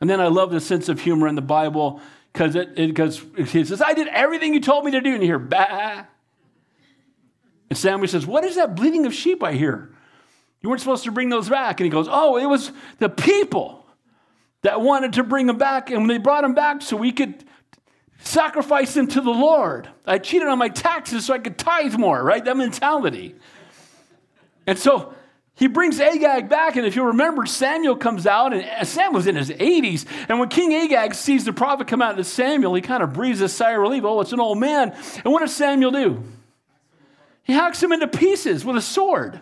And 0.00 0.08
then 0.08 0.20
I 0.20 0.28
love 0.28 0.50
the 0.50 0.60
sense 0.60 0.88
of 0.88 1.00
humor 1.00 1.28
in 1.28 1.34
the 1.34 1.42
Bible 1.42 2.00
because 2.32 2.54
it, 2.56 2.74
because 2.74 3.22
he 3.36 3.64
says, 3.64 3.82
I 3.82 3.92
did 3.92 4.08
everything 4.08 4.54
you 4.54 4.60
told 4.60 4.84
me 4.84 4.92
to 4.92 5.00
do. 5.00 5.12
And 5.12 5.22
you 5.22 5.28
hear, 5.28 5.38
bah. 5.38 6.04
And 7.68 7.78
Samuel 7.78 8.08
says, 8.08 8.26
What 8.26 8.44
is 8.44 8.56
that 8.56 8.74
bleating 8.74 9.06
of 9.06 9.14
sheep 9.14 9.42
I 9.42 9.52
hear? 9.52 9.94
You 10.60 10.68
weren't 10.68 10.80
supposed 10.80 11.04
to 11.04 11.12
bring 11.12 11.28
those 11.28 11.48
back. 11.48 11.80
And 11.80 11.84
he 11.84 11.90
goes, 11.90 12.06
Oh, 12.10 12.36
it 12.36 12.46
was 12.46 12.72
the 12.98 13.08
people 13.08 13.86
that 14.62 14.80
wanted 14.80 15.14
to 15.14 15.22
bring 15.22 15.46
them 15.46 15.58
back. 15.58 15.90
And 15.90 16.00
when 16.00 16.08
they 16.08 16.18
brought 16.18 16.42
them 16.42 16.54
back 16.54 16.82
so 16.82 16.96
we 16.96 17.12
could 17.12 17.44
sacrifice 18.18 18.94
them 18.94 19.06
to 19.08 19.20
the 19.20 19.30
Lord, 19.30 19.88
I 20.06 20.18
cheated 20.18 20.48
on 20.48 20.58
my 20.58 20.68
taxes 20.68 21.26
so 21.26 21.34
I 21.34 21.38
could 21.38 21.58
tithe 21.58 21.94
more, 21.94 22.22
right? 22.22 22.44
That 22.44 22.56
mentality. 22.56 23.34
And 24.66 24.78
so 24.78 25.14
he 25.60 25.66
brings 25.66 26.00
Agag 26.00 26.48
back, 26.48 26.76
and 26.76 26.86
if 26.86 26.96
you 26.96 27.04
remember, 27.04 27.44
Samuel 27.44 27.94
comes 27.94 28.26
out, 28.26 28.54
and 28.54 28.88
Sam 28.88 29.12
was 29.12 29.26
in 29.26 29.36
his 29.36 29.50
80s. 29.50 30.06
And 30.30 30.40
when 30.40 30.48
King 30.48 30.72
Agag 30.72 31.12
sees 31.12 31.44
the 31.44 31.52
prophet 31.52 31.86
come 31.86 32.00
out 32.00 32.16
to 32.16 32.24
Samuel, 32.24 32.72
he 32.72 32.80
kind 32.80 33.02
of 33.02 33.12
breathes 33.12 33.42
a 33.42 33.48
sigh 33.48 33.72
of 33.72 33.82
relief. 33.82 34.02
Oh, 34.02 34.22
it's 34.22 34.32
an 34.32 34.40
old 34.40 34.56
man. 34.56 34.96
And 35.22 35.34
what 35.34 35.40
does 35.40 35.54
Samuel 35.54 35.90
do? 35.90 36.22
He 37.42 37.52
hacks 37.52 37.82
him 37.82 37.92
into 37.92 38.08
pieces 38.08 38.64
with 38.64 38.78
a 38.78 38.80
sword. 38.80 39.38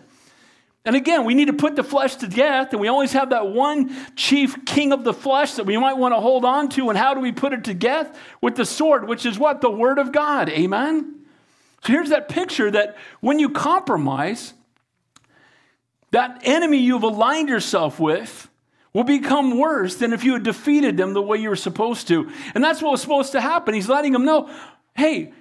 And 0.83 0.93
again, 0.93 1.23
we 1.23 1.35
need 1.35 1.47
to 1.47 1.53
put 1.53 1.77
the 1.77 1.85
flesh 1.85 2.17
to 2.17 2.27
death, 2.27 2.73
and 2.73 2.81
we 2.81 2.89
always 2.89 3.13
have 3.13 3.29
that 3.29 3.47
one 3.47 3.95
chief 4.17 4.65
king 4.65 4.91
of 4.91 5.05
the 5.05 5.13
flesh 5.13 5.53
that 5.53 5.65
we 5.65 5.77
might 5.77 5.95
want 5.95 6.13
to 6.13 6.19
hold 6.19 6.43
on 6.43 6.67
to. 6.71 6.89
And 6.89 6.97
how 6.97 7.13
do 7.13 7.21
we 7.21 7.31
put 7.31 7.53
it 7.53 7.63
to 7.63 7.73
death? 7.73 8.19
With 8.41 8.57
the 8.57 8.65
sword, 8.65 9.07
which 9.07 9.25
is 9.25 9.39
what? 9.39 9.61
The 9.61 9.71
word 9.71 9.97
of 9.97 10.11
God. 10.11 10.49
Amen? 10.49 11.15
So 11.85 11.93
here's 11.93 12.09
that 12.09 12.27
picture 12.27 12.69
that 12.71 12.97
when 13.21 13.39
you 13.39 13.51
compromise, 13.51 14.53
that 16.11 16.41
enemy 16.43 16.77
you've 16.77 17.03
aligned 17.03 17.49
yourself 17.49 17.99
with 17.99 18.49
will 18.93 19.03
become 19.03 19.57
worse 19.57 19.95
than 19.95 20.13
if 20.13 20.23
you 20.23 20.33
had 20.33 20.43
defeated 20.43 20.97
them 20.97 21.13
the 21.13 21.21
way 21.21 21.37
you 21.37 21.49
were 21.49 21.55
supposed 21.55 22.07
to. 22.07 22.29
And 22.55 22.63
that's 22.63 22.81
what 22.81 22.91
was 22.91 23.01
supposed 23.01 23.33
to 23.33 23.41
happen. 23.41 23.73
He's 23.73 23.89
letting 23.89 24.13
them 24.13 24.25
know 24.25 24.49
hey, 24.95 25.31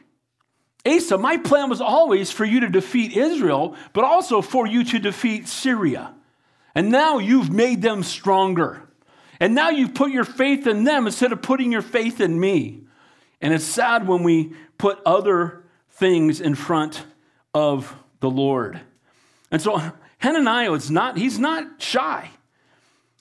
Asa, 0.86 1.18
my 1.18 1.36
plan 1.36 1.68
was 1.68 1.80
always 1.80 2.30
for 2.30 2.44
you 2.44 2.60
to 2.60 2.68
defeat 2.68 3.16
Israel, 3.16 3.74
but 3.92 4.04
also 4.04 4.40
for 4.40 4.66
you 4.66 4.84
to 4.84 5.00
defeat 5.00 5.48
Syria. 5.48 6.14
And 6.74 6.90
now 6.90 7.18
you've 7.18 7.50
made 7.50 7.82
them 7.82 8.04
stronger. 8.04 8.88
And 9.40 9.54
now 9.54 9.70
you've 9.70 9.94
put 9.94 10.12
your 10.12 10.24
faith 10.24 10.66
in 10.66 10.84
them 10.84 11.06
instead 11.06 11.32
of 11.32 11.42
putting 11.42 11.72
your 11.72 11.82
faith 11.82 12.20
in 12.20 12.38
me. 12.38 12.84
And 13.40 13.52
it's 13.52 13.64
sad 13.64 14.06
when 14.06 14.22
we 14.22 14.52
put 14.78 15.00
other 15.04 15.64
things 15.90 16.40
in 16.40 16.54
front 16.54 17.04
of 17.52 17.94
the 18.20 18.30
Lord. 18.30 18.80
And 19.50 19.60
so 19.60 19.80
Hananiah 20.18 20.72
is 20.72 20.90
not, 20.90 21.16
he's 21.16 21.38
not 21.38 21.80
shy. 21.80 22.30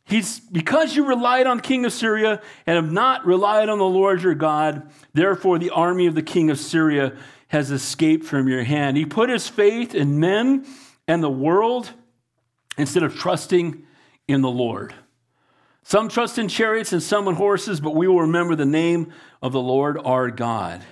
He's 0.06 0.40
because 0.40 0.96
you 0.96 1.06
relied 1.06 1.48
on 1.48 1.60
king 1.60 1.86
of 1.86 1.92
Syria 1.92 2.42
and 2.66 2.76
have 2.76 2.92
not 2.92 3.26
relied 3.26 3.70
on 3.70 3.78
the 3.78 3.86
Lord 3.86 4.22
your 4.22 4.36
God, 4.36 4.90
therefore 5.14 5.60
the 5.60 5.72
army 5.72 6.08
of 6.08 6.16
the 6.16 6.22
king 6.22 6.50
of 6.50 6.58
Syria 6.58 7.18
has 7.50 7.72
escaped 7.72 8.26
from 8.26 8.48
your 8.48 8.64
hand. 8.64 8.96
He 8.96 9.06
put 9.06 9.30
his 9.30 9.48
faith 9.48 9.94
in 9.94 10.20
men 10.20 10.66
and 11.08 11.22
the 11.22 11.30
world 11.30 11.92
instead 12.78 13.04
of 13.04 13.16
trusting 13.16 13.86
in 14.28 14.42
the 14.42 14.50
Lord. 14.50 14.94
Some 15.84 16.10
trust 16.10 16.38
in 16.38 16.50
chariots 16.50 16.92
and 16.92 17.02
some 17.02 17.28
in 17.28 17.36
horses, 17.36 17.80
but 17.80 17.96
we 17.96 18.08
will 18.08 18.22
remember 18.22 18.56
the 18.56 18.66
name 18.66 19.14
of 19.42 19.54
the 19.54 19.62
Lord 19.62 19.98
our 19.98 20.30
God. 20.30 20.84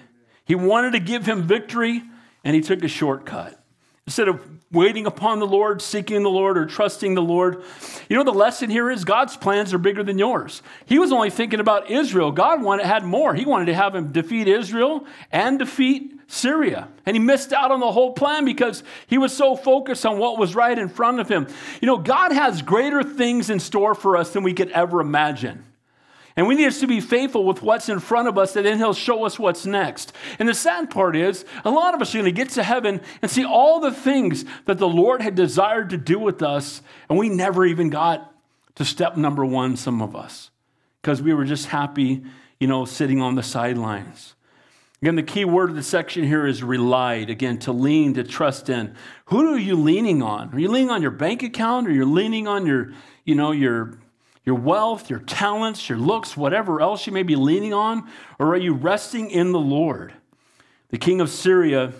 He 0.45 0.55
wanted 0.55 0.91
to 0.91 0.99
give 0.99 1.25
him 1.25 1.43
victory, 1.43 2.01
and 2.43 2.55
he 2.55 2.61
took 2.61 2.83
a 2.83 2.87
shortcut. 2.87 3.61
Instead 4.07 4.29
of 4.29 4.41
waiting 4.75 5.05
upon 5.05 5.39
the 5.39 5.47
Lord, 5.47 5.81
seeking 5.81 6.21
the 6.21 6.29
Lord, 6.29 6.57
or 6.57 6.65
trusting 6.65 7.15
the 7.15 7.21
Lord. 7.21 7.63
You 8.09 8.17
know, 8.17 8.23
the 8.23 8.31
lesson 8.31 8.69
here 8.69 8.91
is 8.91 9.03
God's 9.03 9.35
plans 9.37 9.73
are 9.73 9.77
bigger 9.77 10.03
than 10.03 10.19
yours. 10.19 10.61
He 10.85 10.99
was 10.99 11.11
only 11.11 11.29
thinking 11.29 11.59
about 11.59 11.89
Israel. 11.89 12.31
God 12.31 12.61
wanted, 12.61 12.85
had 12.85 13.03
more. 13.03 13.33
He 13.33 13.45
wanted 13.45 13.65
to 13.65 13.73
have 13.73 13.95
him 13.95 14.11
defeat 14.11 14.47
Israel 14.47 15.07
and 15.31 15.57
defeat 15.57 16.19
Syria. 16.27 16.87
And 17.05 17.15
he 17.15 17.19
missed 17.19 17.53
out 17.53 17.71
on 17.71 17.79
the 17.79 17.91
whole 17.91 18.13
plan 18.13 18.45
because 18.45 18.83
he 19.07 19.17
was 19.17 19.35
so 19.35 19.55
focused 19.55 20.05
on 20.05 20.19
what 20.19 20.37
was 20.37 20.55
right 20.55 20.77
in 20.77 20.89
front 20.89 21.19
of 21.19 21.29
him. 21.29 21.47
You 21.81 21.87
know, 21.87 21.97
God 21.97 22.31
has 22.31 22.61
greater 22.61 23.03
things 23.03 23.49
in 23.49 23.59
store 23.59 23.95
for 23.95 24.17
us 24.17 24.33
than 24.33 24.43
we 24.43 24.53
could 24.53 24.71
ever 24.71 25.01
imagine. 25.01 25.63
And 26.37 26.47
we 26.47 26.55
need 26.55 26.67
us 26.67 26.81
to 26.81 26.87
be 26.87 26.99
faithful 26.99 27.45
with 27.45 27.61
what's 27.61 27.87
in 27.87 27.99
front 27.99 28.27
of 28.27 28.37
us, 28.37 28.55
and 28.55 28.65
then 28.65 28.77
He'll 28.77 28.93
show 28.93 29.25
us 29.25 29.39
what's 29.39 29.65
next. 29.65 30.11
And 30.37 30.49
the 30.49 30.53
sad 30.53 30.89
part 30.89 31.15
is, 31.15 31.45
a 31.63 31.69
lot 31.69 31.93
of 31.93 32.01
us 32.01 32.13
are 32.13 32.17
going 32.17 32.25
to 32.25 32.31
get 32.31 32.49
to 32.51 32.63
heaven 32.63 32.99
and 33.21 33.31
see 33.31 33.45
all 33.45 33.79
the 33.79 33.91
things 33.91 34.43
that 34.65 34.77
the 34.77 34.87
Lord 34.87 35.21
had 35.21 35.35
desired 35.35 35.89
to 35.91 35.97
do 35.97 36.19
with 36.19 36.41
us, 36.41 36.81
and 37.09 37.17
we 37.17 37.29
never 37.29 37.65
even 37.65 37.89
got 37.89 38.33
to 38.75 38.83
step 38.83 39.15
number 39.15 39.45
one, 39.45 39.77
some 39.77 40.01
of 40.01 40.13
us, 40.13 40.51
because 41.01 41.21
we 41.21 41.33
were 41.33 41.45
just 41.45 41.67
happy, 41.67 42.23
you 42.59 42.67
know, 42.67 42.83
sitting 42.83 43.21
on 43.21 43.35
the 43.35 43.43
sidelines. 43.43 44.35
Again, 45.01 45.15
the 45.15 45.23
key 45.23 45.45
word 45.45 45.69
of 45.69 45.75
the 45.75 45.83
section 45.83 46.23
here 46.25 46.47
is 46.47 46.63
relied. 46.63 47.29
Again, 47.29 47.59
to 47.59 47.71
lean, 47.71 48.15
to 48.15 48.23
trust 48.23 48.69
in. 48.69 48.95
Who 49.25 49.53
are 49.53 49.57
you 49.57 49.75
leaning 49.75 50.23
on? 50.23 50.53
Are 50.53 50.59
you 50.59 50.69
leaning 50.69 50.89
on 50.89 51.01
your 51.01 51.11
bank 51.11 51.43
account 51.43 51.87
or 51.87 51.91
you're 51.91 52.05
leaning 52.05 52.47
on 52.47 52.65
your, 52.65 52.91
you 53.23 53.35
know, 53.35 53.51
your 53.51 53.99
your 54.45 54.55
wealth, 54.55 55.09
your 55.09 55.19
talents, 55.19 55.89
your 55.89 55.97
looks, 55.97 56.37
whatever 56.37 56.79
else 56.79 57.07
you 57.07 57.13
may 57.13 57.23
be 57.23 57.35
leaning 57.35 57.73
on? 57.73 58.07
Or 58.37 58.53
are 58.53 58.57
you 58.57 58.73
resting 58.73 59.29
in 59.31 59.51
the 59.51 59.59
Lord? 59.59 60.13
The 60.89 60.99
king 60.99 61.19
of 61.19 61.29
Syria, 61.29 61.93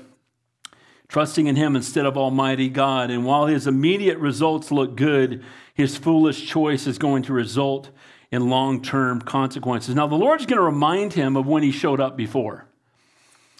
trusting 1.07 1.47
in 1.47 1.55
him 1.55 1.75
instead 1.75 2.05
of 2.05 2.17
Almighty 2.17 2.69
God. 2.69 3.09
And 3.09 3.25
while 3.25 3.47
his 3.47 3.67
immediate 3.67 4.19
results 4.19 4.71
look 4.71 4.95
good, 4.95 5.43
his 5.73 5.97
foolish 5.97 6.47
choice 6.47 6.87
is 6.87 6.97
going 6.97 7.23
to 7.23 7.33
result 7.33 7.89
in 8.31 8.49
long 8.49 8.81
term 8.81 9.21
consequences. 9.21 9.95
Now, 9.95 10.07
the 10.07 10.15
Lord's 10.15 10.45
going 10.45 10.59
to 10.59 10.63
remind 10.63 11.13
him 11.13 11.35
of 11.35 11.47
when 11.47 11.63
he 11.63 11.71
showed 11.71 11.99
up 11.99 12.15
before. 12.15 12.67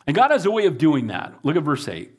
And 0.06 0.16
God 0.16 0.30
has 0.30 0.46
a 0.46 0.52
way 0.52 0.68
of 0.68 0.78
doing 0.78 1.08
that. 1.08 1.34
Look 1.44 1.56
at 1.56 1.64
verse 1.64 1.88
8. 1.88 2.12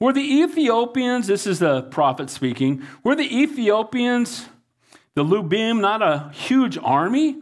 Were 0.00 0.12
the 0.12 0.42
Ethiopians, 0.42 1.26
this 1.26 1.44
is 1.46 1.58
the 1.58 1.82
prophet 1.82 2.30
speaking, 2.30 2.86
were 3.02 3.16
the 3.16 3.36
Ethiopians 3.36 4.48
the 5.18 5.24
Lubim, 5.24 5.80
not 5.80 6.00
a 6.00 6.30
huge 6.32 6.78
army, 6.78 7.38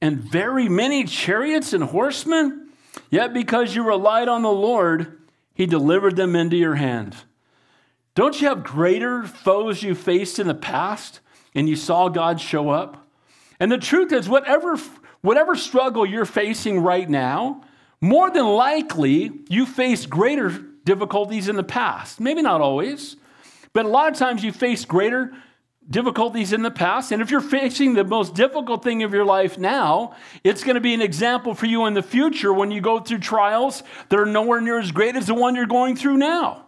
and 0.00 0.18
very 0.18 0.68
many 0.68 1.04
chariots 1.04 1.72
and 1.72 1.84
horsemen? 1.84 2.70
Yet 3.08 3.32
because 3.32 3.72
you 3.72 3.86
relied 3.86 4.26
on 4.26 4.42
the 4.42 4.50
Lord, 4.50 5.20
he 5.54 5.64
delivered 5.64 6.16
them 6.16 6.34
into 6.34 6.56
your 6.56 6.74
hand. 6.74 7.14
Don't 8.16 8.40
you 8.40 8.48
have 8.48 8.64
greater 8.64 9.22
foes 9.22 9.80
you 9.80 9.94
faced 9.94 10.40
in 10.40 10.48
the 10.48 10.54
past 10.54 11.20
and 11.54 11.68
you 11.68 11.76
saw 11.76 12.08
God 12.08 12.40
show 12.40 12.70
up? 12.70 13.06
And 13.60 13.70
the 13.70 13.78
truth 13.78 14.10
is, 14.12 14.28
whatever, 14.28 14.76
whatever 15.20 15.54
struggle 15.54 16.04
you're 16.04 16.24
facing 16.24 16.80
right 16.80 17.08
now, 17.08 17.62
more 18.00 18.28
than 18.32 18.44
likely 18.44 19.30
you 19.48 19.66
faced 19.66 20.10
greater 20.10 20.50
difficulties 20.84 21.48
in 21.48 21.54
the 21.54 21.62
past. 21.62 22.18
Maybe 22.18 22.42
not 22.42 22.60
always, 22.60 23.14
but 23.72 23.84
a 23.84 23.88
lot 23.88 24.10
of 24.10 24.18
times 24.18 24.42
you 24.42 24.50
face 24.50 24.84
greater 24.84 25.32
difficulties 25.90 26.52
in 26.52 26.62
the 26.62 26.70
past. 26.70 27.12
And 27.12 27.20
if 27.20 27.30
you're 27.30 27.40
facing 27.40 27.94
the 27.94 28.04
most 28.04 28.34
difficult 28.34 28.82
thing 28.82 29.02
of 29.02 29.12
your 29.12 29.24
life 29.24 29.58
now, 29.58 30.14
it's 30.44 30.62
going 30.62 30.74
to 30.74 30.80
be 30.80 30.94
an 30.94 31.02
example 31.02 31.54
for 31.54 31.66
you 31.66 31.86
in 31.86 31.94
the 31.94 32.02
future 32.02 32.52
when 32.52 32.70
you 32.70 32.80
go 32.80 33.00
through 33.00 33.18
trials 33.18 33.82
that 34.08 34.18
are 34.18 34.26
nowhere 34.26 34.60
near 34.60 34.78
as 34.78 34.92
great 34.92 35.16
as 35.16 35.26
the 35.26 35.34
one 35.34 35.54
you're 35.54 35.66
going 35.66 35.96
through 35.96 36.16
now. 36.16 36.66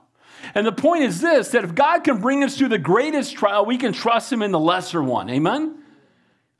And 0.55 0.67
the 0.67 0.73
point 0.73 1.05
is 1.05 1.21
this 1.21 1.49
that 1.51 1.65
if 1.65 1.75
God 1.75 2.01
can 2.01 2.21
bring 2.21 2.43
us 2.43 2.59
through 2.59 2.69
the 2.69 2.79
greatest 2.79 3.37
trial, 3.37 3.65
we 3.65 3.79
can 3.79 3.93
trust 3.93 4.33
Him 4.33 4.43
in 4.43 4.51
the 4.51 4.59
lesser 4.59 5.03
one. 5.03 5.31
Amen? 5.31 5.79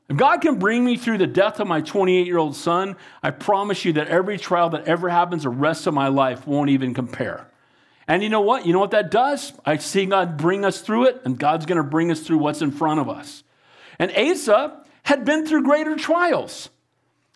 If 0.09 0.17
God 0.17 0.41
can 0.41 0.59
bring 0.59 0.85
me 0.85 0.97
through 0.97 1.17
the 1.17 1.27
death 1.27 1.59
of 1.59 1.67
my 1.67 1.81
28 1.81 2.25
year 2.25 2.37
old 2.37 2.55
son, 2.55 2.95
I 3.21 3.31
promise 3.31 3.83
you 3.83 3.93
that 3.93 4.07
every 4.07 4.37
trial 4.37 4.69
that 4.69 4.87
ever 4.87 5.09
happens 5.09 5.43
the 5.43 5.49
rest 5.49 5.87
of 5.87 5.93
my 5.93 6.07
life 6.07 6.47
won't 6.47 6.69
even 6.69 6.93
compare. 6.93 7.47
And 8.07 8.21
you 8.21 8.29
know 8.29 8.41
what? 8.41 8.65
You 8.65 8.73
know 8.73 8.79
what 8.79 8.91
that 8.91 9.11
does? 9.11 9.53
I 9.65 9.77
see 9.77 10.05
God 10.05 10.37
bring 10.37 10.65
us 10.65 10.81
through 10.81 11.07
it, 11.07 11.21
and 11.25 11.37
God's 11.37 11.65
going 11.65 11.77
to 11.77 11.83
bring 11.83 12.11
us 12.11 12.19
through 12.19 12.37
what's 12.39 12.61
in 12.61 12.71
front 12.71 12.99
of 12.99 13.09
us. 13.09 13.43
And 13.99 14.11
Asa 14.15 14.83
had 15.03 15.25
been 15.25 15.45
through 15.45 15.63
greater 15.63 15.95
trials. 15.95 16.69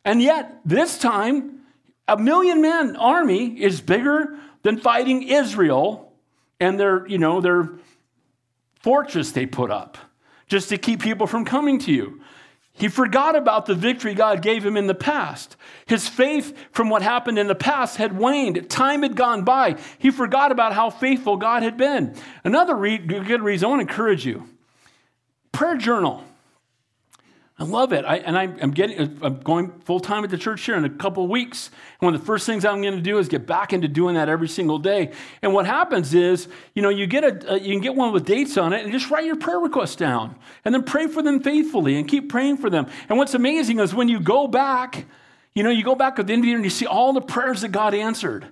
And 0.04 0.22
yet, 0.22 0.60
this 0.66 0.98
time, 0.98 1.62
a 2.08 2.18
million 2.18 2.62
man 2.62 2.96
army 2.96 3.62
is 3.62 3.82
bigger 3.82 4.38
than 4.64 4.78
fighting 4.78 5.24
Israel 5.24 6.14
and 6.60 6.80
their, 6.80 7.08
you 7.08 7.18
know, 7.18 7.42
their 7.42 7.70
fortress 8.82 9.32
they 9.32 9.46
put 9.46 9.72
up 9.72 9.98
just 10.48 10.70
to 10.70 10.78
keep 10.78 11.02
people 11.02 11.28
from 11.28 11.46
coming 11.46 11.80
to 11.80 11.92
you. 11.92 12.22
He 12.78 12.88
forgot 12.88 13.36
about 13.36 13.66
the 13.66 13.74
victory 13.76 14.14
God 14.14 14.42
gave 14.42 14.64
him 14.64 14.78
in 14.78 14.86
the 14.86 14.94
past. 14.96 15.58
His 15.88 16.08
faith 16.08 16.56
from 16.72 16.90
what 16.90 17.02
happened 17.02 17.40
in 17.40 17.48
the 17.48 17.56
past 17.56 17.98
had 17.98 18.18
waned. 18.18 18.70
Time 18.70 19.02
had 19.02 19.16
gone 19.16 19.44
by. 19.44 19.78
He 19.98 20.12
forgot 20.12 20.52
about 20.52 20.74
how 20.74 20.92
faithful 20.92 21.38
God 21.38 21.64
had 21.64 21.76
been. 21.76 22.16
Another 22.44 22.76
re- 22.76 23.00
good 23.00 23.42
reason, 23.42 23.66
I 23.66 23.70
want 23.70 23.80
to 23.82 23.90
encourage 23.90 24.26
you 24.26 24.48
prayer 25.52 25.76
journal. 25.76 26.24
I 27.60 27.64
love 27.64 27.92
it. 27.92 28.06
I, 28.06 28.18
and 28.18 28.38
I, 28.38 28.44
am 28.44 28.70
getting, 28.70 29.18
I'm 29.24 29.40
going 29.40 29.72
full 29.80 30.00
time 30.00 30.24
at 30.24 30.30
the 30.30 30.38
church 30.38 30.64
here 30.64 30.76
in 30.76 30.86
a 30.86 30.90
couple 30.92 31.24
of 31.24 31.30
weeks. 31.32 31.72
And 32.00 32.06
one 32.06 32.14
of 32.14 32.22
the 32.22 32.26
first 32.26 32.46
things 32.46 32.64
I'm 32.64 32.84
going 32.84 32.96
to 32.96 33.02
do 33.02 33.18
is 33.18 33.28
get 33.28 33.48
back 33.48 33.74
into 33.74 33.88
doing 33.88 34.14
that 34.14 34.30
every 34.30 34.48
single 34.48 34.78
day. 34.78 35.12
And 35.42 35.54
what 35.54 35.66
happens 35.66 36.14
is, 36.14 36.48
you 36.76 36.84
know, 36.84 36.90
you 36.90 37.08
get 37.08 37.24
a, 37.24 37.54
uh, 37.54 37.56
you 37.56 37.74
can 37.74 37.82
get 37.82 37.96
one 37.96 38.14
with 38.14 38.26
dates 38.26 38.58
on 38.60 38.74
it 38.74 38.84
and 38.84 38.94
just 38.94 39.10
write 39.10 39.26
your 39.26 39.38
prayer 39.38 39.58
requests 39.58 39.96
down 39.96 40.36
and 40.66 40.76
then 40.76 40.84
pray 40.84 41.08
for 41.08 41.24
them 41.24 41.42
faithfully 41.42 41.98
and 41.98 42.08
keep 42.08 42.30
praying 42.30 42.58
for 42.58 42.70
them. 42.70 42.86
And 43.10 43.18
what's 43.18 43.34
amazing 43.34 43.80
is 43.80 43.92
when 43.92 44.08
you 44.08 44.20
go 44.20 44.48
back, 44.48 45.08
you 45.56 45.64
know, 45.64 45.72
you 45.72 45.84
go 45.84 45.96
back 45.96 46.20
at 46.20 46.28
the 46.28 46.34
end 46.34 46.42
of 46.42 46.44
the 46.44 46.50
year 46.50 46.58
and 46.58 46.66
you 46.66 46.70
see 46.70 46.86
all 46.86 47.12
the 47.12 47.22
prayers 47.22 47.62
that 47.62 47.70
God 47.70 47.96
answered. 47.96 48.44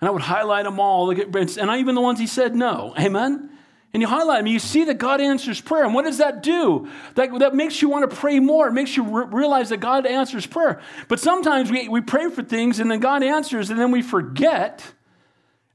And 0.00 0.08
I 0.08 0.10
would 0.10 0.22
highlight 0.22 0.64
them 0.64 0.80
all, 0.80 1.10
and 1.10 1.58
even 1.58 1.94
the 1.94 2.00
ones 2.00 2.18
He 2.18 2.26
said 2.26 2.56
no. 2.56 2.92
Amen 2.98 3.51
and 3.94 4.00
you 4.00 4.08
highlight 4.08 4.38
them, 4.38 4.46
you 4.46 4.58
see 4.58 4.84
that 4.84 4.96
God 4.96 5.20
answers 5.20 5.60
prayer. 5.60 5.84
And 5.84 5.92
what 5.92 6.06
does 6.06 6.18
that 6.18 6.42
do? 6.42 6.88
That, 7.14 7.38
that 7.40 7.54
makes 7.54 7.82
you 7.82 7.90
want 7.90 8.08
to 8.08 8.16
pray 8.16 8.40
more. 8.40 8.68
It 8.68 8.72
makes 8.72 8.96
you 8.96 9.02
re- 9.02 9.26
realize 9.26 9.68
that 9.68 9.78
God 9.80 10.06
answers 10.06 10.46
prayer. 10.46 10.80
But 11.08 11.20
sometimes 11.20 11.70
we, 11.70 11.88
we 11.88 12.00
pray 12.00 12.30
for 12.30 12.42
things 12.42 12.80
and 12.80 12.90
then 12.90 13.00
God 13.00 13.22
answers 13.22 13.68
and 13.68 13.78
then 13.78 13.90
we 13.90 14.00
forget. 14.00 14.82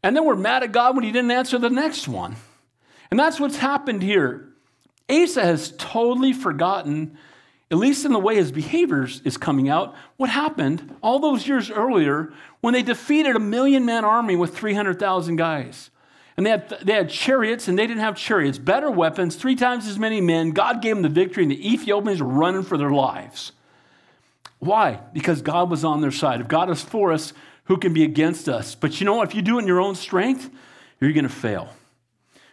And 0.02 0.16
then 0.16 0.26
we're 0.26 0.36
mad 0.36 0.64
at 0.64 0.72
God 0.72 0.96
when 0.96 1.06
He 1.06 1.12
didn't 1.12 1.30
answer 1.30 1.60
the 1.60 1.70
next 1.70 2.08
one. 2.08 2.36
And 3.12 3.20
that's 3.20 3.40
what's 3.40 3.58
happened 3.58 4.02
here. 4.02 4.50
Asa 5.10 5.44
has 5.44 5.74
totally 5.78 6.34
forgotten, 6.34 7.18
at 7.72 7.78
least 7.78 8.04
in 8.04 8.14
the 8.14 8.20
way 8.20 8.36
his 8.36 8.52
behavior 8.52 9.08
is 9.24 9.38
coming 9.38 9.70
out, 9.70 9.96
what 10.18 10.30
happened 10.30 10.96
all 11.02 11.20
those 11.20 11.48
years 11.48 11.70
earlier 11.70 12.34
when 12.62 12.74
they 12.74 12.84
defeated 12.84 13.36
a 13.36 13.40
million 13.40 13.86
man 13.86 14.04
army 14.04 14.36
with 14.36 14.58
300,000 14.58 15.36
guys. 15.36 15.92
And 16.38 16.46
they 16.46 16.52
had, 16.52 16.70
they 16.84 16.94
had 16.94 17.10
chariots, 17.10 17.68
and 17.68 17.78
they 17.78 17.88
didn't 17.88 18.02
have 18.02 18.16
chariots. 18.16 18.60
Better 18.60 18.92
weapons, 18.92 19.36
three 19.36 19.56
times 19.56 19.88
as 19.88 19.98
many 19.98 20.22
men. 20.22 20.52
God 20.52 20.84
gave 20.84 20.96
them 20.96 21.02
the 21.02 21.10
victory, 21.10 21.44
and 21.44 21.52
the 21.52 21.74
Ethiopians 21.74 22.22
were 22.22 22.28
running 22.28 22.62
for 22.62 22.78
their 22.78 22.92
lives. 22.92 23.54
Why? 24.60 25.00
Because 25.14 25.42
God 25.42 25.72
was 25.72 25.84
on 25.84 26.02
their 26.02 26.12
side. 26.12 26.40
If 26.40 26.48
God 26.48 26.70
is 26.70 26.82
for 26.82 27.12
us, 27.12 27.34
who 27.66 27.78
can 27.78 27.92
be 27.94 28.04
against 28.04 28.48
us? 28.48 28.76
But 28.76 29.00
you 29.00 29.06
know 29.06 29.16
what? 29.16 29.30
If 29.30 29.36
you 29.36 29.42
do 29.42 29.58
it 29.58 29.64
in 29.64 29.68
your 29.68 29.82
own 29.82 29.96
strength, 29.96 30.50
you're 31.00 31.12
going 31.12 31.24
to 31.24 31.30
fail. 31.30 31.70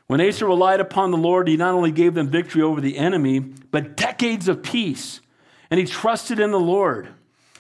When 0.07 0.21
Asa 0.21 0.47
relied 0.47 0.81
upon 0.81 1.11
the 1.11 1.17
Lord, 1.17 1.47
he 1.47 1.57
not 1.57 1.75
only 1.75 1.93
gave 1.93 2.15
them 2.15 2.29
victory 2.29 2.63
over 2.63 2.81
the 2.81 2.97
enemy, 2.99 3.41
but 3.41 3.97
decades 3.97 4.49
of 4.49 4.63
peace. 4.63 5.21
And 5.71 5.79
he 5.79 5.87
trusted 5.87 6.41
in 6.41 6.51
the 6.51 6.61
Lord. 6.61 7.09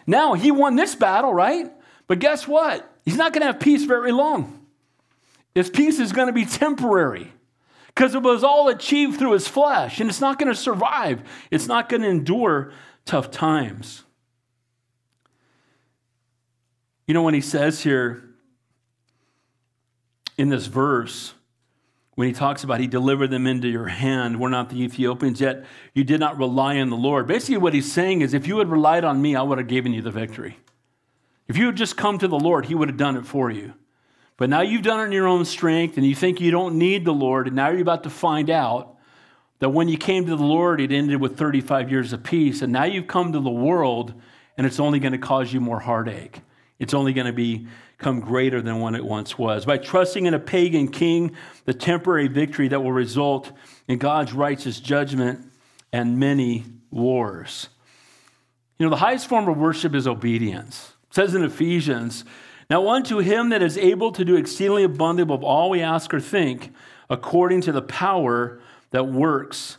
Now, 0.07 0.35
he 0.35 0.51
won 0.51 0.77
this 0.77 0.95
battle, 0.95 1.33
right? 1.33 1.70
But 2.07 2.18
guess 2.18 2.47
what? 2.49 2.91
He's 3.05 3.16
not 3.16 3.33
going 3.33 3.41
to 3.41 3.47
have 3.47 3.61
peace 3.61 3.85
very 3.85 4.12
long. 4.12 4.64
His 5.55 5.70
peace 5.70 5.98
is 5.98 6.12
going 6.12 6.26
to 6.26 6.32
be 6.32 6.44
temporary 6.44 7.32
because 7.88 8.14
it 8.14 8.22
was 8.22 8.42
all 8.42 8.68
achieved 8.68 9.18
through 9.18 9.32
his 9.32 9.46
flesh 9.46 10.00
and 10.00 10.11
it's 10.11 10.20
not 10.20 10.38
going 10.38 10.52
to 10.52 10.59
survive. 10.59 11.22
It's 11.50 11.68
not 11.68 11.88
going 11.88 12.02
to 12.02 12.09
endure 12.09 12.72
tough 13.05 13.30
times. 13.30 14.02
You 17.07 17.14
know, 17.14 17.22
when 17.22 17.34
he 17.34 17.40
says 17.40 17.82
here 17.82 18.24
in 20.36 20.48
this 20.48 20.66
verse, 20.66 21.34
when 22.14 22.28
he 22.28 22.34
talks 22.34 22.64
about 22.64 22.80
he 22.80 22.86
delivered 22.86 23.28
them 23.28 23.46
into 23.46 23.68
your 23.68 23.88
hand, 23.88 24.40
we're 24.40 24.48
not 24.48 24.70
the 24.70 24.82
Ethiopians 24.82 25.40
yet. 25.40 25.64
You 25.92 26.05
did 26.05 26.20
not 26.20 26.38
rely 26.38 26.78
on 26.78 26.90
the 26.90 26.96
Lord. 26.96 27.26
Basically, 27.26 27.59
what 27.59 27.74
he's 27.74 27.92
saying 27.92 28.22
is 28.22 28.34
if 28.34 28.46
you 28.46 28.59
had 28.59 28.70
relied 28.70 29.05
on 29.05 29.20
me, 29.20 29.36
I 29.36 29.42
would 29.42 29.59
have 29.59 29.66
given 29.66 29.92
you 29.92 30.00
the 30.00 30.11
victory. 30.11 30.59
If 31.46 31.57
you 31.57 31.66
had 31.66 31.76
just 31.76 31.96
come 31.96 32.18
to 32.18 32.28
the 32.28 32.38
Lord, 32.38 32.66
he 32.66 32.74
would 32.74 32.88
have 32.88 32.96
done 32.96 33.16
it 33.16 33.26
for 33.26 33.50
you. 33.50 33.74
But 34.37 34.51
now 34.51 34.62
you've 34.62 34.82
done 34.82 35.01
it 35.01 35.05
in 35.05 35.12
your 35.12 35.28
own 35.28 35.45
strength 35.45 35.97
and 35.97 36.07
you 36.07 36.14
think 36.14 36.41
you 36.41 36.51
don't 36.51 36.76
need 36.76 37.05
the 37.05 37.12
Lord, 37.12 37.47
and 37.47 37.57
now 37.57 37.70
you're 37.70 37.82
about 37.82 38.03
to 38.03 38.11
find 38.11 38.51
out 38.51 38.97
that 39.61 39.70
when 39.70 39.89
you 39.89 39.97
came 39.97 40.26
to 40.26 40.37
the 40.37 40.43
Lord, 40.43 40.80
it 40.80 40.93
ended 40.93 41.20
with 41.20 41.39
35 41.39 41.91
years 41.91 42.12
of 42.12 42.22
peace, 42.22 42.61
and 42.61 42.72
now 42.72 42.85
you've 42.85 43.07
come 43.07 43.32
to 43.32 43.41
the 43.41 43.51
world 43.51 44.14
and 44.57 44.66
it's 44.66 44.80
only 44.80 45.01
going 45.01 45.12
to 45.12 45.18
cause 45.18 45.53
you 45.53 45.61
more 45.61 45.80
heartache. 45.80 46.41
It's 46.78 46.95
only 46.95 47.12
going 47.12 47.26
to 47.26 47.32
become 47.32 48.20
greater 48.20 48.61
than 48.61 48.80
what 48.80 48.95
it 48.95 49.05
once 49.05 49.39
was. 49.39 49.64
By 49.64 49.78
trusting 49.78 50.26
in 50.26 50.35
a 50.35 50.39
pagan 50.39 50.89
king, 50.89 51.32
the 51.64 51.74
temporary 51.74 52.28
victory 52.28 52.68
that 52.68 52.80
will 52.80 52.93
result 52.93 53.53
in 53.89 53.99
God's 53.99 54.32
righteous 54.32 54.80
judgment 54.80 55.47
and 55.93 56.18
many 56.18 56.64
wars. 56.91 57.68
You 58.78 58.87
know, 58.87 58.91
the 58.91 58.97
highest 58.97 59.28
form 59.28 59.49
of 59.49 59.57
worship 59.57 59.95
is 59.95 60.07
obedience. 60.07 60.93
It 61.09 61.14
says 61.14 61.35
in 61.35 61.45
Ephesians, 61.45 62.24
Now 62.71 62.89
unto 62.89 63.19
him 63.19 63.51
that 63.51 63.62
is 63.62 63.77
able 63.77 64.12
to 64.12 64.25
do 64.25 64.37
exceedingly 64.37 64.85
abundantly 64.85 65.23
above 65.35 65.45
all 65.45 65.71
we 65.71 65.81
ask 65.81 66.12
or 66.15 66.21
think, 66.21 66.73
according 67.11 67.61
to 67.62 67.73
the 67.73 67.83
power 67.83 68.61
that 68.91 69.09
works 69.09 69.79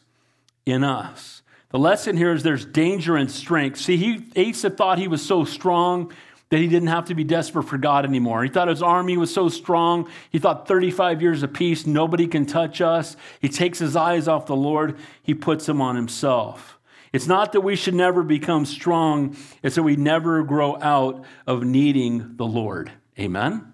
in 0.66 0.84
us. 0.84 1.42
The 1.70 1.80
lesson 1.80 2.16
here 2.16 2.32
is 2.32 2.44
there's 2.44 2.66
danger 2.66 3.18
in 3.18 3.28
strength. 3.28 3.80
See, 3.80 3.98
he, 3.98 4.50
Asa 4.50 4.70
thought 4.70 4.98
he 4.98 5.08
was 5.08 5.26
so 5.26 5.44
strong 5.44 6.14
that 6.50 6.60
he 6.60 6.68
didn't 6.68 6.90
have 6.90 7.06
to 7.06 7.16
be 7.16 7.24
desperate 7.24 7.64
for 7.64 7.78
God 7.78 8.06
anymore. 8.06 8.44
He 8.44 8.50
thought 8.50 8.68
his 8.68 8.82
army 8.84 9.18
was 9.18 9.34
so 9.34 9.50
strong. 9.50 10.10
He 10.30 10.40
thought 10.40 10.68
35 10.68 11.22
years 11.22 11.44
of 11.44 11.54
peace, 11.54 11.86
nobody 11.86 12.28
can 12.28 12.46
touch 12.46 12.82
us. 12.82 13.18
He 13.42 13.50
takes 13.50 13.80
his 13.80 13.96
eyes 13.96 14.28
off 14.28 14.46
the 14.46 14.56
Lord, 14.56 14.98
he 15.22 15.34
puts 15.34 15.66
them 15.66 15.82
on 15.82 15.96
himself. 15.96 16.75
It's 17.16 17.28
not 17.28 17.54
that 17.54 17.62
we 17.62 17.78
should 17.78 17.94
never 17.94 18.24
become 18.24 18.66
strong, 18.66 19.38
it's 19.64 19.76
that 19.76 19.84
we 19.84 19.96
never 19.96 20.44
grow 20.44 20.78
out 20.82 21.24
of 21.48 21.64
needing 21.64 22.36
the 22.36 22.46
Lord. 22.46 22.92
Amen? 23.18 23.74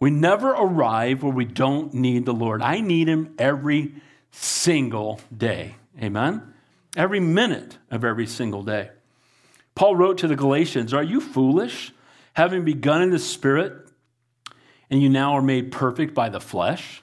We 0.00 0.10
never 0.10 0.52
arrive 0.52 1.22
where 1.22 1.34
we 1.34 1.44
don't 1.44 1.92
need 1.92 2.24
the 2.24 2.32
Lord. 2.32 2.62
I 2.62 2.80
need 2.80 3.08
him 3.08 3.34
every 3.38 3.96
single 4.30 5.20
day. 5.36 5.74
Amen? 6.02 6.54
Every 6.96 7.20
minute 7.20 7.76
of 7.90 8.06
every 8.06 8.26
single 8.26 8.62
day. 8.62 8.88
Paul 9.74 9.94
wrote 9.94 10.16
to 10.18 10.26
the 10.26 10.34
Galatians 10.34 10.94
Are 10.94 11.02
you 11.02 11.20
foolish, 11.20 11.92
having 12.32 12.64
begun 12.64 13.02
in 13.02 13.10
the 13.10 13.18
Spirit, 13.18 13.86
and 14.88 15.02
you 15.02 15.10
now 15.10 15.34
are 15.34 15.42
made 15.42 15.72
perfect 15.72 16.14
by 16.14 16.30
the 16.30 16.40
flesh? 16.40 17.02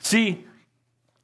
See, 0.00 0.44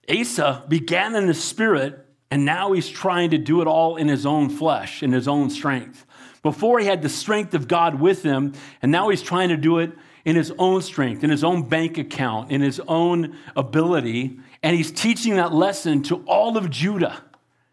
Asa 0.09 0.65
began 0.69 1.15
in 1.15 1.27
the 1.27 1.35
Spirit, 1.35 2.08
and 2.31 2.45
now 2.45 2.73
he's 2.73 2.89
trying 2.89 3.31
to 3.31 3.39
do 3.39 3.61
it 3.63 3.67
all 3.67 3.97
in 3.97 4.09
his 4.09 4.27
own 4.27 4.51
flesh, 4.51 5.03
in 5.03 5.13
his 5.13 5.27
own 5.27 5.51
strength. 5.51 6.05
Before 6.43 6.79
he 6.79 6.87
had 6.87 7.03
the 7.03 7.09
strength 7.09 7.55
of 7.55 7.69
God 7.69 8.01
with 8.01 8.23
him, 8.23 8.53
and 8.83 8.93
now 8.93 9.09
he's 9.09 9.23
trying 9.23 9.49
to 9.49 9.57
do 9.57 9.79
it 9.79 9.93
in 10.25 10.37
his 10.37 10.53
own 10.59 10.83
strength, 10.83 11.25
in 11.25 11.31
his 11.31 11.43
own 11.43 11.69
bank 11.69 11.97
account, 11.97 12.51
in 12.51 12.61
his 12.61 12.81
own 12.87 13.37
ability. 13.57 14.39
And 14.63 14.77
he's 14.77 14.93
teaching 14.93 15.37
that 15.37 15.55
lesson 15.55 16.03
to 16.05 16.17
all 16.27 16.57
of 16.57 16.69
Judah. 16.69 17.23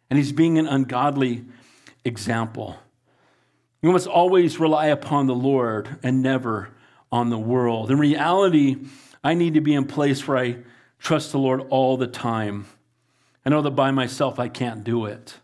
And 0.09 0.17
he's 0.17 0.31
being 0.31 0.57
an 0.57 0.67
ungodly 0.67 1.43
example. 2.05 2.77
We 3.81 3.91
must 3.91 4.07
always 4.07 4.59
rely 4.59 4.87
upon 4.87 5.27
the 5.27 5.35
Lord 5.35 5.99
and 6.01 6.21
never 6.21 6.69
on 7.11 7.29
the 7.29 7.37
world. 7.37 7.91
In 7.91 7.99
reality, 7.99 8.77
I 9.23 9.33
need 9.33 9.55
to 9.55 9.61
be 9.61 9.73
in 9.73 9.85
place 9.85 10.27
where 10.27 10.37
I 10.37 10.57
trust 10.97 11.31
the 11.31 11.39
Lord 11.39 11.61
all 11.69 11.97
the 11.97 12.07
time. 12.07 12.65
I 13.45 13.49
know 13.49 13.61
that 13.61 13.71
by 13.71 13.91
myself 13.91 14.39
I 14.39 14.47
can't 14.47 14.83
do 14.83 15.05
it. 15.05 15.35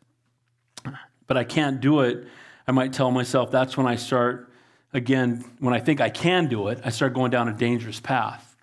But 1.27 1.37
I 1.37 1.43
can't 1.43 1.79
do 1.79 2.01
it. 2.01 2.27
I 2.67 2.71
might 2.71 2.93
tell 2.93 3.11
myself 3.11 3.51
that's 3.51 3.77
when 3.77 3.87
I 3.87 3.95
start, 3.95 4.51
again, 4.93 5.45
when 5.59 5.73
I 5.73 5.79
think 5.79 6.01
I 6.01 6.09
can 6.09 6.47
do 6.47 6.67
it, 6.67 6.81
I 6.83 6.89
start 6.89 7.13
going 7.13 7.31
down 7.31 7.47
a 7.47 7.53
dangerous 7.53 7.99
path. 7.99 8.55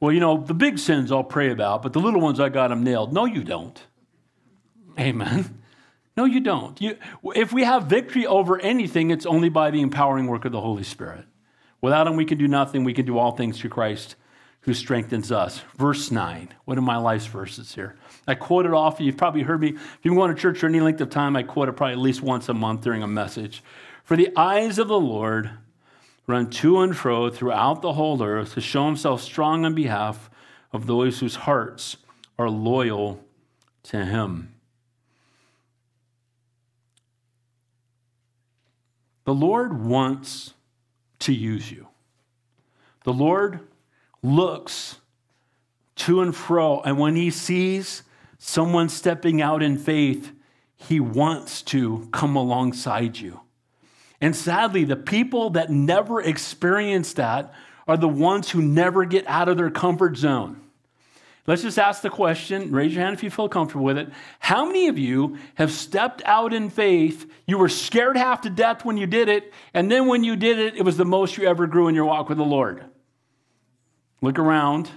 Well, 0.00 0.12
you 0.12 0.20
know, 0.20 0.42
the 0.42 0.54
big 0.54 0.78
sins 0.78 1.10
I'll 1.10 1.24
pray 1.24 1.50
about, 1.50 1.82
but 1.82 1.92
the 1.92 2.00
little 2.00 2.20
ones 2.20 2.40
I 2.40 2.48
got 2.48 2.68
them 2.68 2.82
nailed. 2.82 3.12
No, 3.12 3.24
you 3.24 3.44
don't. 3.44 3.80
Amen. 4.98 5.62
No, 6.16 6.24
you 6.24 6.40
don't. 6.40 6.80
You, 6.80 6.96
if 7.34 7.52
we 7.52 7.62
have 7.64 7.84
victory 7.84 8.26
over 8.26 8.58
anything, 8.58 9.10
it's 9.10 9.26
only 9.26 9.50
by 9.50 9.70
the 9.70 9.82
empowering 9.82 10.26
work 10.26 10.46
of 10.46 10.52
the 10.52 10.60
Holy 10.60 10.82
Spirit. 10.82 11.26
Without 11.82 12.06
Him, 12.06 12.16
we 12.16 12.24
can 12.24 12.38
do 12.38 12.48
nothing. 12.48 12.84
We 12.84 12.94
can 12.94 13.04
do 13.04 13.18
all 13.18 13.32
things 13.32 13.60
through 13.60 13.70
Christ 13.70 14.16
who 14.62 14.72
strengthens 14.74 15.30
us. 15.30 15.62
Verse 15.76 16.10
9. 16.10 16.48
One 16.64 16.78
of 16.78 16.84
my 16.84 16.96
life's 16.96 17.26
verses 17.26 17.74
here. 17.74 17.96
I 18.26 18.34
quote 18.34 18.66
it 18.66 18.72
often. 18.72 19.06
You've 19.06 19.16
probably 19.16 19.42
heard 19.42 19.60
me. 19.60 19.68
If 19.68 19.98
you've 20.02 20.02
been 20.02 20.14
going 20.16 20.34
to 20.34 20.40
church 20.40 20.58
for 20.58 20.66
any 20.66 20.80
length 20.80 21.00
of 21.00 21.10
time, 21.10 21.36
I 21.36 21.42
quote 21.42 21.68
it 21.68 21.72
probably 21.72 21.92
at 21.92 21.98
least 21.98 22.22
once 22.22 22.48
a 22.48 22.54
month 22.54 22.82
during 22.82 23.02
a 23.02 23.06
message. 23.06 23.62
For 24.02 24.16
the 24.16 24.30
eyes 24.36 24.78
of 24.78 24.88
the 24.88 24.98
Lord 24.98 25.50
run 26.26 26.50
to 26.50 26.80
and 26.80 26.96
fro 26.96 27.30
throughout 27.30 27.82
the 27.82 27.92
whole 27.92 28.20
earth 28.22 28.54
to 28.54 28.60
show 28.60 28.86
himself 28.86 29.22
strong 29.22 29.64
on 29.64 29.74
behalf 29.74 30.28
of 30.72 30.86
those 30.86 31.20
whose 31.20 31.36
hearts 31.36 31.96
are 32.38 32.50
loyal 32.50 33.24
to 33.84 34.04
him. 34.04 34.52
The 39.24 39.34
Lord 39.34 39.84
wants 39.84 40.54
to 41.20 41.32
use 41.32 41.70
you. 41.70 41.88
The 43.04 43.12
Lord 43.12 43.60
looks 44.22 44.96
to 45.96 46.20
and 46.20 46.34
fro, 46.34 46.80
and 46.82 46.98
when 46.98 47.16
he 47.16 47.30
sees 47.30 48.02
someone 48.38 48.88
stepping 48.88 49.40
out 49.40 49.62
in 49.62 49.78
faith, 49.78 50.32
he 50.76 51.00
wants 51.00 51.62
to 51.62 52.08
come 52.12 52.36
alongside 52.36 53.18
you. 53.18 53.40
And 54.20 54.34
sadly, 54.34 54.84
the 54.84 54.96
people 54.96 55.50
that 55.50 55.70
never 55.70 56.20
experience 56.20 57.14
that 57.14 57.52
are 57.86 57.96
the 57.96 58.08
ones 58.08 58.50
who 58.50 58.62
never 58.62 59.04
get 59.04 59.26
out 59.26 59.48
of 59.48 59.56
their 59.56 59.70
comfort 59.70 60.16
zone. 60.16 60.60
Let's 61.46 61.62
just 61.62 61.78
ask 61.78 62.02
the 62.02 62.10
question, 62.10 62.72
raise 62.72 62.92
your 62.92 63.04
hand 63.04 63.14
if 63.14 63.22
you 63.22 63.30
feel 63.30 63.48
comfortable 63.48 63.84
with 63.84 63.98
it. 63.98 64.08
How 64.40 64.64
many 64.64 64.88
of 64.88 64.98
you 64.98 65.38
have 65.54 65.70
stepped 65.70 66.20
out 66.24 66.52
in 66.52 66.70
faith? 66.70 67.30
You 67.46 67.58
were 67.58 67.68
scared 67.68 68.16
half 68.16 68.40
to 68.40 68.50
death 68.50 68.84
when 68.84 68.96
you 68.96 69.06
did 69.06 69.28
it, 69.28 69.52
and 69.72 69.88
then 69.88 70.06
when 70.08 70.24
you 70.24 70.34
did 70.34 70.58
it, 70.58 70.74
it 70.74 70.82
was 70.82 70.96
the 70.96 71.04
most 71.04 71.36
you 71.36 71.46
ever 71.46 71.68
grew 71.68 71.86
in 71.86 71.94
your 71.94 72.04
walk 72.04 72.28
with 72.28 72.38
the 72.38 72.44
Lord? 72.44 72.84
Look 74.20 74.40
around. 74.40 74.90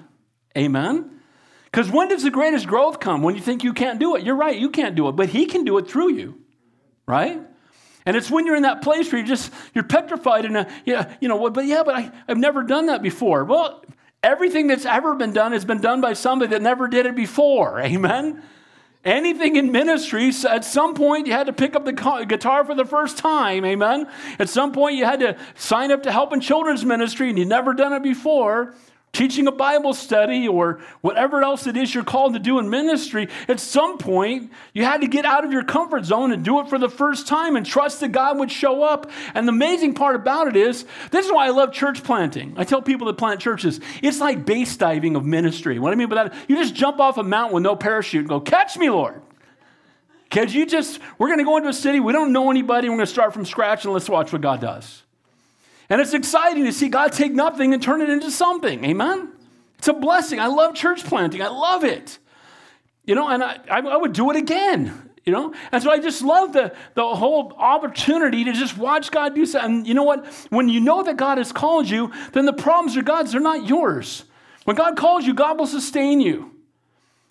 Amen? 0.58 1.19
Because 1.72 1.92
when 1.92 2.10
does 2.10 2.24
the 2.24 2.32
greatest 2.32 2.68
growth 2.68 3.00
come? 3.00 3.22
When 3.22 3.36
you 3.36 3.42
think 3.42 3.64
you 3.64 3.74
can't 3.74 4.00
do 4.00 4.16
it. 4.16 4.24
You're 4.24 4.36
right, 4.36 4.58
you 4.58 4.70
can't 4.70 4.96
do 4.96 5.08
it, 5.08 5.14
but 5.14 5.30
He 5.30 5.46
can 5.46 5.64
do 5.64 5.78
it 5.78 5.88
through 5.88 6.14
you, 6.14 6.40
right? 7.06 7.42
And 8.06 8.18
it's 8.18 8.32
when 8.32 8.46
you're 8.46 8.56
in 8.56 8.64
that 8.64 8.82
place 8.82 9.12
where 9.12 9.20
you're 9.20 9.28
just, 9.28 9.52
you're 9.76 9.84
petrified 9.84 10.46
and, 10.46 10.68
yeah, 10.86 11.14
you 11.20 11.28
know, 11.28 11.50
but 11.50 11.66
yeah, 11.66 11.84
but 11.84 11.96
I, 11.96 12.12
I've 12.28 12.38
never 12.38 12.64
done 12.64 12.88
that 12.88 13.04
before. 13.04 13.44
Well, 13.44 13.84
Everything 14.22 14.68
that's 14.68 14.86
ever 14.86 15.16
been 15.16 15.32
done 15.32 15.54
has 15.54 15.64
been 15.64 15.80
done 15.80 16.02
by 16.02 16.14
somebody 16.14 16.52
that 16.52 16.62
never 16.62 16.88
did 16.88 17.06
it 17.06 17.16
before. 17.16 17.80
Amen? 17.84 18.44
Anything 19.06 19.56
in 19.56 19.72
ministry, 19.72 20.32
at 20.50 20.66
some 20.66 20.94
point 20.94 21.26
you 21.26 21.32
had 21.32 21.48
to 21.48 21.54
pick 21.54 21.74
up 21.74 21.86
the 21.86 21.94
guitar 22.28 22.66
for 22.66 22.76
the 22.76 22.84
first 22.84 23.18
time. 23.18 23.64
Amen? 23.64 24.10
At 24.38 24.50
some 24.50 24.74
point 24.74 24.98
you 24.98 25.06
had 25.06 25.22
to 25.22 25.38
sign 25.56 25.92
up 25.92 26.04
to 26.04 26.12
help 26.12 26.34
in 26.34 26.42
children's 26.42 26.84
ministry 26.84 27.30
and 27.30 27.40
you'd 27.40 27.48
never 27.48 27.74
done 27.74 27.94
it 27.94 28.04
before 28.04 28.74
teaching 29.12 29.48
a 29.48 29.52
Bible 29.52 29.94
study 29.94 30.48
or 30.48 30.80
whatever 31.02 31.44
else 31.44 31.68
it 31.68 31.76
is 31.76 31.94
you're 31.94 32.04
called 32.04 32.34
to 32.34 32.40
do 32.40 32.60
in 32.60 32.70
ministry, 32.70 33.28
at 33.48 33.60
some 33.60 33.98
point 33.98 34.52
you 34.74 34.84
had 34.84 35.02
to 35.02 35.08
get 35.08 35.26
out 35.26 35.44
of 35.44 35.52
your 35.52 35.64
comfort 35.64 36.06
zone 36.06 36.32
and 36.32 36.44
do 36.44 36.60
it 36.60 36.68
for 36.68 36.78
the 36.78 36.90
first 36.90 37.28
time 37.28 37.56
and 37.56 37.66
trust 37.66 38.00
that 38.02 38.12
God 38.12 38.38
would 38.38 38.52
show 38.52 38.84
up. 38.84 39.10
And 39.34 39.48
the 39.48 39.52
amazing 39.52 39.94
part 39.94 40.16
about 40.16 40.48
it 40.48 40.56
is 40.56 40.86
this 41.12 41.26
is 41.26 41.32
why 41.32 41.48
I 41.48 41.50
love 41.50 41.74
church 41.74 42.04
planting. 42.04 42.54
I 42.58 42.64
tell 42.64 42.82
people 42.82 43.08
that 43.08 43.18
plant 43.18 43.40
churches, 43.40 43.80
it's 44.02 44.20
like 44.20 44.46
base 44.46 44.76
diving 44.78 45.16
of 45.16 45.26
ministry. 45.26 45.80
What 45.80 45.92
I 45.92 45.96
mean 45.96 46.10
by 46.10 46.24
that, 46.24 46.34
you 46.48 46.56
just 46.56 46.76
jump 46.76 47.00
off 47.00 47.18
a 47.18 47.24
mountain 47.24 47.56
with 47.56 47.64
no 47.64 47.76
parachute 47.76 48.22
and 48.22 48.30
go, 48.30 48.40
Catch 48.40 48.78
me, 48.78 48.90
Lord. 48.90 49.22
Because 50.30 50.54
you 50.54 50.66
just, 50.66 51.00
we're 51.18 51.28
going 51.28 51.40
to 51.40 51.44
go 51.44 51.58
into 51.58 51.70
a 51.70 51.74
city, 51.74 52.00
we 52.00 52.14
don't 52.14 52.32
know 52.32 52.52
anybody, 52.52 52.88
we're 52.88 52.98
going 52.98 53.06
to 53.06 53.12
start 53.12 53.34
from 53.34 53.46
scratch 53.46 53.84
and 53.86 53.94
let's 53.94 54.08
watch 54.08 54.32
what 54.32 54.42
God 54.42 54.62
does. 54.62 55.04
And 55.90 56.00
it's 56.00 56.14
exciting 56.14 56.66
to 56.66 56.72
see 56.72 56.90
God 56.90 57.14
take 57.14 57.34
nothing 57.34 57.74
and 57.74 57.82
turn 57.82 58.02
it 58.02 58.10
into 58.10 58.30
something. 58.30 58.84
Amen? 58.86 59.34
It's 59.80 59.88
a 59.88 59.94
blessing. 59.94 60.40
I 60.40 60.48
love 60.48 60.76
church 60.76 61.04
planting. 61.04 61.42
I 61.42 61.48
love 61.48 61.84
it. 61.84 62.20
You 63.06 63.16
know, 63.16 63.28
and 63.28 63.44
I, 63.44 63.60
I 63.70 63.98
would 63.98 64.14
do 64.14 64.30
it 64.30 64.38
again. 64.38 65.10
You 65.26 65.34
know, 65.34 65.54
and 65.72 65.84
so 65.84 65.92
I 65.92 66.00
just 66.00 66.24
love 66.24 66.54
the, 66.54 66.74
the 66.96 67.08
whole 67.08 67.54
opportunity 67.58 68.46
to 68.46 68.54
just 68.54 68.78
watch 68.78 69.12
God 69.12 69.36
do 69.36 69.46
something. 69.46 69.80
And 69.80 69.88
you 69.88 69.94
know 69.94 70.04
what? 70.04 70.26
When 70.50 70.70
you 70.70 70.80
know 70.80 71.04
that 71.04 71.18
God 71.18 71.38
has 71.38 71.52
called 71.52 71.88
you, 71.88 72.12
then 72.32 72.46
the 72.46 72.54
problems 72.54 72.98
are 72.98 73.04
God's, 73.04 73.34
they're 73.34 73.42
not 73.42 73.68
yours. 73.68 74.24
When 74.64 74.76
God 74.76 74.98
calls 74.98 75.28
you, 75.28 75.34
God 75.34 75.60
will 75.60 75.68
sustain 75.68 76.20
you. 76.20 76.56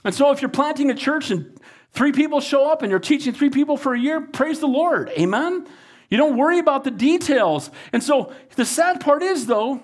And 0.04 0.14
so 0.14 0.30
if 0.30 0.42
you're 0.42 0.48
planting 0.48 0.90
a 0.90 0.94
church 0.94 1.30
and 1.30 1.58
three 1.92 2.12
people 2.12 2.40
show 2.40 2.70
up 2.70 2.82
and 2.82 2.90
you're 2.90 3.00
teaching 3.00 3.32
three 3.32 3.50
people 3.50 3.76
for 3.76 3.94
a 3.94 3.98
year, 3.98 4.20
praise 4.20 4.60
the 4.60 4.68
Lord. 4.68 5.10
Amen? 5.18 5.66
You 6.10 6.16
don't 6.16 6.36
worry 6.36 6.58
about 6.58 6.84
the 6.84 6.90
details. 6.90 7.70
And 7.92 8.02
so 8.02 8.32
the 8.56 8.64
sad 8.64 9.00
part 9.00 9.22
is, 9.22 9.46
though, 9.46 9.82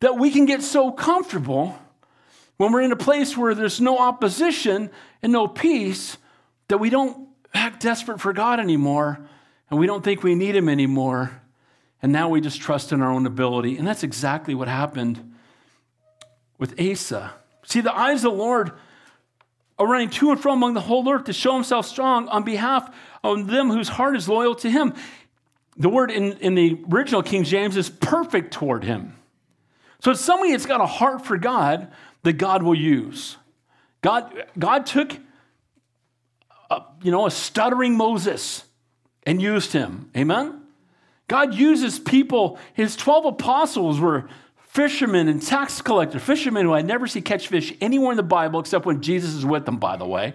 that 0.00 0.18
we 0.18 0.30
can 0.30 0.44
get 0.44 0.62
so 0.62 0.92
comfortable 0.92 1.78
when 2.58 2.72
we're 2.72 2.82
in 2.82 2.92
a 2.92 2.96
place 2.96 3.36
where 3.36 3.54
there's 3.54 3.80
no 3.80 3.98
opposition 3.98 4.90
and 5.22 5.32
no 5.32 5.46
peace, 5.46 6.16
that 6.68 6.78
we 6.78 6.90
don't 6.90 7.28
act 7.54 7.82
desperate 7.82 8.20
for 8.20 8.32
God 8.32 8.60
anymore 8.60 9.26
and 9.70 9.80
we 9.80 9.86
don't 9.86 10.04
think 10.04 10.22
we 10.22 10.34
need 10.34 10.54
Him 10.54 10.68
anymore. 10.68 11.42
And 12.02 12.12
now 12.12 12.28
we 12.28 12.40
just 12.40 12.60
trust 12.60 12.92
in 12.92 13.02
our 13.02 13.10
own 13.10 13.26
ability. 13.26 13.78
And 13.78 13.86
that's 13.86 14.02
exactly 14.02 14.54
what 14.54 14.68
happened 14.68 15.34
with 16.58 16.80
Asa. 16.80 17.32
See, 17.64 17.80
the 17.80 17.94
eyes 17.94 18.24
of 18.24 18.32
the 18.32 18.38
Lord 18.38 18.72
are 19.78 19.86
running 19.86 20.10
to 20.10 20.30
and 20.30 20.40
fro 20.40 20.52
among 20.52 20.74
the 20.74 20.80
whole 20.80 21.08
earth 21.10 21.24
to 21.24 21.32
show 21.32 21.54
himself 21.54 21.86
strong 21.86 22.28
on 22.28 22.44
behalf 22.44 22.94
of 23.32 23.46
them 23.46 23.70
whose 23.70 23.88
heart 23.88 24.16
is 24.16 24.28
loyal 24.28 24.54
to 24.56 24.70
him. 24.70 24.94
The 25.76 25.88
word 25.88 26.10
in, 26.10 26.32
in 26.38 26.54
the 26.54 26.78
original 26.90 27.22
King 27.22 27.44
James 27.44 27.76
is 27.76 27.90
perfect 27.90 28.52
toward 28.52 28.84
him. 28.84 29.14
So 30.00 30.10
it's 30.10 30.20
somebody 30.20 30.52
that's 30.52 30.66
got 30.66 30.80
a 30.80 30.86
heart 30.86 31.24
for 31.24 31.36
God 31.36 31.92
that 32.22 32.34
God 32.34 32.62
will 32.62 32.74
use. 32.74 33.36
God, 34.02 34.32
God 34.58 34.86
took, 34.86 35.16
a, 36.70 36.82
you 37.02 37.10
know, 37.10 37.26
a 37.26 37.30
stuttering 37.30 37.96
Moses 37.96 38.64
and 39.24 39.42
used 39.42 39.72
him. 39.72 40.10
Amen? 40.16 40.62
God 41.28 41.54
uses 41.54 41.98
people, 41.98 42.58
his 42.74 42.94
12 42.96 43.26
apostles 43.26 43.98
were 43.98 44.28
fishermen 44.56 45.26
and 45.28 45.42
tax 45.42 45.82
collectors, 45.82 46.22
fishermen 46.22 46.66
who 46.66 46.72
I 46.72 46.82
never 46.82 47.06
see 47.06 47.20
catch 47.20 47.48
fish 47.48 47.74
anywhere 47.80 48.12
in 48.12 48.16
the 48.16 48.22
Bible 48.22 48.60
except 48.60 48.86
when 48.86 49.02
Jesus 49.02 49.34
is 49.34 49.44
with 49.44 49.64
them, 49.64 49.78
by 49.78 49.96
the 49.96 50.06
way. 50.06 50.34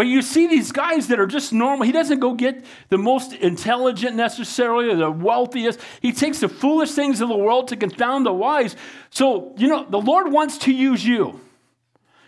But 0.00 0.06
you 0.06 0.22
see 0.22 0.46
these 0.46 0.72
guys 0.72 1.08
that 1.08 1.20
are 1.20 1.26
just 1.26 1.52
normal. 1.52 1.84
He 1.84 1.92
doesn't 1.92 2.20
go 2.20 2.32
get 2.32 2.64
the 2.88 2.96
most 2.96 3.34
intelligent 3.34 4.16
necessarily 4.16 4.88
or 4.88 4.96
the 4.96 5.10
wealthiest. 5.10 5.78
He 6.00 6.12
takes 6.12 6.40
the 6.40 6.48
foolish 6.48 6.92
things 6.92 7.20
of 7.20 7.28
the 7.28 7.36
world 7.36 7.68
to 7.68 7.76
confound 7.76 8.24
the 8.24 8.32
wise. 8.32 8.76
So, 9.10 9.54
you 9.58 9.68
know, 9.68 9.84
the 9.86 10.00
Lord 10.00 10.32
wants 10.32 10.56
to 10.60 10.72
use 10.72 11.04
you. 11.04 11.38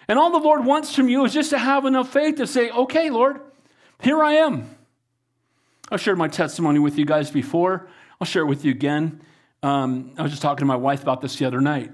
And 0.06 0.18
all 0.18 0.30
the 0.30 0.46
Lord 0.46 0.66
wants 0.66 0.94
from 0.94 1.08
you 1.08 1.24
is 1.24 1.32
just 1.32 1.48
to 1.48 1.58
have 1.58 1.86
enough 1.86 2.12
faith 2.12 2.36
to 2.36 2.46
say, 2.46 2.68
okay, 2.68 3.08
Lord, 3.08 3.40
here 4.02 4.22
I 4.22 4.34
am. 4.34 4.68
I've 5.90 6.02
shared 6.02 6.18
my 6.18 6.28
testimony 6.28 6.78
with 6.78 6.98
you 6.98 7.06
guys 7.06 7.30
before. 7.30 7.88
I'll 8.20 8.26
share 8.26 8.42
it 8.42 8.48
with 8.48 8.66
you 8.66 8.70
again. 8.70 9.22
Um, 9.62 10.12
I 10.18 10.22
was 10.24 10.32
just 10.32 10.42
talking 10.42 10.60
to 10.60 10.66
my 10.66 10.76
wife 10.76 11.00
about 11.00 11.22
this 11.22 11.36
the 11.36 11.46
other 11.46 11.62
night. 11.62 11.90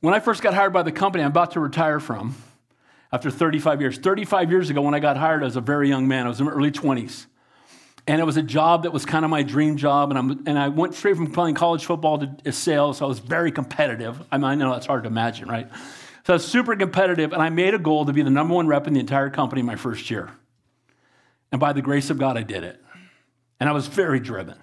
When 0.00 0.12
I 0.12 0.20
first 0.20 0.42
got 0.42 0.52
hired 0.52 0.74
by 0.74 0.82
the 0.82 0.92
company 0.92 1.24
I'm 1.24 1.30
about 1.30 1.52
to 1.52 1.60
retire 1.60 1.98
from, 1.98 2.34
after 3.14 3.30
35 3.30 3.80
years, 3.80 3.96
35 3.96 4.50
years 4.50 4.70
ago 4.70 4.82
when 4.82 4.92
I 4.92 4.98
got 4.98 5.16
hired 5.16 5.42
I 5.42 5.44
was 5.44 5.54
a 5.54 5.60
very 5.60 5.88
young 5.88 6.08
man, 6.08 6.26
I 6.26 6.28
was 6.28 6.40
in 6.40 6.46
my 6.46 6.52
early 6.52 6.72
20s. 6.72 7.26
And 8.08 8.20
it 8.20 8.24
was 8.24 8.36
a 8.36 8.42
job 8.42 8.82
that 8.82 8.92
was 8.92 9.06
kind 9.06 9.24
of 9.24 9.30
my 9.30 9.44
dream 9.44 9.76
job. 9.76 10.10
And, 10.10 10.18
I'm, 10.18 10.30
and 10.46 10.58
I 10.58 10.66
went 10.66 10.94
straight 10.94 11.16
from 11.16 11.30
playing 11.30 11.54
college 11.54 11.84
football 11.84 12.18
to 12.18 12.52
sales, 12.52 12.98
so 12.98 13.06
I 13.06 13.08
was 13.08 13.20
very 13.20 13.52
competitive. 13.52 14.20
I 14.32 14.36
mean, 14.36 14.44
I 14.44 14.56
know 14.56 14.72
that's 14.72 14.86
hard 14.86 15.04
to 15.04 15.06
imagine, 15.06 15.48
right? 15.48 15.68
So 16.26 16.32
I 16.32 16.36
was 16.36 16.44
super 16.44 16.74
competitive, 16.74 17.32
and 17.32 17.40
I 17.40 17.50
made 17.50 17.72
a 17.72 17.78
goal 17.78 18.04
to 18.04 18.12
be 18.12 18.20
the 18.22 18.30
number 18.30 18.52
one 18.52 18.66
rep 18.66 18.88
in 18.88 18.94
the 18.94 19.00
entire 19.00 19.30
company 19.30 19.62
my 19.62 19.76
first 19.76 20.10
year. 20.10 20.30
And 21.52 21.60
by 21.60 21.72
the 21.72 21.82
grace 21.82 22.10
of 22.10 22.18
God, 22.18 22.36
I 22.36 22.42
did 22.42 22.64
it. 22.64 22.82
And 23.60 23.68
I 23.68 23.72
was 23.72 23.86
very 23.86 24.18
driven. 24.18 24.58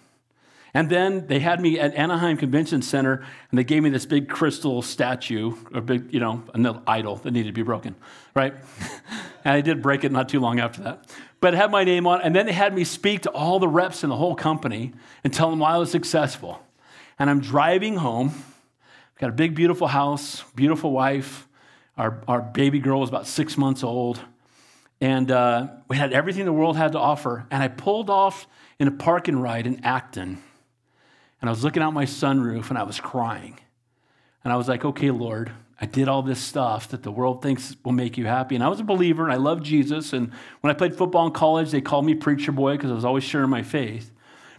And 0.73 0.89
then 0.89 1.27
they 1.27 1.39
had 1.39 1.59
me 1.59 1.79
at 1.79 1.93
Anaheim 1.95 2.37
Convention 2.37 2.81
Center, 2.81 3.25
and 3.49 3.59
they 3.59 3.63
gave 3.63 3.83
me 3.83 3.89
this 3.89 4.05
big 4.05 4.29
crystal 4.29 4.81
statue, 4.81 5.53
a 5.73 5.81
big, 5.81 6.13
you 6.13 6.19
know, 6.21 6.43
an 6.53 6.81
idol 6.87 7.17
that 7.17 7.31
needed 7.31 7.49
to 7.49 7.53
be 7.53 7.63
broken, 7.63 7.95
right? 8.33 8.53
and 9.43 9.53
I 9.53 9.61
did 9.61 9.81
break 9.81 10.05
it 10.05 10.11
not 10.13 10.29
too 10.29 10.39
long 10.39 10.59
after 10.59 10.83
that. 10.83 11.09
But 11.41 11.53
it 11.53 11.57
had 11.57 11.71
my 11.71 11.83
name 11.83 12.07
on. 12.07 12.21
And 12.21 12.33
then 12.33 12.45
they 12.45 12.53
had 12.53 12.73
me 12.73 12.85
speak 12.85 13.21
to 13.23 13.31
all 13.31 13.59
the 13.59 13.67
reps 13.67 14.03
in 14.03 14.09
the 14.09 14.15
whole 14.15 14.35
company 14.35 14.93
and 15.23 15.33
tell 15.33 15.49
them 15.49 15.59
why 15.59 15.71
I 15.71 15.77
was 15.77 15.91
successful. 15.91 16.63
And 17.19 17.29
I'm 17.29 17.41
driving 17.41 17.97
home. 17.97 18.31
Got 19.19 19.31
a 19.31 19.33
big, 19.33 19.55
beautiful 19.55 19.87
house, 19.87 20.43
beautiful 20.55 20.91
wife. 20.91 21.47
Our, 21.97 22.23
our 22.27 22.41
baby 22.41 22.79
girl 22.79 23.01
was 23.01 23.09
about 23.09 23.27
six 23.27 23.57
months 23.57 23.83
old. 23.83 24.21
And 25.01 25.31
uh, 25.31 25.67
we 25.89 25.97
had 25.97 26.13
everything 26.13 26.45
the 26.45 26.53
world 26.53 26.77
had 26.77 26.93
to 26.93 26.99
offer. 26.99 27.45
And 27.51 27.61
I 27.61 27.67
pulled 27.67 28.09
off 28.09 28.47
in 28.79 28.87
a 28.87 28.91
parking 28.91 29.37
ride 29.37 29.67
in 29.67 29.83
Acton 29.83 30.41
and 31.41 31.49
I 31.49 31.51
was 31.51 31.63
looking 31.63 31.83
out 31.83 31.93
my 31.93 32.05
sunroof 32.05 32.69
and 32.69 32.77
I 32.77 32.83
was 32.83 32.99
crying. 32.99 33.59
And 34.43 34.53
I 34.53 34.55
was 34.55 34.67
like, 34.67 34.85
okay, 34.85 35.11
Lord, 35.11 35.51
I 35.79 35.87
did 35.87 36.07
all 36.07 36.21
this 36.21 36.39
stuff 36.39 36.89
that 36.89 37.03
the 37.03 37.11
world 37.11 37.41
thinks 37.41 37.75
will 37.83 37.91
make 37.91 38.17
you 38.17 38.27
happy. 38.27 38.55
And 38.55 38.63
I 38.63 38.67
was 38.67 38.79
a 38.79 38.83
believer 38.83 39.23
and 39.23 39.33
I 39.33 39.37
loved 39.37 39.63
Jesus. 39.63 40.13
And 40.13 40.31
when 40.61 40.69
I 40.69 40.77
played 40.77 40.95
football 40.95 41.25
in 41.25 41.33
college, 41.33 41.71
they 41.71 41.81
called 41.81 42.05
me 42.05 42.13
preacher 42.13 42.51
boy 42.51 42.77
because 42.77 42.91
I 42.91 42.93
was 42.93 43.05
always 43.05 43.23
sharing 43.23 43.49
my 43.49 43.63
faith. 43.63 44.11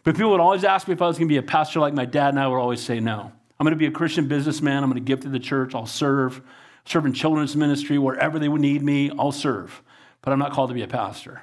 But 0.05 0.17
people 0.17 0.33
would 0.33 0.41
always 0.41 0.65
ask 0.65 0.89
me 0.89 0.95
if 0.95 1.03
I 1.03 1.07
was 1.07 1.19
going 1.19 1.29
to 1.29 1.33
be 1.33 1.39
a 1.39 1.43
pastor 1.43 1.79
like 1.79 1.95
my 1.95 2.05
dad, 2.05 2.31
and 2.31 2.41
I 2.41 2.49
would 2.49 2.57
always 2.57 2.81
say 2.81 2.99
no. 2.99 3.31
I'm 3.61 3.65
going 3.65 3.71
to 3.71 3.77
be 3.77 3.87
a 3.87 3.93
Christian 3.93 4.27
businessman. 4.27 4.83
I'm 4.83 4.91
going 4.91 5.03
to 5.03 5.07
give 5.07 5.21
to 5.21 5.29
the 5.29 5.39
church. 5.39 5.77
I'll 5.77 5.87
serve, 5.87 6.43
serve 6.85 7.07
in 7.07 7.13
children's 7.13 7.55
ministry, 7.55 7.99
wherever 7.99 8.41
they 8.41 8.49
would 8.49 8.61
need 8.61 8.83
me, 8.83 9.13
I'll 9.17 9.31
serve. 9.31 9.81
But 10.23 10.33
I'm 10.33 10.41
not 10.41 10.53
called 10.53 10.71
to 10.71 10.75
be 10.75 10.83
a 10.83 10.89
pastor. 10.89 11.43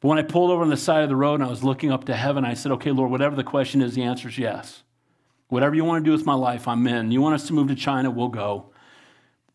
But 0.00 0.08
when 0.08 0.18
I 0.18 0.22
pulled 0.22 0.50
over 0.50 0.62
on 0.62 0.70
the 0.70 0.76
side 0.76 1.02
of 1.02 1.08
the 1.08 1.16
road 1.16 1.36
and 1.36 1.44
I 1.44 1.48
was 1.48 1.64
looking 1.64 1.90
up 1.90 2.04
to 2.04 2.14
heaven, 2.14 2.44
I 2.44 2.54
said, 2.54 2.72
okay, 2.72 2.90
Lord, 2.90 3.10
whatever 3.10 3.34
the 3.34 3.44
question 3.44 3.80
is, 3.80 3.94
the 3.94 4.02
answer 4.02 4.28
is 4.28 4.38
yes. 4.38 4.82
Whatever 5.48 5.74
you 5.74 5.84
want 5.84 6.04
to 6.04 6.08
do 6.08 6.12
with 6.12 6.26
my 6.26 6.34
life, 6.34 6.68
I'm 6.68 6.86
in. 6.86 7.10
You 7.10 7.20
want 7.20 7.34
us 7.34 7.46
to 7.46 7.52
move 7.52 7.68
to 7.68 7.74
China, 7.74 8.10
we'll 8.10 8.28
go. 8.28 8.70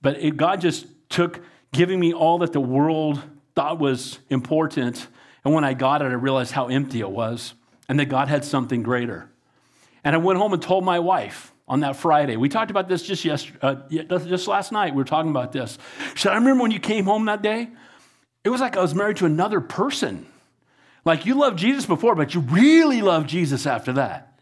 But 0.01 0.17
it, 0.17 0.37
God 0.37 0.61
just 0.61 0.87
took 1.09 1.41
giving 1.71 1.99
me 1.99 2.13
all 2.13 2.39
that 2.39 2.53
the 2.53 2.61
world 2.61 3.21
thought 3.55 3.79
was 3.79 4.19
important. 4.29 5.07
And 5.43 5.53
when 5.53 5.63
I 5.63 5.73
got 5.73 6.01
it, 6.01 6.05
I 6.05 6.13
realized 6.13 6.53
how 6.53 6.67
empty 6.67 7.01
it 7.01 7.11
was 7.11 7.53
and 7.87 7.99
that 7.99 8.05
God 8.05 8.27
had 8.27 8.45
something 8.45 8.83
greater. 8.83 9.29
And 10.03 10.15
I 10.15 10.17
went 10.19 10.39
home 10.39 10.53
and 10.53 10.61
told 10.61 10.83
my 10.83 10.99
wife 10.99 11.53
on 11.67 11.81
that 11.81 11.95
Friday. 11.95 12.35
We 12.35 12.49
talked 12.49 12.71
about 12.71 12.87
this 12.87 13.03
just 13.03 13.23
yesterday, 13.23 13.59
uh, 13.61 14.19
just 14.19 14.47
last 14.47 14.71
night. 14.71 14.93
We 14.93 14.97
were 14.97 15.05
talking 15.05 15.31
about 15.31 15.51
this. 15.51 15.77
She 16.15 16.23
said, 16.23 16.31
I 16.31 16.35
remember 16.35 16.63
when 16.63 16.71
you 16.71 16.79
came 16.79 17.05
home 17.05 17.25
that 17.25 17.41
day. 17.41 17.69
It 18.43 18.49
was 18.49 18.59
like 18.59 18.75
I 18.75 18.81
was 18.81 18.95
married 18.95 19.17
to 19.17 19.25
another 19.25 19.61
person. 19.61 20.25
Like 21.03 21.25
you 21.25 21.35
loved 21.35 21.57
Jesus 21.57 21.85
before, 21.85 22.15
but 22.15 22.33
you 22.33 22.41
really 22.41 23.01
loved 23.01 23.29
Jesus 23.29 23.65
after 23.65 23.93
that. 23.93 24.37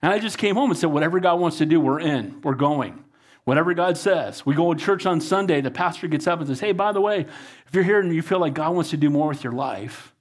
And 0.00 0.12
I 0.12 0.18
just 0.18 0.36
came 0.36 0.56
home 0.56 0.70
and 0.70 0.78
said, 0.78 0.90
whatever 0.90 1.20
God 1.20 1.38
wants 1.38 1.58
to 1.58 1.66
do, 1.66 1.80
we're 1.80 2.00
in, 2.00 2.40
we're 2.42 2.54
going. 2.54 3.04
Whatever 3.44 3.74
God 3.74 3.96
says. 3.96 4.46
We 4.46 4.54
go 4.54 4.72
to 4.72 4.78
church 4.78 5.04
on 5.04 5.20
Sunday, 5.20 5.60
the 5.60 5.70
pastor 5.70 6.06
gets 6.06 6.26
up 6.26 6.38
and 6.38 6.48
says, 6.48 6.60
Hey, 6.60 6.72
by 6.72 6.92
the 6.92 7.00
way, 7.00 7.20
if 7.20 7.74
you're 7.74 7.82
here 7.82 7.98
and 7.98 8.14
you 8.14 8.22
feel 8.22 8.38
like 8.38 8.54
God 8.54 8.74
wants 8.74 8.90
to 8.90 8.96
do 8.96 9.10
more 9.10 9.28
with 9.28 9.42
your 9.42 9.52
life, 9.52 10.14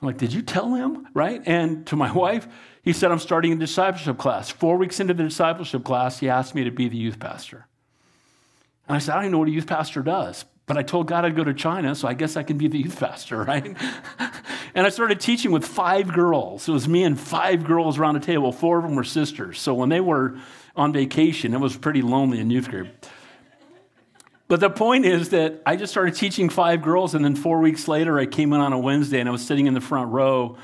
I'm 0.00 0.06
like, 0.06 0.18
Did 0.18 0.32
you 0.32 0.40
tell 0.40 0.72
him? 0.74 1.08
Right? 1.14 1.42
And 1.46 1.84
to 1.88 1.96
my 1.96 2.12
wife, 2.14 2.46
he 2.82 2.92
said, 2.92 3.10
I'm 3.10 3.18
starting 3.18 3.52
a 3.52 3.56
discipleship 3.56 4.18
class. 4.18 4.50
Four 4.50 4.76
weeks 4.76 5.00
into 5.00 5.14
the 5.14 5.24
discipleship 5.24 5.82
class, 5.82 6.20
he 6.20 6.28
asked 6.28 6.54
me 6.54 6.62
to 6.62 6.70
be 6.70 6.88
the 6.88 6.96
youth 6.96 7.18
pastor. 7.18 7.66
And 8.86 8.96
I 8.96 8.98
said, 9.00 9.12
I 9.12 9.14
don't 9.16 9.24
even 9.24 9.32
know 9.32 9.38
what 9.40 9.48
a 9.48 9.52
youth 9.52 9.66
pastor 9.66 10.02
does. 10.02 10.44
But 10.72 10.78
I 10.78 10.84
told 10.84 11.06
God 11.06 11.26
I'd 11.26 11.36
go 11.36 11.44
to 11.44 11.52
China, 11.52 11.94
so 11.94 12.08
I 12.08 12.14
guess 12.14 12.34
I 12.34 12.42
can 12.44 12.56
be 12.56 12.66
the 12.66 12.78
youth 12.78 12.98
pastor, 12.98 13.44
right? 13.44 13.76
and 14.74 14.86
I 14.86 14.88
started 14.88 15.20
teaching 15.20 15.50
with 15.52 15.66
five 15.66 16.10
girls. 16.10 16.66
It 16.66 16.72
was 16.72 16.88
me 16.88 17.04
and 17.04 17.20
five 17.20 17.62
girls 17.62 17.98
around 17.98 18.16
a 18.16 18.20
table. 18.20 18.52
Four 18.52 18.78
of 18.78 18.84
them 18.84 18.94
were 18.94 19.04
sisters. 19.04 19.60
So 19.60 19.74
when 19.74 19.90
they 19.90 20.00
were 20.00 20.38
on 20.74 20.94
vacation, 20.94 21.52
it 21.52 21.60
was 21.60 21.76
pretty 21.76 22.00
lonely 22.00 22.40
in 22.40 22.48
youth 22.48 22.70
group. 22.70 22.88
But 24.48 24.60
the 24.60 24.70
point 24.70 25.04
is 25.04 25.28
that 25.28 25.60
I 25.66 25.76
just 25.76 25.92
started 25.92 26.14
teaching 26.14 26.48
five 26.48 26.80
girls, 26.80 27.14
and 27.14 27.22
then 27.22 27.36
four 27.36 27.58
weeks 27.58 27.86
later, 27.86 28.18
I 28.18 28.24
came 28.24 28.54
in 28.54 28.60
on 28.62 28.72
a 28.72 28.78
Wednesday 28.78 29.20
and 29.20 29.28
I 29.28 29.32
was 29.32 29.46
sitting 29.46 29.66
in 29.66 29.74
the 29.74 29.80
front 29.82 30.10
row, 30.10 30.56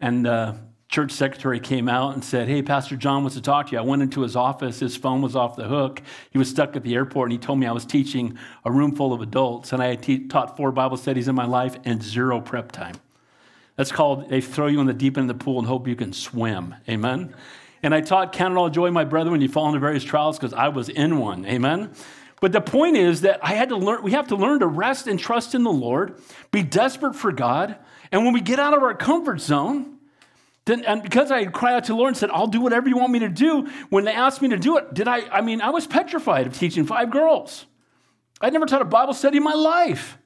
and 0.00 0.28
uh, 0.28 0.54
church 0.88 1.10
secretary 1.10 1.58
came 1.58 1.88
out 1.88 2.14
and 2.14 2.24
said, 2.24 2.48
Hey, 2.48 2.62
Pastor 2.62 2.96
John 2.96 3.22
wants 3.22 3.36
to 3.36 3.42
talk 3.42 3.66
to 3.66 3.72
you. 3.72 3.78
I 3.78 3.82
went 3.82 4.02
into 4.02 4.22
his 4.22 4.36
office. 4.36 4.78
His 4.78 4.96
phone 4.96 5.20
was 5.20 5.34
off 5.34 5.56
the 5.56 5.64
hook. 5.64 6.02
He 6.30 6.38
was 6.38 6.48
stuck 6.48 6.76
at 6.76 6.82
the 6.82 6.94
airport, 6.94 7.30
and 7.30 7.32
he 7.32 7.44
told 7.44 7.58
me 7.58 7.66
I 7.66 7.72
was 7.72 7.84
teaching 7.84 8.38
a 8.64 8.70
room 8.70 8.94
full 8.94 9.12
of 9.12 9.20
adults, 9.20 9.72
and 9.72 9.82
I 9.82 9.86
had 9.88 10.02
te- 10.02 10.28
taught 10.28 10.56
four 10.56 10.72
Bible 10.72 10.96
studies 10.96 11.28
in 11.28 11.34
my 11.34 11.46
life 11.46 11.76
and 11.84 12.02
zero 12.02 12.40
prep 12.40 12.72
time. 12.72 12.94
That's 13.76 13.92
called 13.92 14.30
they 14.30 14.40
throw 14.40 14.68
you 14.68 14.80
in 14.80 14.86
the 14.86 14.94
deep 14.94 15.18
end 15.18 15.30
of 15.30 15.38
the 15.38 15.44
pool 15.44 15.58
and 15.58 15.68
hope 15.68 15.86
you 15.86 15.96
can 15.96 16.12
swim. 16.12 16.74
Amen. 16.88 17.34
And 17.82 17.94
I 17.94 18.00
taught 18.00 18.32
count 18.32 18.52
it 18.52 18.56
all 18.56 18.70
joy, 18.70 18.90
my 18.90 19.04
brethren, 19.04 19.32
when 19.32 19.40
you 19.40 19.48
fall 19.48 19.66
into 19.68 19.80
various 19.80 20.02
trials, 20.02 20.38
because 20.38 20.54
I 20.54 20.68
was 20.68 20.88
in 20.88 21.18
one. 21.18 21.44
Amen. 21.46 21.92
But 22.40 22.52
the 22.52 22.60
point 22.60 22.96
is 22.96 23.22
that 23.22 23.40
I 23.42 23.54
had 23.54 23.70
to 23.70 23.76
learn, 23.76 24.02
we 24.02 24.12
have 24.12 24.28
to 24.28 24.36
learn 24.36 24.60
to 24.60 24.66
rest 24.66 25.06
and 25.06 25.18
trust 25.18 25.54
in 25.54 25.62
the 25.62 25.72
Lord, 25.72 26.20
be 26.50 26.62
desperate 26.62 27.14
for 27.14 27.32
God. 27.32 27.76
And 28.12 28.24
when 28.24 28.32
we 28.34 28.40
get 28.40 28.58
out 28.58 28.74
of 28.74 28.82
our 28.82 28.94
comfort 28.94 29.40
zone, 29.40 29.95
then, 30.66 30.84
and 30.84 31.00
because 31.00 31.30
I 31.30 31.44
had 31.44 31.52
cried 31.52 31.74
out 31.74 31.84
to 31.84 31.92
the 31.92 31.96
Lord 31.96 32.08
and 32.08 32.16
said, 32.16 32.30
I'll 32.30 32.48
do 32.48 32.60
whatever 32.60 32.88
you 32.88 32.98
want 32.98 33.12
me 33.12 33.20
to 33.20 33.28
do, 33.28 33.68
when 33.88 34.04
they 34.04 34.12
asked 34.12 34.42
me 34.42 34.48
to 34.48 34.56
do 34.56 34.76
it, 34.76 34.92
did 34.92 35.06
I? 35.06 35.20
I 35.28 35.40
mean, 35.40 35.60
I 35.60 35.70
was 35.70 35.86
petrified 35.86 36.46
of 36.48 36.58
teaching 36.58 36.84
five 36.84 37.10
girls. 37.10 37.66
I'd 38.40 38.52
never 38.52 38.66
taught 38.66 38.82
a 38.82 38.86
Bible 38.86 39.14
study 39.14 39.38
in 39.38 39.44
my 39.44 39.54
life. 39.54 40.18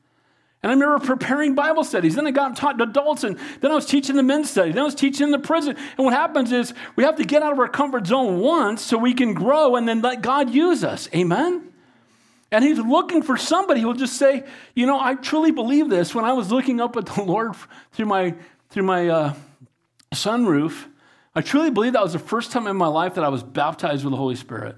And 0.62 0.70
I 0.70 0.74
remember 0.74 1.04
preparing 1.04 1.54
Bible 1.54 1.84
studies. 1.84 2.14
Then 2.14 2.26
I 2.26 2.30
got 2.30 2.56
taught 2.56 2.78
to 2.78 2.84
adults, 2.84 3.22
and 3.22 3.38
then 3.60 3.70
I 3.70 3.74
was 3.74 3.84
teaching 3.84 4.16
the 4.16 4.22
men's 4.22 4.50
study. 4.50 4.72
Then 4.72 4.80
I 4.80 4.84
was 4.84 4.94
teaching 4.94 5.24
in 5.24 5.30
the 5.30 5.38
prison. 5.38 5.76
And 5.98 6.04
what 6.06 6.14
happens 6.14 6.52
is 6.52 6.72
we 6.96 7.04
have 7.04 7.16
to 7.16 7.24
get 7.24 7.42
out 7.42 7.52
of 7.52 7.58
our 7.58 7.68
comfort 7.68 8.06
zone 8.06 8.40
once 8.40 8.82
so 8.82 8.96
we 8.96 9.12
can 9.12 9.34
grow 9.34 9.76
and 9.76 9.86
then 9.86 10.00
let 10.00 10.22
God 10.22 10.50
use 10.50 10.84
us. 10.84 11.08
Amen? 11.14 11.70
And 12.50 12.64
he's 12.64 12.78
looking 12.78 13.22
for 13.22 13.36
somebody 13.36 13.82
who 13.82 13.88
will 13.88 13.94
just 13.94 14.16
say, 14.16 14.44
you 14.74 14.86
know, 14.86 14.98
I 14.98 15.14
truly 15.14 15.50
believe 15.50 15.90
this. 15.90 16.14
When 16.14 16.24
I 16.24 16.32
was 16.32 16.50
looking 16.50 16.80
up 16.80 16.96
at 16.96 17.06
the 17.06 17.22
Lord 17.24 17.54
through 17.92 18.06
my 18.06 18.34
through 18.70 18.84
my 18.84 19.08
uh, 19.08 19.34
sunroof, 20.14 20.86
I 21.34 21.40
truly 21.42 21.70
believe 21.70 21.92
that 21.92 22.02
was 22.02 22.12
the 22.12 22.18
first 22.18 22.50
time 22.50 22.66
in 22.66 22.76
my 22.76 22.88
life 22.88 23.14
that 23.14 23.24
I 23.24 23.28
was 23.28 23.42
baptized 23.42 24.04
with 24.04 24.12
the 24.12 24.16
Holy 24.16 24.34
Spirit. 24.34 24.76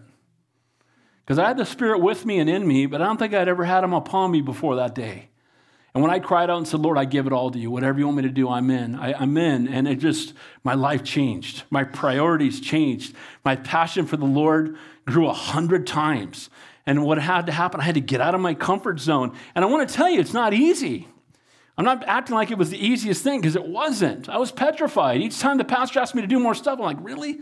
Because 1.24 1.38
I 1.38 1.48
had 1.48 1.56
the 1.56 1.64
Spirit 1.64 2.00
with 2.00 2.26
me 2.26 2.38
and 2.38 2.50
in 2.50 2.66
me, 2.66 2.86
but 2.86 3.00
I 3.00 3.06
don't 3.06 3.16
think 3.16 3.32
I'd 3.32 3.48
ever 3.48 3.64
had 3.64 3.84
him 3.84 3.92
upon 3.92 4.30
me 4.30 4.42
before 4.42 4.76
that 4.76 4.94
day. 4.94 5.28
And 5.94 6.02
when 6.02 6.10
I 6.10 6.20
cried 6.20 6.48
out 6.48 6.56
and 6.56 6.66
said, 6.66 6.80
Lord, 6.80 6.96
I 6.96 7.04
give 7.04 7.26
it 7.26 7.32
all 7.32 7.50
to 7.50 7.58
you. 7.58 7.70
Whatever 7.70 7.98
you 7.98 8.06
want 8.06 8.16
me 8.16 8.22
to 8.22 8.30
do, 8.30 8.48
I'm 8.48 8.70
in. 8.70 8.94
I, 8.94 9.22
am 9.22 9.36
in. 9.36 9.68
And 9.68 9.86
it 9.86 9.96
just, 9.96 10.32
my 10.64 10.74
life 10.74 11.04
changed. 11.04 11.64
My 11.70 11.84
priorities 11.84 12.60
changed. 12.60 13.14
My 13.44 13.56
passion 13.56 14.06
for 14.06 14.16
the 14.16 14.24
Lord 14.24 14.76
grew 15.06 15.28
a 15.28 15.34
hundred 15.34 15.86
times. 15.86 16.48
And 16.86 17.04
what 17.04 17.18
had 17.18 17.46
to 17.46 17.52
happen, 17.52 17.80
I 17.80 17.84
had 17.84 17.94
to 17.96 18.00
get 18.00 18.22
out 18.22 18.34
of 18.34 18.40
my 18.40 18.54
comfort 18.54 19.00
zone. 19.00 19.36
And 19.54 19.64
I 19.64 19.68
want 19.68 19.86
to 19.88 19.94
tell 19.94 20.08
you, 20.08 20.18
it's 20.18 20.32
not 20.32 20.54
easy. 20.54 21.08
I'm 21.78 21.84
not 21.84 22.04
acting 22.06 22.34
like 22.34 22.50
it 22.50 22.58
was 22.58 22.70
the 22.70 22.84
easiest 22.84 23.22
thing 23.22 23.40
because 23.40 23.56
it 23.56 23.64
wasn't. 23.64 24.28
I 24.28 24.36
was 24.38 24.52
petrified. 24.52 25.20
Each 25.20 25.38
time 25.38 25.58
the 25.58 25.64
pastor 25.64 26.00
asked 26.00 26.14
me 26.14 26.20
to 26.20 26.28
do 26.28 26.38
more 26.38 26.54
stuff, 26.54 26.78
I'm 26.78 26.84
like, 26.84 26.98
really? 27.00 27.40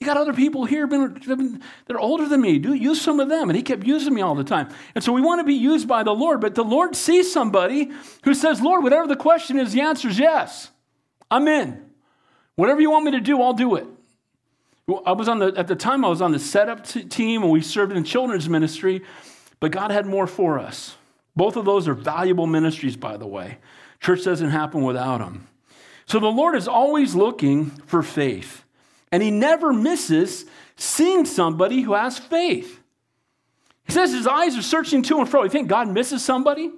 You 0.00 0.06
got 0.06 0.16
other 0.16 0.32
people 0.32 0.64
here 0.64 0.86
that 0.86 1.60
are 1.90 1.98
older 1.98 2.28
than 2.28 2.40
me. 2.40 2.58
Do 2.58 2.74
use 2.74 3.00
some 3.00 3.20
of 3.20 3.28
them. 3.28 3.48
And 3.48 3.56
he 3.56 3.62
kept 3.62 3.86
using 3.86 4.14
me 4.14 4.22
all 4.22 4.34
the 4.34 4.44
time. 4.44 4.68
And 4.94 5.02
so 5.02 5.12
we 5.12 5.20
want 5.20 5.40
to 5.40 5.44
be 5.44 5.54
used 5.54 5.88
by 5.88 6.02
the 6.02 6.12
Lord. 6.12 6.40
But 6.40 6.54
the 6.54 6.64
Lord 6.64 6.94
sees 6.94 7.32
somebody 7.32 7.90
who 8.24 8.34
says, 8.34 8.60
Lord, 8.60 8.82
whatever 8.82 9.06
the 9.06 9.16
question 9.16 9.58
is, 9.58 9.72
the 9.72 9.80
answer 9.80 10.08
is 10.08 10.18
yes. 10.18 10.70
I'm 11.30 11.48
in. 11.48 11.90
Whatever 12.56 12.80
you 12.80 12.90
want 12.90 13.04
me 13.04 13.12
to 13.12 13.20
do, 13.20 13.40
I'll 13.40 13.54
do 13.54 13.76
it. 13.76 13.86
I 15.06 15.12
was 15.12 15.28
on 15.28 15.38
the, 15.38 15.54
at 15.56 15.66
the 15.66 15.76
time, 15.76 16.04
I 16.04 16.08
was 16.08 16.20
on 16.20 16.32
the 16.32 16.38
setup 16.38 16.84
t- 16.84 17.04
team 17.04 17.42
and 17.42 17.50
we 17.50 17.62
served 17.62 17.92
in 17.92 18.04
children's 18.04 18.48
ministry, 18.48 19.02
but 19.58 19.72
God 19.72 19.90
had 19.90 20.04
more 20.04 20.26
for 20.26 20.58
us. 20.58 20.96
Both 21.36 21.56
of 21.56 21.64
those 21.64 21.88
are 21.88 21.94
valuable 21.94 22.46
ministries, 22.46 22.96
by 22.96 23.16
the 23.16 23.26
way. 23.26 23.58
Church 24.00 24.24
doesn't 24.24 24.50
happen 24.50 24.82
without 24.82 25.18
them. 25.18 25.46
So 26.06 26.20
the 26.20 26.26
Lord 26.26 26.56
is 26.56 26.68
always 26.68 27.14
looking 27.14 27.66
for 27.86 28.02
faith. 28.02 28.64
And 29.10 29.22
he 29.22 29.30
never 29.30 29.72
misses 29.72 30.44
seeing 30.76 31.24
somebody 31.24 31.82
who 31.82 31.94
has 31.94 32.18
faith. 32.18 32.80
He 33.86 33.92
says 33.92 34.12
his 34.12 34.26
eyes 34.26 34.56
are 34.56 34.62
searching 34.62 35.02
to 35.02 35.18
and 35.18 35.28
fro. 35.28 35.44
You 35.44 35.50
think 35.50 35.68
God 35.68 35.88
misses 35.88 36.24
somebody? 36.24 36.70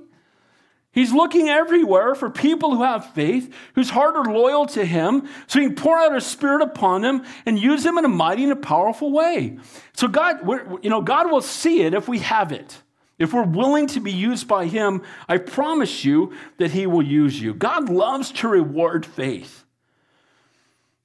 He's 0.92 1.12
looking 1.12 1.48
everywhere 1.48 2.14
for 2.14 2.30
people 2.30 2.74
who 2.74 2.82
have 2.82 3.12
faith, 3.12 3.52
whose 3.74 3.90
heart 3.90 4.16
are 4.16 4.32
loyal 4.32 4.64
to 4.66 4.84
him, 4.84 5.28
so 5.46 5.60
he 5.60 5.66
can 5.66 5.74
pour 5.74 5.98
out 5.98 6.14
his 6.14 6.24
spirit 6.24 6.62
upon 6.62 7.02
them 7.02 7.22
and 7.44 7.58
use 7.58 7.82
them 7.82 7.98
in 7.98 8.06
a 8.06 8.08
mighty 8.08 8.44
and 8.44 8.52
a 8.52 8.56
powerful 8.56 9.12
way. 9.12 9.58
So 9.92 10.08
God, 10.08 10.40
you 10.82 10.88
know, 10.88 11.02
God 11.02 11.30
will 11.30 11.42
see 11.42 11.82
it 11.82 11.92
if 11.92 12.08
we 12.08 12.20
have 12.20 12.50
it. 12.50 12.80
If 13.18 13.32
we're 13.32 13.44
willing 13.44 13.86
to 13.88 14.00
be 14.00 14.12
used 14.12 14.46
by 14.46 14.66
him, 14.66 15.02
I 15.28 15.38
promise 15.38 16.04
you 16.04 16.34
that 16.58 16.72
he 16.72 16.86
will 16.86 17.02
use 17.02 17.40
you. 17.40 17.54
God 17.54 17.88
loves 17.88 18.30
to 18.32 18.48
reward 18.48 19.06
faith. 19.06 19.64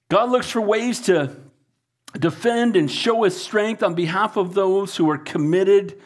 God 0.09 0.30
looks 0.30 0.49
for 0.49 0.59
ways 0.59 0.99
to 1.01 1.36
defend 2.14 2.76
and 2.76 2.91
show 2.91 3.24
his 3.24 3.41
strength 3.41 3.82
on 3.82 3.95
behalf 3.95 4.36
of 4.36 4.53
those 4.53 4.97
who 4.97 5.09
are 5.09 5.18
committed 5.18 6.01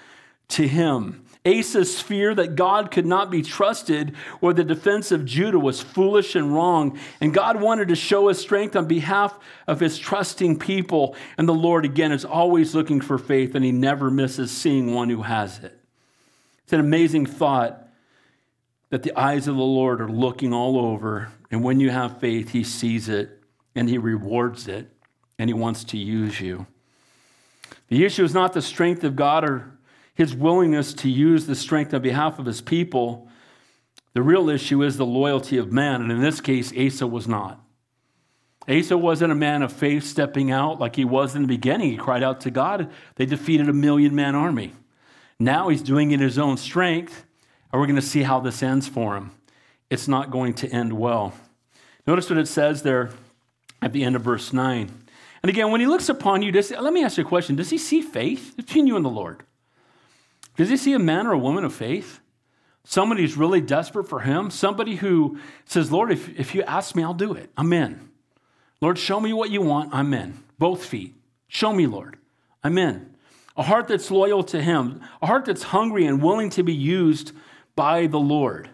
to 0.50 0.68
him. 0.68 1.26
Asa's 1.44 2.02
fear 2.02 2.34
that 2.34 2.56
God 2.56 2.90
could 2.90 3.06
not 3.06 3.30
be 3.30 3.44
trusted 3.44 4.16
or 4.42 4.52
the 4.52 4.64
defense 4.64 5.12
of 5.12 5.26
Judah 5.26 5.60
was 5.60 5.80
foolish 5.80 6.36
and 6.36 6.54
wrong. 6.54 7.00
And 7.22 7.34
God 7.34 7.62
wanted 7.62 7.88
to 7.90 7.96
show 7.96 8.28
his 8.30 8.40
strength 8.40 8.76
on 8.76 8.88
behalf 8.88 9.38
of 9.68 9.80
his 9.80 9.98
trusting 9.98 10.58
people. 10.58 11.16
And 11.38 11.48
the 11.48 11.54
Lord, 11.54 11.86
again, 11.86 12.12
is 12.12 12.26
always 12.26 12.74
looking 12.74 13.00
for 13.00 13.20
faith, 13.20 13.54
and 13.54 13.64
he 13.64 13.72
never 13.72 14.10
misses 14.10 14.52
seeing 14.52 14.94
one 14.94 15.10
who 15.10 15.22
has 15.22 15.60
it. 15.64 15.80
It's 16.66 16.74
an 16.74 16.82
amazing 16.82 17.26
thought 17.26 17.88
that 18.90 19.04
the 19.04 19.18
eyes 19.18 19.48
of 19.48 19.56
the 19.56 19.64
Lord 19.64 20.02
are 20.02 20.10
looking 20.10 20.54
all 20.54 20.78
over. 20.78 21.32
And 21.50 21.64
when 21.64 21.80
you 21.80 21.90
have 21.90 22.20
faith, 22.20 22.50
he 22.50 22.64
sees 22.64 23.08
it 23.08 23.42
and 23.76 23.90
He 23.90 23.98
rewards 23.98 24.68
it, 24.68 24.90
and 25.38 25.50
He 25.50 25.54
wants 25.54 25.84
to 25.86 25.98
use 25.98 26.40
you. 26.40 26.66
The 27.90 28.06
issue 28.06 28.24
is 28.24 28.34
not 28.34 28.54
the 28.54 28.62
strength 28.62 29.04
of 29.04 29.16
God 29.16 29.44
or 29.44 29.78
His 30.16 30.34
willingness 30.34 30.94
to 30.96 31.10
use 31.10 31.46
the 31.46 31.56
strength 31.56 31.94
on 31.94 32.02
behalf 32.02 32.40
of 32.40 32.46
His 32.46 32.62
people. 32.62 33.28
The 34.14 34.22
real 34.22 34.50
issue 34.50 34.82
is 34.82 34.96
the 34.98 35.06
loyalty 35.06 35.58
of 35.58 35.72
man, 35.72 36.02
and 36.02 36.12
in 36.12 36.22
this 36.22 36.40
case, 36.40 36.72
Asa 36.76 37.06
was 37.06 37.28
not. 37.28 37.62
Asa 38.68 38.98
wasn't 38.98 39.32
a 39.32 39.36
man 39.36 39.62
of 39.62 39.72
faith 39.72 40.06
stepping 40.06 40.50
out 40.50 40.80
like 40.80 40.96
he 40.96 41.06
was 41.06 41.36
in 41.36 41.44
the 41.44 41.48
beginning. 41.48 41.92
He 41.92 41.98
cried 41.98 42.24
out 42.24 42.42
to 42.42 42.50
God. 42.50 42.90
They 43.16 43.28
defeated 43.28 43.70
a 43.70 43.74
million 43.74 44.16
man 44.16 44.34
army. 44.34 44.74
Now 45.40 45.70
he's 45.70 45.82
doing 45.82 46.12
it 46.12 46.16
in 46.16 46.20
his 46.22 46.40
own 46.40 46.58
strength, 46.58 47.26
and 47.72 47.80
we're 47.80 47.88
going 47.88 47.98
to 47.98 48.02
see 48.02 48.24
how 48.24 48.40
this 48.40 48.64
ends 48.64 48.88
for 48.88 49.16
him. 49.16 49.32
It's 49.90 50.08
not 50.08 50.32
going 50.32 50.54
to 50.56 50.70
end 50.70 50.94
well. 50.94 51.34
Notice 52.08 52.30
what 52.30 52.40
it 52.40 52.48
says 52.48 52.84
there 52.84 53.12
at 53.82 53.94
the 53.94 54.04
end 54.04 54.16
of 54.16 54.22
verse 54.22 54.54
9. 54.54 54.92
And 55.44 55.50
again, 55.50 55.72
when 55.72 55.82
he 55.82 55.88
looks 55.88 56.10
upon 56.10 56.42
you, 56.42 56.52
does, 56.52 56.72
let 56.72 56.94
me 56.94 57.04
ask 57.04 57.18
you 57.18 57.24
a 57.24 57.28
question. 57.28 57.56
Does 57.56 57.70
he 57.70 57.78
see 57.78 58.02
faith 58.02 58.54
between 58.56 58.88
you 58.88 58.96
and 58.96 59.06
the 59.06 59.10
Lord? 59.10 59.44
Does 60.58 60.70
he 60.70 60.78
see 60.78 60.94
a 60.94 61.00
man 61.00 61.28
or 61.28 61.34
a 61.34 61.38
woman 61.38 61.64
of 61.64 61.74
faith? 61.74 62.20
Somebody 62.84 63.22
who's 63.22 63.36
really 63.36 63.62
desperate 63.62 64.08
for 64.08 64.22
him? 64.22 64.50
Somebody 64.50 64.96
who 64.96 65.40
says, 65.66 65.92
Lord, 65.92 66.12
if, 66.12 66.30
if 66.40 66.56
you 66.56 66.64
ask 66.64 66.96
me, 66.96 67.04
I'll 67.04 67.14
do 67.14 67.34
it. 67.34 67.50
I'm 67.58 67.74
in. 67.74 68.10
Lord, 68.82 68.98
show 68.98 69.20
me 69.20 69.34
what 69.34 69.50
you 69.50 69.62
want. 69.62 69.94
I'm 69.94 70.14
in. 70.14 70.44
Both 70.58 70.86
feet. 70.86 71.16
Show 71.48 71.74
me, 71.74 71.88
Lord. 71.88 72.18
I'm 72.64 72.78
in. 72.78 73.15
A 73.58 73.64
heart 73.64 73.88
that's 73.88 74.12
loyal 74.12 74.44
to 74.46 74.62
him, 74.62 75.02
a 75.22 75.28
heart 75.28 75.46
that's 75.46 75.64
hungry 75.64 76.06
and 76.06 76.22
willing 76.22 76.50
to 76.52 76.64
be 76.64 76.74
used 76.74 77.32
by 77.76 78.08
the 78.08 78.20
Lord. 78.20 78.70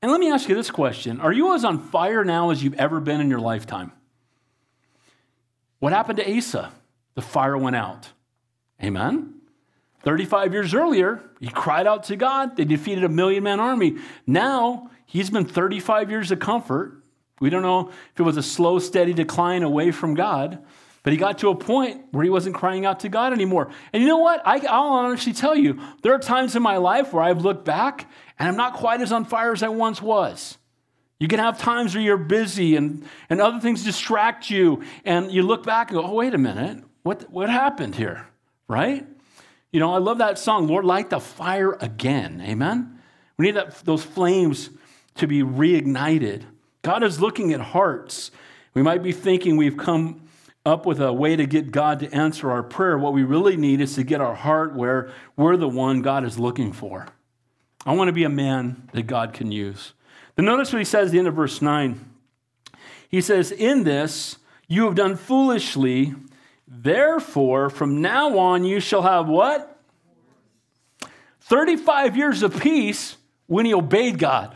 And 0.00 0.12
let 0.12 0.20
me 0.20 0.30
ask 0.30 0.48
you 0.48 0.54
this 0.54 0.70
question 0.70 1.20
Are 1.20 1.32
you 1.32 1.54
as 1.54 1.64
on 1.64 1.78
fire 1.78 2.24
now 2.24 2.50
as 2.50 2.62
you've 2.62 2.74
ever 2.74 3.00
been 3.00 3.20
in 3.20 3.28
your 3.28 3.40
lifetime? 3.40 3.92
What 5.80 5.92
happened 5.92 6.18
to 6.18 6.36
Asa? 6.36 6.72
The 7.14 7.22
fire 7.22 7.56
went 7.56 7.76
out. 7.76 8.08
Amen? 8.82 9.34
35 10.02 10.52
years 10.52 10.74
earlier, 10.74 11.20
he 11.40 11.48
cried 11.48 11.86
out 11.86 12.04
to 12.04 12.16
God. 12.16 12.56
They 12.56 12.64
defeated 12.64 13.04
a 13.04 13.08
million 13.08 13.42
man 13.42 13.60
army. 13.60 13.96
Now, 14.26 14.90
he's 15.04 15.30
been 15.30 15.44
35 15.44 16.10
years 16.10 16.30
of 16.30 16.38
comfort. 16.38 17.02
We 17.40 17.50
don't 17.50 17.62
know 17.62 17.88
if 17.88 18.20
it 18.20 18.22
was 18.22 18.36
a 18.36 18.42
slow, 18.42 18.78
steady 18.78 19.12
decline 19.12 19.62
away 19.62 19.90
from 19.90 20.14
God, 20.14 20.64
but 21.08 21.12
he 21.14 21.16
got 21.16 21.38
to 21.38 21.48
a 21.48 21.54
point 21.54 22.04
where 22.10 22.22
he 22.22 22.28
wasn't 22.28 22.54
crying 22.54 22.84
out 22.84 23.00
to 23.00 23.08
God 23.08 23.32
anymore. 23.32 23.70
And 23.94 24.02
you 24.02 24.06
know 24.10 24.18
what? 24.18 24.42
I, 24.44 24.58
will 24.58 24.68
honestly 24.68 25.32
tell 25.32 25.56
you, 25.56 25.80
there 26.02 26.12
are 26.12 26.18
times 26.18 26.54
in 26.54 26.62
my 26.62 26.76
life 26.76 27.14
where 27.14 27.22
I've 27.22 27.40
looked 27.40 27.64
back 27.64 28.10
and 28.38 28.46
I'm 28.46 28.56
not 28.56 28.74
quite 28.74 29.00
as 29.00 29.10
on 29.10 29.24
fire 29.24 29.54
as 29.54 29.62
I 29.62 29.68
once 29.68 30.02
was. 30.02 30.58
You 31.18 31.26
can 31.26 31.38
have 31.38 31.58
times 31.58 31.94
where 31.94 32.04
you're 32.04 32.18
busy 32.18 32.76
and, 32.76 33.06
and 33.30 33.40
other 33.40 33.58
things 33.58 33.84
distract 33.84 34.50
you, 34.50 34.82
and 35.02 35.32
you 35.32 35.44
look 35.44 35.64
back 35.64 35.90
and 35.90 35.98
go, 35.98 36.06
oh, 36.06 36.12
wait 36.12 36.34
a 36.34 36.38
minute, 36.38 36.84
what, 37.04 37.30
what 37.30 37.48
happened 37.48 37.94
here? 37.94 38.28
Right? 38.68 39.06
You 39.72 39.80
know, 39.80 39.94
I 39.94 40.00
love 40.00 40.18
that 40.18 40.38
song, 40.38 40.66
Lord, 40.66 40.84
light 40.84 41.08
the 41.08 41.20
fire 41.20 41.72
again. 41.80 42.42
Amen? 42.46 43.00
We 43.38 43.46
need 43.46 43.56
that, 43.56 43.82
those 43.86 44.04
flames 44.04 44.68
to 45.14 45.26
be 45.26 45.42
reignited. 45.42 46.42
God 46.82 47.02
is 47.02 47.18
looking 47.18 47.54
at 47.54 47.60
hearts. 47.60 48.30
We 48.74 48.82
might 48.82 49.02
be 49.02 49.12
thinking 49.12 49.56
we've 49.56 49.78
come 49.78 50.27
up 50.68 50.86
with 50.86 51.00
a 51.00 51.12
way 51.12 51.34
to 51.34 51.46
get 51.46 51.72
God 51.72 52.00
to 52.00 52.12
answer 52.12 52.50
our 52.50 52.62
prayer. 52.62 52.98
What 52.98 53.14
we 53.14 53.24
really 53.24 53.56
need 53.56 53.80
is 53.80 53.94
to 53.94 54.04
get 54.04 54.20
our 54.20 54.34
heart 54.34 54.74
where 54.74 55.10
we're 55.36 55.56
the 55.56 55.68
one 55.68 56.02
God 56.02 56.24
is 56.24 56.38
looking 56.38 56.72
for. 56.72 57.08
I 57.86 57.94
want 57.94 58.08
to 58.08 58.12
be 58.12 58.24
a 58.24 58.28
man 58.28 58.88
that 58.92 59.06
God 59.06 59.32
can 59.32 59.50
use. 59.50 59.94
Then 60.36 60.44
notice 60.44 60.72
what 60.72 60.78
he 60.78 60.84
says 60.84 61.08
at 61.08 61.12
the 61.12 61.18
end 61.18 61.26
of 61.26 61.34
verse 61.34 61.62
9. 61.62 61.98
He 63.08 63.20
says, 63.20 63.50
In 63.50 63.84
this 63.84 64.36
you 64.68 64.84
have 64.84 64.94
done 64.94 65.16
foolishly, 65.16 66.14
therefore 66.66 67.70
from 67.70 68.02
now 68.02 68.38
on 68.38 68.64
you 68.64 68.78
shall 68.78 69.02
have 69.02 69.26
what? 69.26 69.74
35 71.40 72.16
years 72.16 72.42
of 72.42 72.60
peace 72.60 73.16
when 73.46 73.64
he 73.64 73.72
obeyed 73.72 74.18
God. 74.18 74.54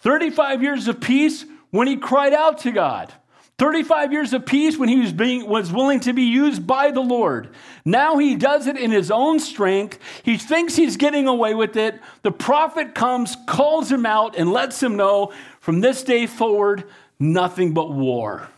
35 0.00 0.62
years 0.62 0.86
of 0.86 1.00
peace 1.00 1.46
when 1.70 1.86
he 1.86 1.96
cried 1.96 2.34
out 2.34 2.58
to 2.58 2.72
God. 2.72 3.12
35 3.60 4.10
years 4.10 4.32
of 4.32 4.46
peace 4.46 4.78
when 4.78 4.88
he 4.88 5.00
was, 5.00 5.12
being, 5.12 5.46
was 5.46 5.70
willing 5.70 6.00
to 6.00 6.14
be 6.14 6.22
used 6.22 6.66
by 6.66 6.90
the 6.90 7.02
Lord. 7.02 7.50
Now 7.84 8.16
he 8.16 8.34
does 8.34 8.66
it 8.66 8.78
in 8.78 8.90
his 8.90 9.10
own 9.10 9.38
strength. 9.38 9.98
He 10.22 10.38
thinks 10.38 10.76
he's 10.76 10.96
getting 10.96 11.28
away 11.28 11.52
with 11.52 11.76
it. 11.76 12.00
The 12.22 12.32
prophet 12.32 12.94
comes, 12.94 13.36
calls 13.46 13.92
him 13.92 14.06
out, 14.06 14.34
and 14.34 14.50
lets 14.50 14.82
him 14.82 14.96
know 14.96 15.34
from 15.60 15.82
this 15.82 16.02
day 16.02 16.26
forward, 16.26 16.84
nothing 17.18 17.74
but 17.74 17.92
war. 17.92 18.48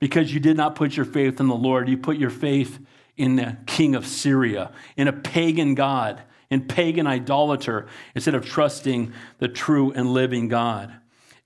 Because 0.00 0.34
you 0.34 0.40
did 0.40 0.56
not 0.56 0.74
put 0.74 0.96
your 0.96 1.06
faith 1.06 1.38
in 1.38 1.46
the 1.46 1.54
Lord, 1.54 1.88
you 1.88 1.96
put 1.96 2.16
your 2.16 2.30
faith 2.30 2.80
in 3.16 3.36
the 3.36 3.56
king 3.66 3.94
of 3.94 4.04
Syria, 4.04 4.72
in 4.96 5.06
a 5.06 5.12
pagan 5.12 5.76
God, 5.76 6.20
in 6.50 6.66
pagan 6.66 7.06
idolater, 7.06 7.86
instead 8.16 8.34
of 8.34 8.44
trusting 8.44 9.12
the 9.38 9.46
true 9.46 9.92
and 9.92 10.12
living 10.12 10.48
God. 10.48 10.92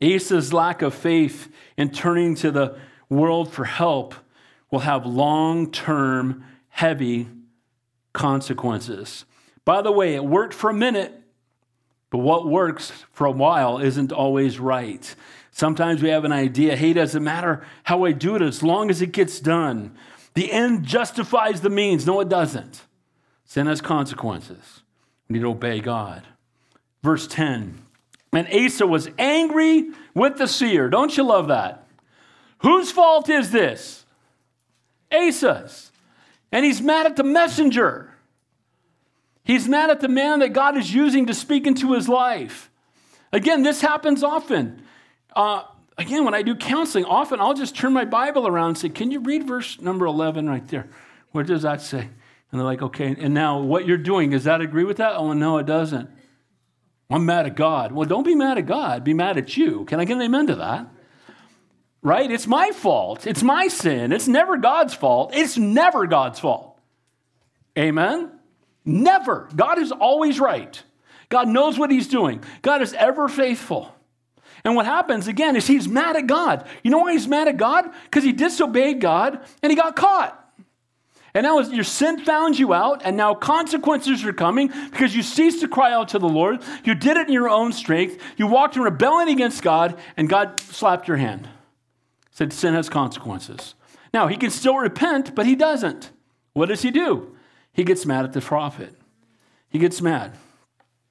Asa's 0.03 0.53
lack 0.53 0.83
of 0.83 0.95
faith 0.95 1.51
in 1.77 1.91
turning 1.91 2.35
to 2.37 2.51
the 2.51 2.77
world 3.09 3.53
for 3.53 3.65
help 3.65 4.15
will 4.71 4.81
have 4.81 5.07
long 5.07 5.71
term, 5.71 6.45
heavy 6.69 7.29
consequences. 8.13 9.25
By 9.65 9.83
the 9.83 9.93
way, 9.93 10.15
it 10.15 10.25
worked 10.25 10.55
for 10.55 10.71
a 10.71 10.75
minute, 10.75 11.13
but 12.11 12.19
what 12.19 12.47
works 12.47 12.93
for 13.13 13.27
a 13.27 13.31
while 13.31 13.79
isn't 13.79 14.13
always 14.13 14.59
right. 14.59 15.15
Sometimes 15.51 16.03
we 16.03 16.11
have 16.11 16.25
an 16.25 16.33
idea 16.33 16.77
hey, 16.77 16.93
doesn't 16.93 17.25
matter 17.25 17.65
how 17.85 18.05
I 18.05 18.13
do 18.13 18.37
it 18.37 18.43
as 18.43 18.63
long 18.63 18.91
as 18.91 19.01
it 19.01 19.13
gets 19.13 19.41
done. 19.41 19.97
The 20.35 20.53
end 20.53 20.85
justifies 20.85 21.63
the 21.63 21.71
means. 21.71 22.07
No, 22.07 22.21
it 22.21 22.29
doesn't. 22.29 22.83
Sin 23.47 23.67
has 23.67 23.81
consequences. 23.81 24.83
We 25.29 25.35
need 25.35 25.41
to 25.41 25.51
obey 25.51 25.81
God. 25.81 26.25
Verse 27.03 27.27
10 27.27 27.86
And 28.37 28.49
Asa 28.53 28.87
was 28.87 29.09
angry 29.19 29.91
with 30.15 30.37
the 30.37 30.47
seer. 30.47 30.89
Don't 30.89 31.17
you 31.17 31.23
love 31.23 31.49
that? 31.49 31.87
Whose 32.59 32.91
fault 32.91 33.29
is 33.29 33.51
this? 33.51 34.05
Asa's. 35.11 35.91
And 36.53 36.65
he's 36.65 36.81
mad 36.81 37.07
at 37.07 37.17
the 37.17 37.25
messenger. 37.25 38.13
He's 39.45 39.69
mad 39.69 39.91
at 39.91 40.01
the 40.01 40.09
man 40.09 40.41
that 40.41 40.53
God 40.53 40.77
is 40.77 40.93
using 40.93 41.27
to 41.27 41.35
speak 41.35 41.67
into 41.67 41.93
his 41.93 42.09
life. 42.09 42.71
Again, 43.33 43.63
this 43.63 43.81
happens 43.81 44.23
often. 44.23 44.83
Uh, 45.35 45.63
again, 45.99 46.25
when 46.25 46.35
I 46.35 46.43
do 46.43 46.55
counseling, 46.55 47.05
often 47.05 47.41
I'll 47.41 47.55
just 47.55 47.77
turn 47.77 47.93
my 47.93 48.05
Bible 48.05 48.47
around 48.47 48.69
and 48.69 48.79
say, 48.79 48.89
Can 48.89 49.11
you 49.11 49.21
read 49.21 49.47
verse 49.47 49.81
number 49.81 50.07
11 50.07 50.49
right 50.49 50.67
there? 50.69 50.89
What 51.33 51.47
does 51.47 51.63
that 51.63 51.81
say? 51.81 52.01
And 52.01 52.61
they're 52.61 52.65
like, 52.65 52.83
Okay, 52.83 53.15
and 53.19 53.35
now 53.35 53.61
what 53.61 53.87
you're 53.87 53.99
doing, 53.99 54.31
does 54.31 54.45
that 54.45 54.61
agree 54.61 54.85
with 54.85 54.97
that? 54.97 55.15
Oh, 55.15 55.33
no, 55.33 55.59
it 55.59 55.67
doesn't. 55.67 56.11
I'm 57.09 57.25
mad 57.25 57.47
at 57.47 57.55
God. 57.55 57.93
Well, 57.93 58.09
don't 58.09 58.25
be 58.25 58.35
mad 58.35 58.59
at 58.59 58.67
God, 58.67 59.05
be 59.05 59.15
mad 59.15 59.39
at 59.39 59.57
you. 59.57 59.85
Can 59.85 60.01
I 60.01 60.05
get 60.05 60.17
an 60.17 60.23
amen 60.23 60.49
to 60.49 60.57
that? 60.57 60.89
Right? 62.03 62.31
It's 62.31 62.47
my 62.47 62.71
fault. 62.71 63.27
It's 63.27 63.43
my 63.43 63.69
sin. 63.69 64.13
It's 64.13 64.29
never 64.29 64.57
God's 64.57 64.95
fault. 64.95 65.33
It's 65.35 65.57
never 65.57 66.07
God's 66.07 66.39
fault. 66.39 66.79
Amen? 67.79 68.31
Never. 68.85 69.49
God 69.55 69.79
is 69.79 69.93
always 69.93 70.39
right. 70.39 70.81
God 71.29 71.49
knows 71.49 71.79
what 71.79 71.91
he's 71.91 72.07
doing. 72.07 72.43
God 72.63 72.83
is 72.83 72.93
ever 72.95 73.29
faithful. 73.29 73.93
And 74.65 74.75
what 74.75 74.87
happens 74.87 75.29
again 75.29 75.57
is 75.57 75.67
he's 75.67 75.89
mad 75.89 76.17
at 76.17 76.27
God. 76.27 76.67
You 76.83 76.91
know 76.91 76.99
why 76.99 77.13
he's 77.13 77.29
mad 77.29 77.49
at 77.49 77.57
God? 77.57 77.91
Because 78.05 78.25
he 78.25 78.33
disobeyed 78.33 79.01
God 79.01 79.41
and 79.63 79.71
he 79.71 79.77
got 79.77 79.97
caught. 79.97 80.46
And 81.37 81.45
now 81.45 81.59
your 81.59 81.85
sin 81.85 82.21
found 82.21 82.59
you 82.59 82.73
out, 82.73 83.03
and 83.05 83.15
now 83.15 83.35
consequences 83.35 84.25
are 84.25 84.33
coming 84.33 84.69
because 84.91 85.15
you 85.15 85.23
ceased 85.23 85.61
to 85.61 85.69
cry 85.69 85.93
out 85.93 86.09
to 86.09 86.19
the 86.19 86.27
Lord. 86.27 86.63
You 86.83 86.95
did 86.95 87.19
it 87.19 87.27
in 87.27 87.33
your 87.35 87.51
own 87.51 87.75
strength. 87.75 88.19
You 88.39 88.47
walked 88.47 88.75
in 88.75 88.81
rebellion 88.81 89.29
against 89.29 89.63
God, 89.63 89.99
and 90.17 90.31
God 90.31 90.59
slapped 90.61 91.07
your 91.07 91.19
hand. 91.19 91.47
Said 92.31 92.55
sin 92.55 92.73
has 92.73 92.89
consequences. 92.89 93.75
Now, 94.15 94.29
he 94.29 94.39
can 94.39 94.49
still 94.49 94.79
repent, 94.79 95.35
but 95.35 95.45
he 95.45 95.55
doesn't. 95.55 96.11
What 96.55 96.71
does 96.71 96.81
he 96.81 96.91
do? 96.91 97.37
He 97.71 97.85
gets 97.85 98.07
mad 98.07 98.25
at 98.25 98.33
the 98.33 98.41
prophet. 98.41 98.95
He 99.69 99.79
gets 99.79 100.01
mad. 100.01 100.33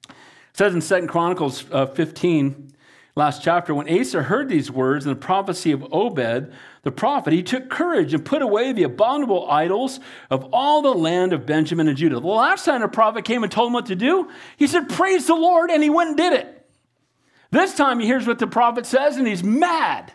It 0.08 0.16
says 0.54 0.74
in 0.74 0.80
Second 0.80 1.06
Chronicles 1.06 1.66
uh, 1.70 1.86
15, 1.86 2.72
last 3.16 3.42
chapter, 3.42 3.74
when 3.74 3.88
Asa 3.88 4.22
heard 4.22 4.48
these 4.48 4.70
words 4.70 5.06
and 5.06 5.16
the 5.16 5.20
prophecy 5.20 5.72
of 5.72 5.80
Oded, 5.80 6.52
the 6.82 6.92
prophet, 6.92 7.32
he 7.32 7.42
took 7.42 7.68
courage 7.68 8.14
and 8.14 8.24
put 8.24 8.42
away 8.42 8.72
the 8.72 8.84
abominable 8.84 9.50
idols 9.50 9.98
of 10.30 10.48
all 10.52 10.82
the 10.82 10.92
land 10.92 11.32
of 11.32 11.46
Benjamin 11.46 11.88
and 11.88 11.96
Judah. 11.96 12.20
The 12.20 12.26
last 12.26 12.64
time 12.64 12.82
the 12.82 12.88
prophet 12.88 13.24
came 13.24 13.42
and 13.42 13.50
told 13.50 13.68
him 13.68 13.72
what 13.72 13.86
to 13.86 13.96
do, 13.96 14.30
he 14.56 14.66
said, 14.66 14.88
Praise 14.88 15.26
the 15.26 15.34
Lord, 15.34 15.70
and 15.70 15.82
he 15.82 15.90
went 15.90 16.10
and 16.10 16.16
did 16.16 16.34
it. 16.34 16.68
This 17.50 17.74
time 17.74 17.98
he 17.98 18.06
hears 18.06 18.26
what 18.26 18.38
the 18.38 18.46
prophet 18.46 18.86
says 18.86 19.16
and 19.16 19.26
he's 19.26 19.42
mad. 19.42 20.12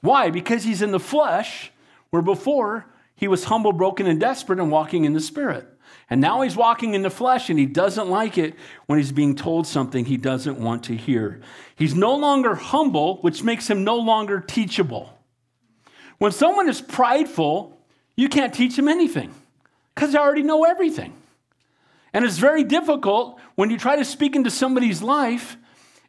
Why? 0.00 0.30
Because 0.30 0.64
he's 0.64 0.82
in 0.82 0.90
the 0.90 1.00
flesh, 1.00 1.70
where 2.10 2.22
before 2.22 2.86
he 3.14 3.28
was 3.28 3.44
humble, 3.44 3.72
broken, 3.72 4.06
and 4.06 4.18
desperate 4.18 4.58
and 4.58 4.70
walking 4.70 5.04
in 5.04 5.12
the 5.12 5.20
spirit. 5.20 5.71
And 6.12 6.20
now 6.20 6.42
he's 6.42 6.56
walking 6.56 6.92
in 6.92 7.00
the 7.00 7.08
flesh 7.08 7.48
and 7.48 7.58
he 7.58 7.64
doesn't 7.64 8.10
like 8.10 8.36
it 8.36 8.54
when 8.84 8.98
he's 8.98 9.12
being 9.12 9.34
told 9.34 9.66
something 9.66 10.04
he 10.04 10.18
doesn't 10.18 10.58
want 10.58 10.84
to 10.84 10.94
hear. 10.94 11.40
He's 11.74 11.94
no 11.94 12.14
longer 12.16 12.54
humble, 12.54 13.16
which 13.22 13.42
makes 13.42 13.70
him 13.70 13.82
no 13.82 13.96
longer 13.96 14.38
teachable. 14.38 15.18
When 16.18 16.30
someone 16.30 16.68
is 16.68 16.82
prideful, 16.82 17.80
you 18.14 18.28
can't 18.28 18.52
teach 18.52 18.76
them 18.76 18.88
anything 18.88 19.34
because 19.94 20.12
they 20.12 20.18
already 20.18 20.42
know 20.42 20.64
everything. 20.64 21.14
And 22.12 22.26
it's 22.26 22.36
very 22.36 22.62
difficult 22.62 23.40
when 23.54 23.70
you 23.70 23.78
try 23.78 23.96
to 23.96 24.04
speak 24.04 24.36
into 24.36 24.50
somebody's 24.50 25.00
life 25.00 25.56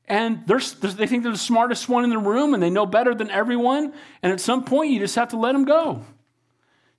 and 0.10 0.46
they 0.46 1.08
think 1.08 1.24
they're 1.24 1.32
the 1.32 1.38
smartest 1.38 1.88
one 1.88 2.04
in 2.04 2.10
the 2.10 2.18
room 2.18 2.54
and 2.54 2.62
they 2.62 2.70
know 2.70 2.86
better 2.86 3.16
than 3.16 3.32
everyone. 3.32 3.94
And 4.22 4.34
at 4.34 4.42
some 4.42 4.66
point, 4.66 4.92
you 4.92 5.00
just 5.00 5.16
have 5.16 5.30
to 5.30 5.38
let 5.38 5.54
them 5.54 5.64
go. 5.64 6.04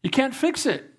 You 0.03 0.09
can't 0.09 0.35
fix 0.35 0.65
it. 0.65 0.91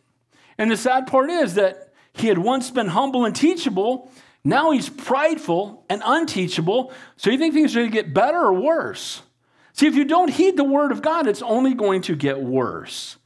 And 0.60 0.70
the 0.70 0.78
sad 0.78 1.08
part 1.08 1.32
is 1.32 1.56
that 1.56 1.82
he 2.16 2.28
had 2.28 2.38
once 2.38 2.72
been 2.72 2.88
humble 2.88 3.26
and 3.26 3.36
teachable. 3.36 4.12
Now 4.44 4.72
he's 4.72 4.90
prideful 4.90 5.84
and 5.90 6.02
unteachable. 6.06 6.94
So 7.18 7.30
you 7.30 7.38
think 7.38 7.54
things 7.54 7.76
are 7.76 7.80
going 7.80 7.92
to 7.92 7.96
get 7.96 8.14
better 8.14 8.40
or 8.40 8.54
worse? 8.54 9.22
See, 9.74 9.88
if 9.88 9.96
you 9.96 10.06
don't 10.06 10.30
heed 10.30 10.56
the 10.56 10.64
word 10.64 10.92
of 10.92 11.02
God, 11.02 11.28
it's 11.28 11.42
only 11.42 11.74
going 11.74 12.02
to 12.04 12.16
get 12.16 12.40
worse. 12.40 13.18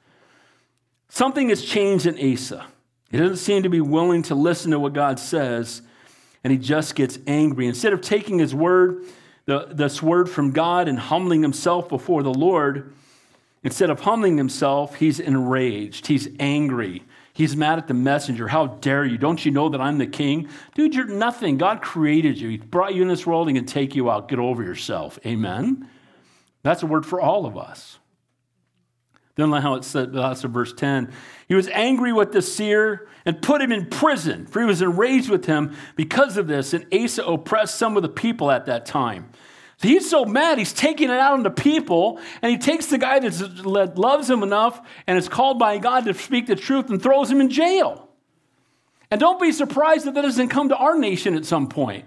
Something 1.09 1.49
has 1.49 1.63
changed 1.63 2.07
in 2.07 2.33
Asa. 2.33 2.65
He 3.11 3.17
doesn't 3.17 3.37
seem 3.37 3.63
to 3.63 3.69
be 3.69 3.81
willing 3.81 4.23
to 4.23 4.35
listen 4.35 4.71
to 4.71 4.79
what 4.79 4.93
God 4.93 5.19
says, 5.19 5.81
and 6.43 6.51
he 6.51 6.57
just 6.57 6.95
gets 6.95 7.19
angry. 7.27 7.67
Instead 7.67 7.93
of 7.93 8.01
taking 8.01 8.39
his 8.39 8.55
word, 8.55 9.05
the, 9.45 9.67
this 9.71 10.01
word 10.01 10.29
from 10.29 10.51
God, 10.51 10.87
and 10.87 10.99
humbling 10.99 11.41
himself 11.41 11.89
before 11.89 12.23
the 12.23 12.33
Lord, 12.33 12.93
instead 13.63 13.89
of 13.89 14.01
humbling 14.01 14.37
himself, 14.37 14.95
he's 14.95 15.19
enraged. 15.19 16.07
He's 16.07 16.29
angry. 16.39 17.03
He's 17.39 17.55
mad 17.55 17.77
at 17.77 17.87
the 17.87 17.93
messenger. 17.93 18.49
How 18.49 18.67
dare 18.67 19.05
you? 19.05 19.17
Don't 19.17 19.45
you 19.45 19.51
know 19.51 19.69
that 19.69 19.79
I'm 19.79 19.97
the 19.97 20.05
king? 20.05 20.49
Dude, 20.75 20.93
you're 20.93 21.07
nothing. 21.07 21.57
God 21.57 21.81
created 21.81 22.37
you. 22.37 22.49
He 22.49 22.57
brought 22.57 22.93
you 22.93 23.01
in 23.01 23.07
this 23.07 23.25
world 23.25 23.47
and 23.47 23.55
can 23.55 23.65
take 23.65 23.95
you 23.95 24.11
out. 24.11 24.27
Get 24.27 24.39
over 24.39 24.61
yourself. 24.61 25.17
Amen. 25.25 25.87
That's 26.63 26.83
a 26.83 26.85
word 26.85 27.05
for 27.05 27.21
all 27.21 27.45
of 27.45 27.57
us. 27.57 27.97
Then 29.35 29.53
how 29.53 29.75
it 29.75 29.85
said, 29.85 30.11
that's 30.11 30.43
in 30.43 30.51
verse 30.51 30.73
10. 30.73 31.13
He 31.47 31.55
was 31.55 31.69
angry 31.69 32.11
with 32.11 32.33
the 32.33 32.41
seer 32.41 33.07
and 33.23 33.41
put 33.41 33.61
him 33.61 33.71
in 33.71 33.85
prison, 33.85 34.45
for 34.45 34.59
he 34.59 34.65
was 34.65 34.81
enraged 34.81 35.29
with 35.29 35.45
him 35.45 35.77
because 35.95 36.35
of 36.35 36.47
this. 36.47 36.73
And 36.73 36.93
Asa 36.93 37.23
oppressed 37.23 37.75
some 37.75 37.95
of 37.95 38.03
the 38.03 38.09
people 38.09 38.51
at 38.51 38.65
that 38.65 38.85
time. 38.85 39.31
He's 39.82 40.09
so 40.09 40.25
mad, 40.25 40.57
he's 40.57 40.73
taking 40.73 41.09
it 41.09 41.17
out 41.17 41.34
on 41.34 41.43
the 41.43 41.49
people, 41.49 42.19
and 42.41 42.51
he 42.51 42.57
takes 42.57 42.88
the 42.88 42.97
guy 42.97 43.19
that 43.19 43.95
loves 43.95 44.30
him 44.30 44.43
enough 44.43 44.86
and 45.07 45.17
is 45.17 45.30
called 45.30 45.57
by 45.57 45.77
God 45.77 46.05
to 46.05 46.13
speak 46.13 46.47
the 46.47 46.55
truth 46.57 46.89
and 46.89 47.01
throws 47.01 47.32
him 47.32 47.39
in 47.39 47.49
jail. 47.49 48.09
And 49.09 49.19
don't 49.19 49.41
be 49.41 49.51
surprised 49.53 50.05
that 50.05 50.15
that 50.15 50.21
doesn't 50.21 50.49
come 50.49 50.69
to 50.69 50.75
our 50.75 50.97
nation 50.97 51.36
at 51.36 51.45
some 51.45 51.67
point. 51.67 52.05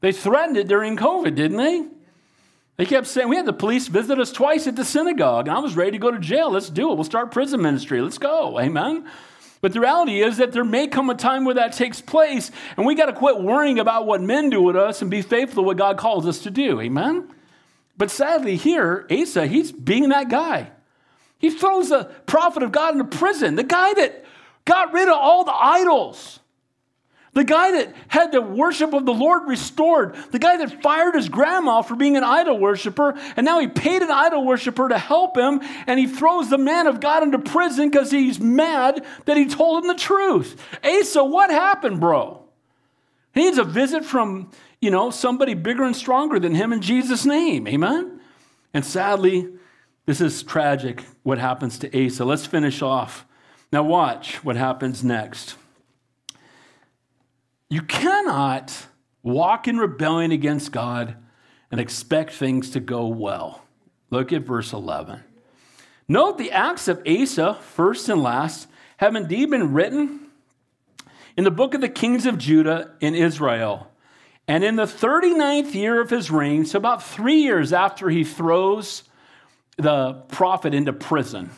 They 0.00 0.12
threatened 0.12 0.58
it 0.58 0.68
during 0.68 0.96
COVID, 0.96 1.34
didn't 1.34 1.56
they? 1.56 1.86
They 2.76 2.84
kept 2.84 3.06
saying, 3.06 3.28
We 3.28 3.36
had 3.36 3.46
the 3.46 3.54
police 3.54 3.88
visit 3.88 4.20
us 4.20 4.30
twice 4.30 4.66
at 4.66 4.76
the 4.76 4.84
synagogue, 4.84 5.48
and 5.48 5.56
I 5.56 5.60
was 5.60 5.74
ready 5.74 5.92
to 5.92 5.98
go 5.98 6.10
to 6.10 6.18
jail. 6.18 6.50
Let's 6.50 6.68
do 6.68 6.92
it. 6.92 6.94
We'll 6.96 7.04
start 7.04 7.30
prison 7.30 7.62
ministry. 7.62 8.02
Let's 8.02 8.18
go. 8.18 8.60
Amen. 8.60 9.08
But 9.66 9.72
the 9.72 9.80
reality 9.80 10.22
is 10.22 10.36
that 10.36 10.52
there 10.52 10.62
may 10.62 10.86
come 10.86 11.10
a 11.10 11.14
time 11.16 11.44
where 11.44 11.56
that 11.56 11.72
takes 11.72 12.00
place, 12.00 12.52
and 12.76 12.86
we 12.86 12.94
got 12.94 13.06
to 13.06 13.12
quit 13.12 13.40
worrying 13.40 13.80
about 13.80 14.06
what 14.06 14.22
men 14.22 14.48
do 14.48 14.62
with 14.62 14.76
us 14.76 15.02
and 15.02 15.10
be 15.10 15.22
faithful 15.22 15.64
to 15.64 15.66
what 15.66 15.76
God 15.76 15.98
calls 15.98 16.24
us 16.24 16.38
to 16.44 16.52
do. 16.52 16.80
Amen? 16.80 17.34
But 17.98 18.12
sadly, 18.12 18.54
here, 18.54 19.08
Asa, 19.10 19.48
he's 19.48 19.72
being 19.72 20.10
that 20.10 20.28
guy. 20.28 20.70
He 21.40 21.50
throws 21.50 21.88
the 21.88 22.04
prophet 22.26 22.62
of 22.62 22.70
God 22.70 22.92
into 22.92 23.06
prison, 23.06 23.56
the 23.56 23.64
guy 23.64 23.92
that 23.94 24.24
got 24.66 24.92
rid 24.92 25.08
of 25.08 25.18
all 25.18 25.42
the 25.42 25.52
idols. 25.52 26.38
The 27.36 27.44
guy 27.44 27.70
that 27.72 27.94
had 28.08 28.32
the 28.32 28.40
worship 28.40 28.94
of 28.94 29.04
the 29.04 29.12
Lord 29.12 29.46
restored, 29.46 30.16
the 30.30 30.38
guy 30.38 30.56
that 30.56 30.82
fired 30.82 31.14
his 31.14 31.28
grandma 31.28 31.82
for 31.82 31.94
being 31.94 32.16
an 32.16 32.24
idol 32.24 32.58
worshiper, 32.58 33.12
and 33.36 33.44
now 33.44 33.60
he 33.60 33.68
paid 33.68 34.00
an 34.00 34.10
idol 34.10 34.42
worshiper 34.46 34.88
to 34.88 34.96
help 34.96 35.36
him, 35.36 35.60
and 35.86 36.00
he 36.00 36.06
throws 36.06 36.48
the 36.48 36.56
man 36.56 36.86
of 36.86 36.98
God 36.98 37.22
into 37.22 37.38
prison 37.38 37.90
because 37.90 38.10
he's 38.10 38.40
mad 38.40 39.04
that 39.26 39.36
he 39.36 39.44
told 39.44 39.84
him 39.84 39.88
the 39.88 39.94
truth. 39.96 40.58
Asa, 40.82 41.22
what 41.22 41.50
happened, 41.50 42.00
bro? 42.00 42.42
He 43.34 43.42
needs 43.42 43.58
a 43.58 43.64
visit 43.64 44.06
from, 44.06 44.50
you 44.80 44.90
know, 44.90 45.10
somebody 45.10 45.52
bigger 45.52 45.84
and 45.84 45.94
stronger 45.94 46.40
than 46.40 46.54
him 46.54 46.72
in 46.72 46.80
Jesus' 46.80 47.26
name. 47.26 47.68
Amen? 47.68 48.18
And 48.72 48.82
sadly, 48.82 49.46
this 50.06 50.22
is 50.22 50.42
tragic 50.42 51.04
what 51.22 51.36
happens 51.36 51.78
to 51.80 52.06
Asa. 52.06 52.24
Let's 52.24 52.46
finish 52.46 52.80
off. 52.80 53.26
Now, 53.70 53.82
watch 53.82 54.42
what 54.42 54.56
happens 54.56 55.04
next. 55.04 55.56
You 57.68 57.82
cannot 57.82 58.86
walk 59.22 59.66
in 59.66 59.76
rebellion 59.76 60.30
against 60.30 60.70
God 60.72 61.16
and 61.70 61.80
expect 61.80 62.32
things 62.32 62.70
to 62.70 62.80
go 62.80 63.08
well. 63.08 63.62
Look 64.10 64.32
at 64.32 64.42
verse 64.42 64.72
11. 64.72 65.22
Note 66.08 66.38
the 66.38 66.52
acts 66.52 66.86
of 66.86 67.02
Asa, 67.06 67.54
first 67.54 68.08
and 68.08 68.22
last, 68.22 68.68
have 68.98 69.16
indeed 69.16 69.50
been 69.50 69.72
written 69.72 70.28
in 71.36 71.44
the 71.44 71.50
book 71.50 71.74
of 71.74 71.80
the 71.80 71.88
kings 71.88 72.24
of 72.24 72.38
Judah 72.38 72.94
in 73.00 73.14
Israel. 73.14 73.90
And 74.46 74.62
in 74.62 74.76
the 74.76 74.84
39th 74.84 75.74
year 75.74 76.00
of 76.00 76.08
his 76.08 76.30
reign, 76.30 76.64
so 76.64 76.78
about 76.78 77.02
three 77.02 77.42
years 77.42 77.72
after 77.72 78.08
he 78.08 78.22
throws 78.22 79.02
the 79.76 80.12
prophet 80.28 80.72
into 80.72 80.92
prison, 80.92 81.50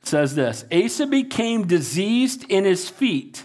it 0.00 0.06
says 0.06 0.36
this 0.36 0.64
Asa 0.72 1.08
became 1.08 1.66
diseased 1.66 2.44
in 2.48 2.64
his 2.64 2.88
feet 2.88 3.44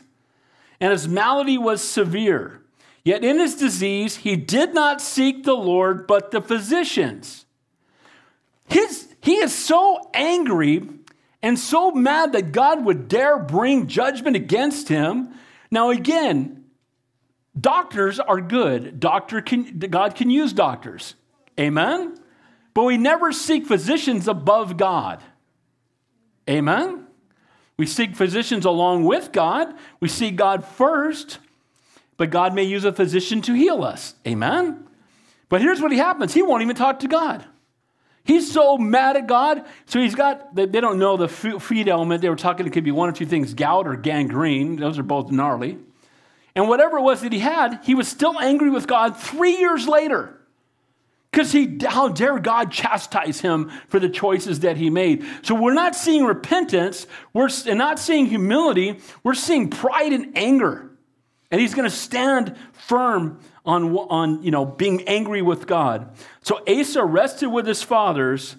and 0.84 0.92
his 0.92 1.08
malady 1.08 1.58
was 1.58 1.82
severe. 1.82 2.60
Yet 3.06 3.24
in 3.24 3.40
his 3.40 3.56
disease, 3.56 4.18
he 4.18 4.36
did 4.36 4.74
not 4.74 5.00
seek 5.00 5.46
the 5.46 5.54
Lord, 5.54 6.08
but 6.08 6.32
the 6.32 6.42
physicians. 6.42 7.46
His, 8.68 9.08
he 9.22 9.36
is 9.36 9.56
so 9.56 10.10
angry 10.14 10.90
and 11.42 11.58
so 11.58 11.92
mad 11.92 12.34
that 12.34 12.52
God 12.52 12.84
would 12.84 13.08
dare 13.08 13.40
bring 13.40 13.88
judgment 13.88 14.36
against 14.36 14.90
him. 14.90 15.30
Now, 15.72 15.90
again, 15.90 16.66
doctors 17.58 18.20
are 18.20 18.42
good. 18.42 19.00
Doctor 19.00 19.40
can, 19.40 19.80
God 19.80 20.16
can 20.16 20.30
use 20.30 20.52
doctors. 20.52 21.16
Amen? 21.58 22.18
But 22.74 22.84
we 22.84 22.98
never 22.98 23.32
seek 23.32 23.68
physicians 23.68 24.28
above 24.28 24.76
God. 24.76 25.24
Amen? 26.50 27.03
We 27.84 27.88
seek 27.88 28.16
physicians 28.16 28.64
along 28.64 29.04
with 29.04 29.34
God. 29.34 29.76
We 30.00 30.08
seek 30.08 30.38
God 30.38 30.64
first, 30.64 31.40
but 32.16 32.30
God 32.30 32.56
may 32.56 32.64
use 32.64 32.86
a 32.86 32.94
physician 32.94 33.42
to 33.42 33.54
heal 33.54 33.84
us. 33.84 34.16
Amen? 34.26 34.88
But 35.50 35.60
here's 35.60 35.82
what 35.82 35.92
he 35.92 35.98
happens 35.98 36.34
He 36.34 36.42
won't 36.42 36.62
even 36.62 36.78
talk 36.78 37.00
to 37.00 37.10
God. 37.10 37.44
He's 38.24 38.50
so 38.50 38.78
mad 38.78 39.18
at 39.18 39.28
God. 39.28 39.66
So 39.86 40.00
he's 40.00 40.16
got, 40.16 40.56
they 40.56 40.66
don't 40.66 40.98
know 40.98 41.18
the 41.18 41.28
feed 41.28 41.90
element. 41.90 42.22
They 42.22 42.30
were 42.30 42.38
talking, 42.38 42.66
it 42.66 42.72
could 42.72 42.86
be 42.86 42.92
one 42.92 43.10
or 43.10 43.12
two 43.12 43.26
things 43.26 43.54
gout 43.54 43.86
or 43.86 43.98
gangrene. 43.98 44.78
Those 44.78 44.98
are 44.98 45.04
both 45.04 45.30
gnarly. 45.30 45.78
And 46.56 46.70
whatever 46.70 47.00
it 47.00 47.02
was 47.02 47.20
that 47.20 47.34
he 47.34 47.40
had, 47.40 47.82
he 47.84 47.96
was 47.96 48.08
still 48.08 48.40
angry 48.40 48.70
with 48.70 48.88
God 48.88 49.18
three 49.18 49.58
years 49.58 49.90
later. 49.90 50.40
Because 51.34 51.52
he, 51.52 51.80
how 51.84 52.10
dare 52.10 52.38
God 52.38 52.72
chastise 52.72 53.40
him 53.40 53.72
for 53.88 54.00
the 54.00 54.08
choices 54.08 54.60
that 54.60 54.78
he 54.78 54.92
made? 54.92 55.26
So 55.42 55.56
we're 55.56 55.74
not 55.74 55.96
seeing 55.96 56.26
repentance, 56.26 57.08
we're 57.34 57.50
not 57.74 57.98
seeing 57.98 58.28
humility, 58.28 59.00
we're 59.24 59.34
seeing 59.34 59.72
pride 59.72 60.14
and 60.14 60.38
anger. 60.38 60.92
And 61.50 61.60
he's 61.60 61.74
going 61.74 61.90
to 61.90 61.96
stand 61.96 62.56
firm 62.74 63.40
on, 63.66 63.96
on 63.96 64.44
you 64.44 64.52
know, 64.52 64.64
being 64.64 65.08
angry 65.08 65.42
with 65.42 65.66
God. 65.66 66.16
So 66.44 66.62
Asa 66.68 67.04
rested 67.04 67.48
with 67.48 67.66
his 67.66 67.82
fathers 67.82 68.56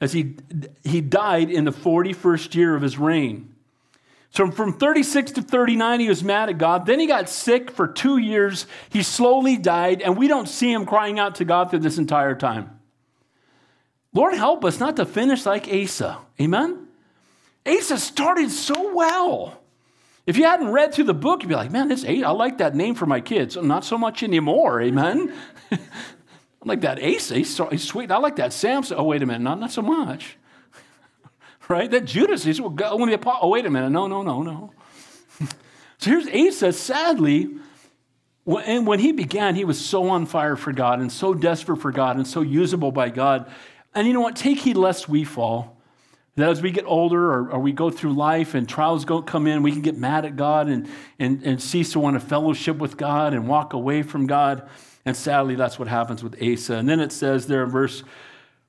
as 0.00 0.12
he, 0.12 0.36
he 0.84 1.00
died 1.00 1.50
in 1.50 1.64
the 1.64 1.72
41st 1.72 2.54
year 2.54 2.76
of 2.76 2.82
his 2.82 2.98
reign. 2.98 3.51
So 4.32 4.50
from 4.50 4.72
36 4.72 5.32
to 5.32 5.42
39, 5.42 6.00
he 6.00 6.08
was 6.08 6.24
mad 6.24 6.48
at 6.48 6.56
God. 6.56 6.86
Then 6.86 6.98
he 6.98 7.06
got 7.06 7.28
sick 7.28 7.70
for 7.70 7.86
two 7.86 8.16
years. 8.16 8.66
He 8.88 9.02
slowly 9.02 9.58
died, 9.58 10.00
and 10.00 10.16
we 10.16 10.26
don't 10.26 10.48
see 10.48 10.72
him 10.72 10.86
crying 10.86 11.18
out 11.18 11.36
to 11.36 11.44
God 11.44 11.70
through 11.70 11.80
this 11.80 11.98
entire 11.98 12.34
time. 12.34 12.80
Lord, 14.14 14.32
help 14.32 14.64
us 14.64 14.80
not 14.80 14.96
to 14.96 15.04
finish 15.04 15.44
like 15.44 15.68
Asa. 15.70 16.18
Amen? 16.40 16.88
Asa 17.66 17.98
started 17.98 18.50
so 18.50 18.94
well. 18.94 19.58
If 20.26 20.38
you 20.38 20.44
hadn't 20.44 20.68
read 20.68 20.94
through 20.94 21.04
the 21.04 21.14
book, 21.14 21.42
you'd 21.42 21.50
be 21.50 21.54
like, 21.54 21.70
man, 21.70 21.88
this 21.88 22.02
Asa, 22.02 22.26
I 22.26 22.30
like 22.30 22.58
that 22.58 22.74
name 22.74 22.94
for 22.94 23.04
my 23.04 23.20
kids. 23.20 23.56
Not 23.56 23.84
so 23.84 23.98
much 23.98 24.22
anymore. 24.22 24.80
Amen? 24.80 25.34
I 25.72 25.78
like 26.64 26.80
that 26.82 27.02
Asa. 27.02 27.34
He's, 27.34 27.54
so, 27.54 27.66
he's 27.66 27.84
sweet. 27.84 28.10
I 28.10 28.16
like 28.16 28.36
that 28.36 28.54
Samson. 28.54 28.96
Oh, 28.98 29.04
wait 29.04 29.22
a 29.22 29.26
minute. 29.26 29.42
Not, 29.42 29.60
not 29.60 29.72
so 29.72 29.82
much 29.82 30.38
right? 31.72 31.90
That 31.90 32.04
Judas 32.04 32.46
is 32.46 32.60
only 32.60 33.06
the 33.08 33.14
apostle. 33.14 33.40
Oh, 33.42 33.48
wait 33.48 33.66
a 33.66 33.70
minute. 33.70 33.90
No, 33.90 34.06
no, 34.06 34.22
no, 34.22 34.42
no. 34.42 34.72
so 35.98 36.10
here's 36.10 36.28
Asa, 36.28 36.72
sadly, 36.72 37.48
and 38.46 38.86
when 38.86 38.98
he 38.98 39.12
began, 39.12 39.54
he 39.54 39.64
was 39.64 39.84
so 39.84 40.08
on 40.10 40.26
fire 40.26 40.56
for 40.56 40.72
God 40.72 41.00
and 41.00 41.10
so 41.10 41.32
desperate 41.32 41.78
for 41.78 41.92
God 41.92 42.16
and 42.16 42.26
so 42.26 42.42
usable 42.42 42.92
by 42.92 43.08
God. 43.08 43.50
And 43.94 44.06
you 44.06 44.12
know 44.12 44.20
what? 44.20 44.36
Take 44.36 44.58
heed 44.58 44.76
lest 44.76 45.08
we 45.08 45.24
fall. 45.24 45.78
That 46.36 46.48
as 46.48 46.62
we 46.62 46.70
get 46.70 46.84
older 46.86 47.32
or, 47.32 47.52
or 47.52 47.60
we 47.60 47.72
go 47.72 47.90
through 47.90 48.14
life 48.14 48.54
and 48.54 48.68
trials 48.68 49.04
go, 49.04 49.22
come 49.22 49.46
in, 49.46 49.62
we 49.62 49.70
can 49.70 49.82
get 49.82 49.96
mad 49.96 50.24
at 50.24 50.34
God 50.34 50.68
and, 50.68 50.88
and, 51.18 51.42
and 51.44 51.62
cease 51.62 51.92
to 51.92 52.00
want 52.00 52.14
to 52.14 52.20
fellowship 52.20 52.78
with 52.78 52.96
God 52.96 53.34
and 53.34 53.46
walk 53.46 53.74
away 53.74 54.02
from 54.02 54.26
God. 54.26 54.68
And 55.04 55.16
sadly, 55.16 55.54
that's 55.54 55.78
what 55.78 55.88
happens 55.88 56.22
with 56.22 56.42
Asa. 56.42 56.76
And 56.76 56.88
then 56.88 57.00
it 57.00 57.12
says 57.12 57.46
there 57.46 57.62
in 57.64 57.70
verse 57.70 58.02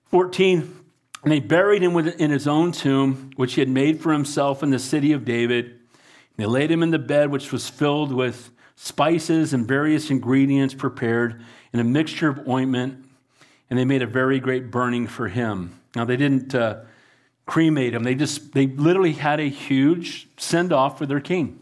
14, 0.08 0.83
and 1.24 1.32
they 1.32 1.40
buried 1.40 1.82
him 1.82 1.98
in 1.98 2.32
his 2.32 2.48
own 2.48 2.72
tomb, 2.74 3.32
which 3.38 3.54
he 3.54 3.62
had 3.62 3.70
made 3.70 4.02
for 4.02 4.12
himself 4.12 4.62
in 4.62 4.72
the 4.72 4.80
city 4.80 5.14
of 5.14 5.24
David. 5.24 5.66
And 5.66 6.38
they 6.38 6.46
laid 6.46 6.70
him 6.70 6.84
in 6.84 6.92
the 6.92 7.00
bed, 7.00 7.32
which 7.32 7.52
was 7.52 7.70
filled 7.70 8.12
with 8.12 8.52
spices 8.76 9.54
and 9.54 9.66
various 9.66 10.10
ingredients 10.10 10.74
prepared 10.74 11.42
in 11.72 11.80
a 11.80 11.84
mixture 11.84 12.28
of 12.28 12.48
ointment. 12.48 13.06
And 13.70 13.80
they 13.80 13.86
made 13.86 14.02
a 14.02 14.08
very 14.08 14.40
great 14.40 14.70
burning 14.70 15.08
for 15.08 15.30
him. 15.30 15.80
Now, 15.96 16.04
they 16.04 16.18
didn't 16.18 16.54
uh, 16.54 16.82
cremate 17.46 17.94
him, 17.94 18.04
they 18.04 18.16
just, 18.16 18.54
they 18.54 18.68
literally 18.68 19.14
had 19.14 19.40
a 19.40 19.50
huge 19.50 20.30
send 20.38 20.72
off 20.72 20.98
for 20.98 21.06
their 21.06 21.20
king. 21.20 21.62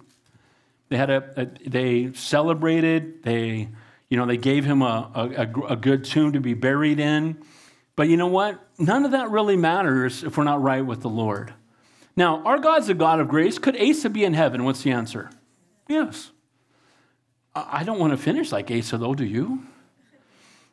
They 0.90 0.98
had 0.98 1.10
a, 1.10 1.34
a, 1.38 1.70
they 1.70 2.14
celebrated, 2.14 3.24
they, 3.24 3.70
you 4.10 4.18
know, 4.18 4.26
they 4.26 4.38
gave 4.38 4.66
him 4.66 4.82
a, 4.82 5.10
a, 5.16 5.74
a 5.74 5.76
good 5.76 6.04
tomb 6.04 6.34
to 6.34 6.42
be 6.42 6.54
buried 6.54 7.00
in. 7.00 7.42
But 7.96 8.08
you 8.08 8.18
know 8.18 8.28
what? 8.28 8.60
None 8.80 9.06
of 9.06 9.12
that 9.12 9.30
really 9.30 9.58
matters 9.58 10.24
if 10.24 10.38
we're 10.38 10.44
not 10.44 10.62
right 10.62 10.86
with 10.86 11.02
the 11.02 11.10
Lord. 11.10 11.54
Now, 12.16 12.44
our 12.44 12.60
God's 12.60 12.90
a 12.90 12.94
God 12.94 13.20
of 13.20 13.28
grace. 13.28 13.58
Could 13.58 13.80
Asa 13.80 14.10
be 14.10 14.24
in 14.24 14.34
heaven? 14.34 14.64
What's 14.64 14.84
the 14.84 14.92
answer? 14.92 15.30
Yes. 15.88 16.32
I 17.54 17.84
don't 17.84 18.00
want 18.00 18.12
to 18.12 18.18
finish 18.18 18.52
like 18.52 18.72
Asa, 18.72 18.98
though, 18.98 19.14
do 19.14 19.26
you? 19.26 19.64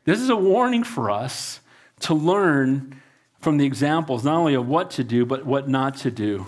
This 0.05 0.21
is 0.21 0.31
a 0.31 0.37
warning 0.37 0.85
for 0.85 1.11
us 1.11 1.61
to 2.01 2.15
learn 2.15 3.01
from 3.41 3.59
the 3.59 3.67
examples, 3.67 4.25
not 4.25 4.37
only 4.37 4.55
of 4.55 4.69
what 4.69 4.91
to 4.93 5.05
do, 5.05 5.27
but 5.27 5.45
what 5.45 5.69
not 5.69 5.97
to 5.99 6.11
do. 6.11 6.47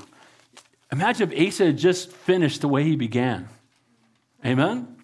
Imagine 0.92 1.30
if 1.30 1.48
Asa 1.48 1.66
had 1.66 1.78
just 1.78 2.10
finished 2.10 2.60
the 2.60 2.68
way 2.68 2.84
he 2.84 2.96
began. 2.96 3.48
Amen? 4.44 4.96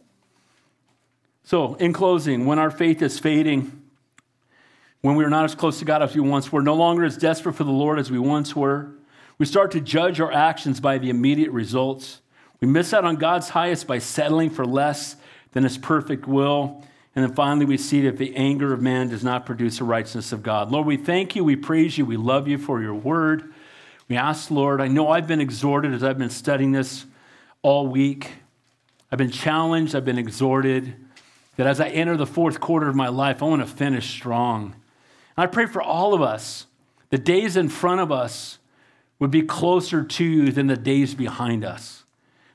So, 1.44 1.74
in 1.74 1.92
closing, 1.92 2.46
when 2.46 2.58
our 2.58 2.70
faith 2.70 3.02
is 3.02 3.18
fading, 3.18 3.85
when 5.06 5.14
we 5.14 5.22
are 5.22 5.30
not 5.30 5.44
as 5.44 5.54
close 5.54 5.78
to 5.78 5.84
God 5.84 6.02
as 6.02 6.16
we 6.16 6.20
once 6.20 6.50
were, 6.50 6.60
no 6.60 6.74
longer 6.74 7.04
as 7.04 7.16
desperate 7.16 7.52
for 7.52 7.62
the 7.62 7.70
Lord 7.70 8.00
as 8.00 8.10
we 8.10 8.18
once 8.18 8.56
were. 8.56 8.90
We 9.38 9.46
start 9.46 9.70
to 9.70 9.80
judge 9.80 10.20
our 10.20 10.32
actions 10.32 10.80
by 10.80 10.98
the 10.98 11.10
immediate 11.10 11.52
results. 11.52 12.20
We 12.60 12.66
miss 12.66 12.92
out 12.92 13.04
on 13.04 13.14
God's 13.14 13.50
highest 13.50 13.86
by 13.86 13.98
settling 13.98 14.50
for 14.50 14.64
less 14.64 15.14
than 15.52 15.62
his 15.62 15.78
perfect 15.78 16.26
will. 16.26 16.82
And 17.14 17.24
then 17.24 17.36
finally, 17.36 17.66
we 17.66 17.76
see 17.76 18.00
that 18.00 18.16
the 18.16 18.34
anger 18.34 18.72
of 18.72 18.82
man 18.82 19.08
does 19.08 19.22
not 19.22 19.46
produce 19.46 19.78
the 19.78 19.84
righteousness 19.84 20.32
of 20.32 20.42
God. 20.42 20.72
Lord, 20.72 20.88
we 20.88 20.96
thank 20.96 21.36
you, 21.36 21.44
we 21.44 21.54
praise 21.54 21.96
you, 21.96 22.04
we 22.04 22.16
love 22.16 22.48
you 22.48 22.58
for 22.58 22.82
your 22.82 22.94
word. 22.94 23.54
We 24.08 24.16
ask, 24.16 24.50
Lord, 24.50 24.80
I 24.80 24.88
know 24.88 25.10
I've 25.10 25.28
been 25.28 25.40
exhorted 25.40 25.94
as 25.94 26.02
I've 26.02 26.18
been 26.18 26.30
studying 26.30 26.72
this 26.72 27.06
all 27.62 27.86
week. 27.86 28.32
I've 29.12 29.18
been 29.18 29.30
challenged, 29.30 29.94
I've 29.94 30.04
been 30.04 30.18
exhorted 30.18 30.96
that 31.58 31.68
as 31.68 31.78
I 31.78 31.90
enter 31.90 32.16
the 32.16 32.26
fourth 32.26 32.58
quarter 32.58 32.88
of 32.88 32.96
my 32.96 33.06
life, 33.06 33.40
I 33.40 33.46
want 33.46 33.62
to 33.62 33.68
finish 33.68 34.10
strong. 34.10 34.74
I 35.36 35.46
pray 35.46 35.66
for 35.66 35.82
all 35.82 36.14
of 36.14 36.22
us, 36.22 36.66
the 37.10 37.18
days 37.18 37.56
in 37.56 37.68
front 37.68 38.00
of 38.00 38.10
us 38.10 38.58
would 39.18 39.30
be 39.30 39.42
closer 39.42 40.02
to 40.02 40.24
you 40.24 40.52
than 40.52 40.66
the 40.66 40.76
days 40.76 41.14
behind 41.14 41.64
us. 41.64 42.04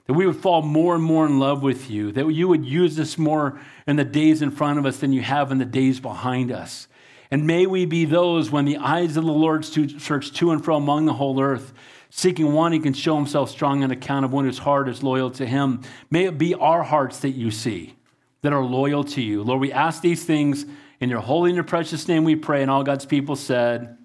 That 0.08 0.14
we 0.14 0.26
would 0.26 0.38
fall 0.38 0.62
more 0.62 0.96
and 0.96 1.04
more 1.04 1.26
in 1.26 1.40
love 1.40 1.64
with 1.64 1.90
you. 1.90 2.12
That 2.12 2.28
you 2.30 2.48
would 2.48 2.66
use 2.66 3.00
us 3.00 3.18
more 3.18 3.60
in 3.88 3.96
the 3.96 4.04
days 4.04 4.42
in 4.42 4.52
front 4.52 4.80
of 4.80 4.86
us 4.86 4.98
than 4.98 5.14
you 5.14 5.22
have 5.22 5.52
in 5.52 5.58
the 5.58 5.66
days 5.66 6.00
behind 6.00 6.52
us. 6.52 6.88
And 7.30 7.48
may 7.48 7.66
we 7.66 7.86
be 7.86 8.06
those 8.06 8.52
when 8.52 8.66
the 8.66 8.78
eyes 8.78 9.16
of 9.16 9.24
the 9.24 9.32
Lord 9.32 9.64
search 9.64 10.34
to 10.34 10.52
and 10.52 10.64
fro 10.64 10.76
among 10.76 11.06
the 11.06 11.14
whole 11.14 11.40
earth, 11.40 11.72
seeking 12.10 12.52
one 12.52 12.74
who 12.74 12.80
can 12.82 12.94
show 12.94 13.16
himself 13.16 13.50
strong 13.50 13.84
on 13.84 13.92
account 13.92 14.26
of 14.26 14.34
one 14.34 14.44
whose 14.44 14.58
heart 14.58 14.90
is 14.90 15.02
loyal 15.02 15.32
to 15.32 15.46
him. 15.46 15.82
May 16.10 16.26
it 16.26 16.38
be 16.38 16.56
our 16.56 16.84
hearts 16.84 17.20
that 17.20 17.30
you 17.30 17.52
see 17.52 17.96
that 18.42 18.52
are 18.52 18.64
loyal 18.64 19.04
to 19.06 19.22
you. 19.22 19.44
Lord, 19.44 19.62
we 19.62 19.72
ask 19.72 20.02
these 20.02 20.26
things 20.26 20.66
in 21.02 21.10
your 21.10 21.20
holy 21.20 21.50
and 21.50 21.56
your 21.56 21.66
precious 21.66 22.08
name 22.08 22.24
we 22.24 22.38
pray. 22.38 22.62
And 22.62 22.72
all 22.72 22.84
God's 22.84 23.06
people 23.06 23.36
said. 23.36 23.98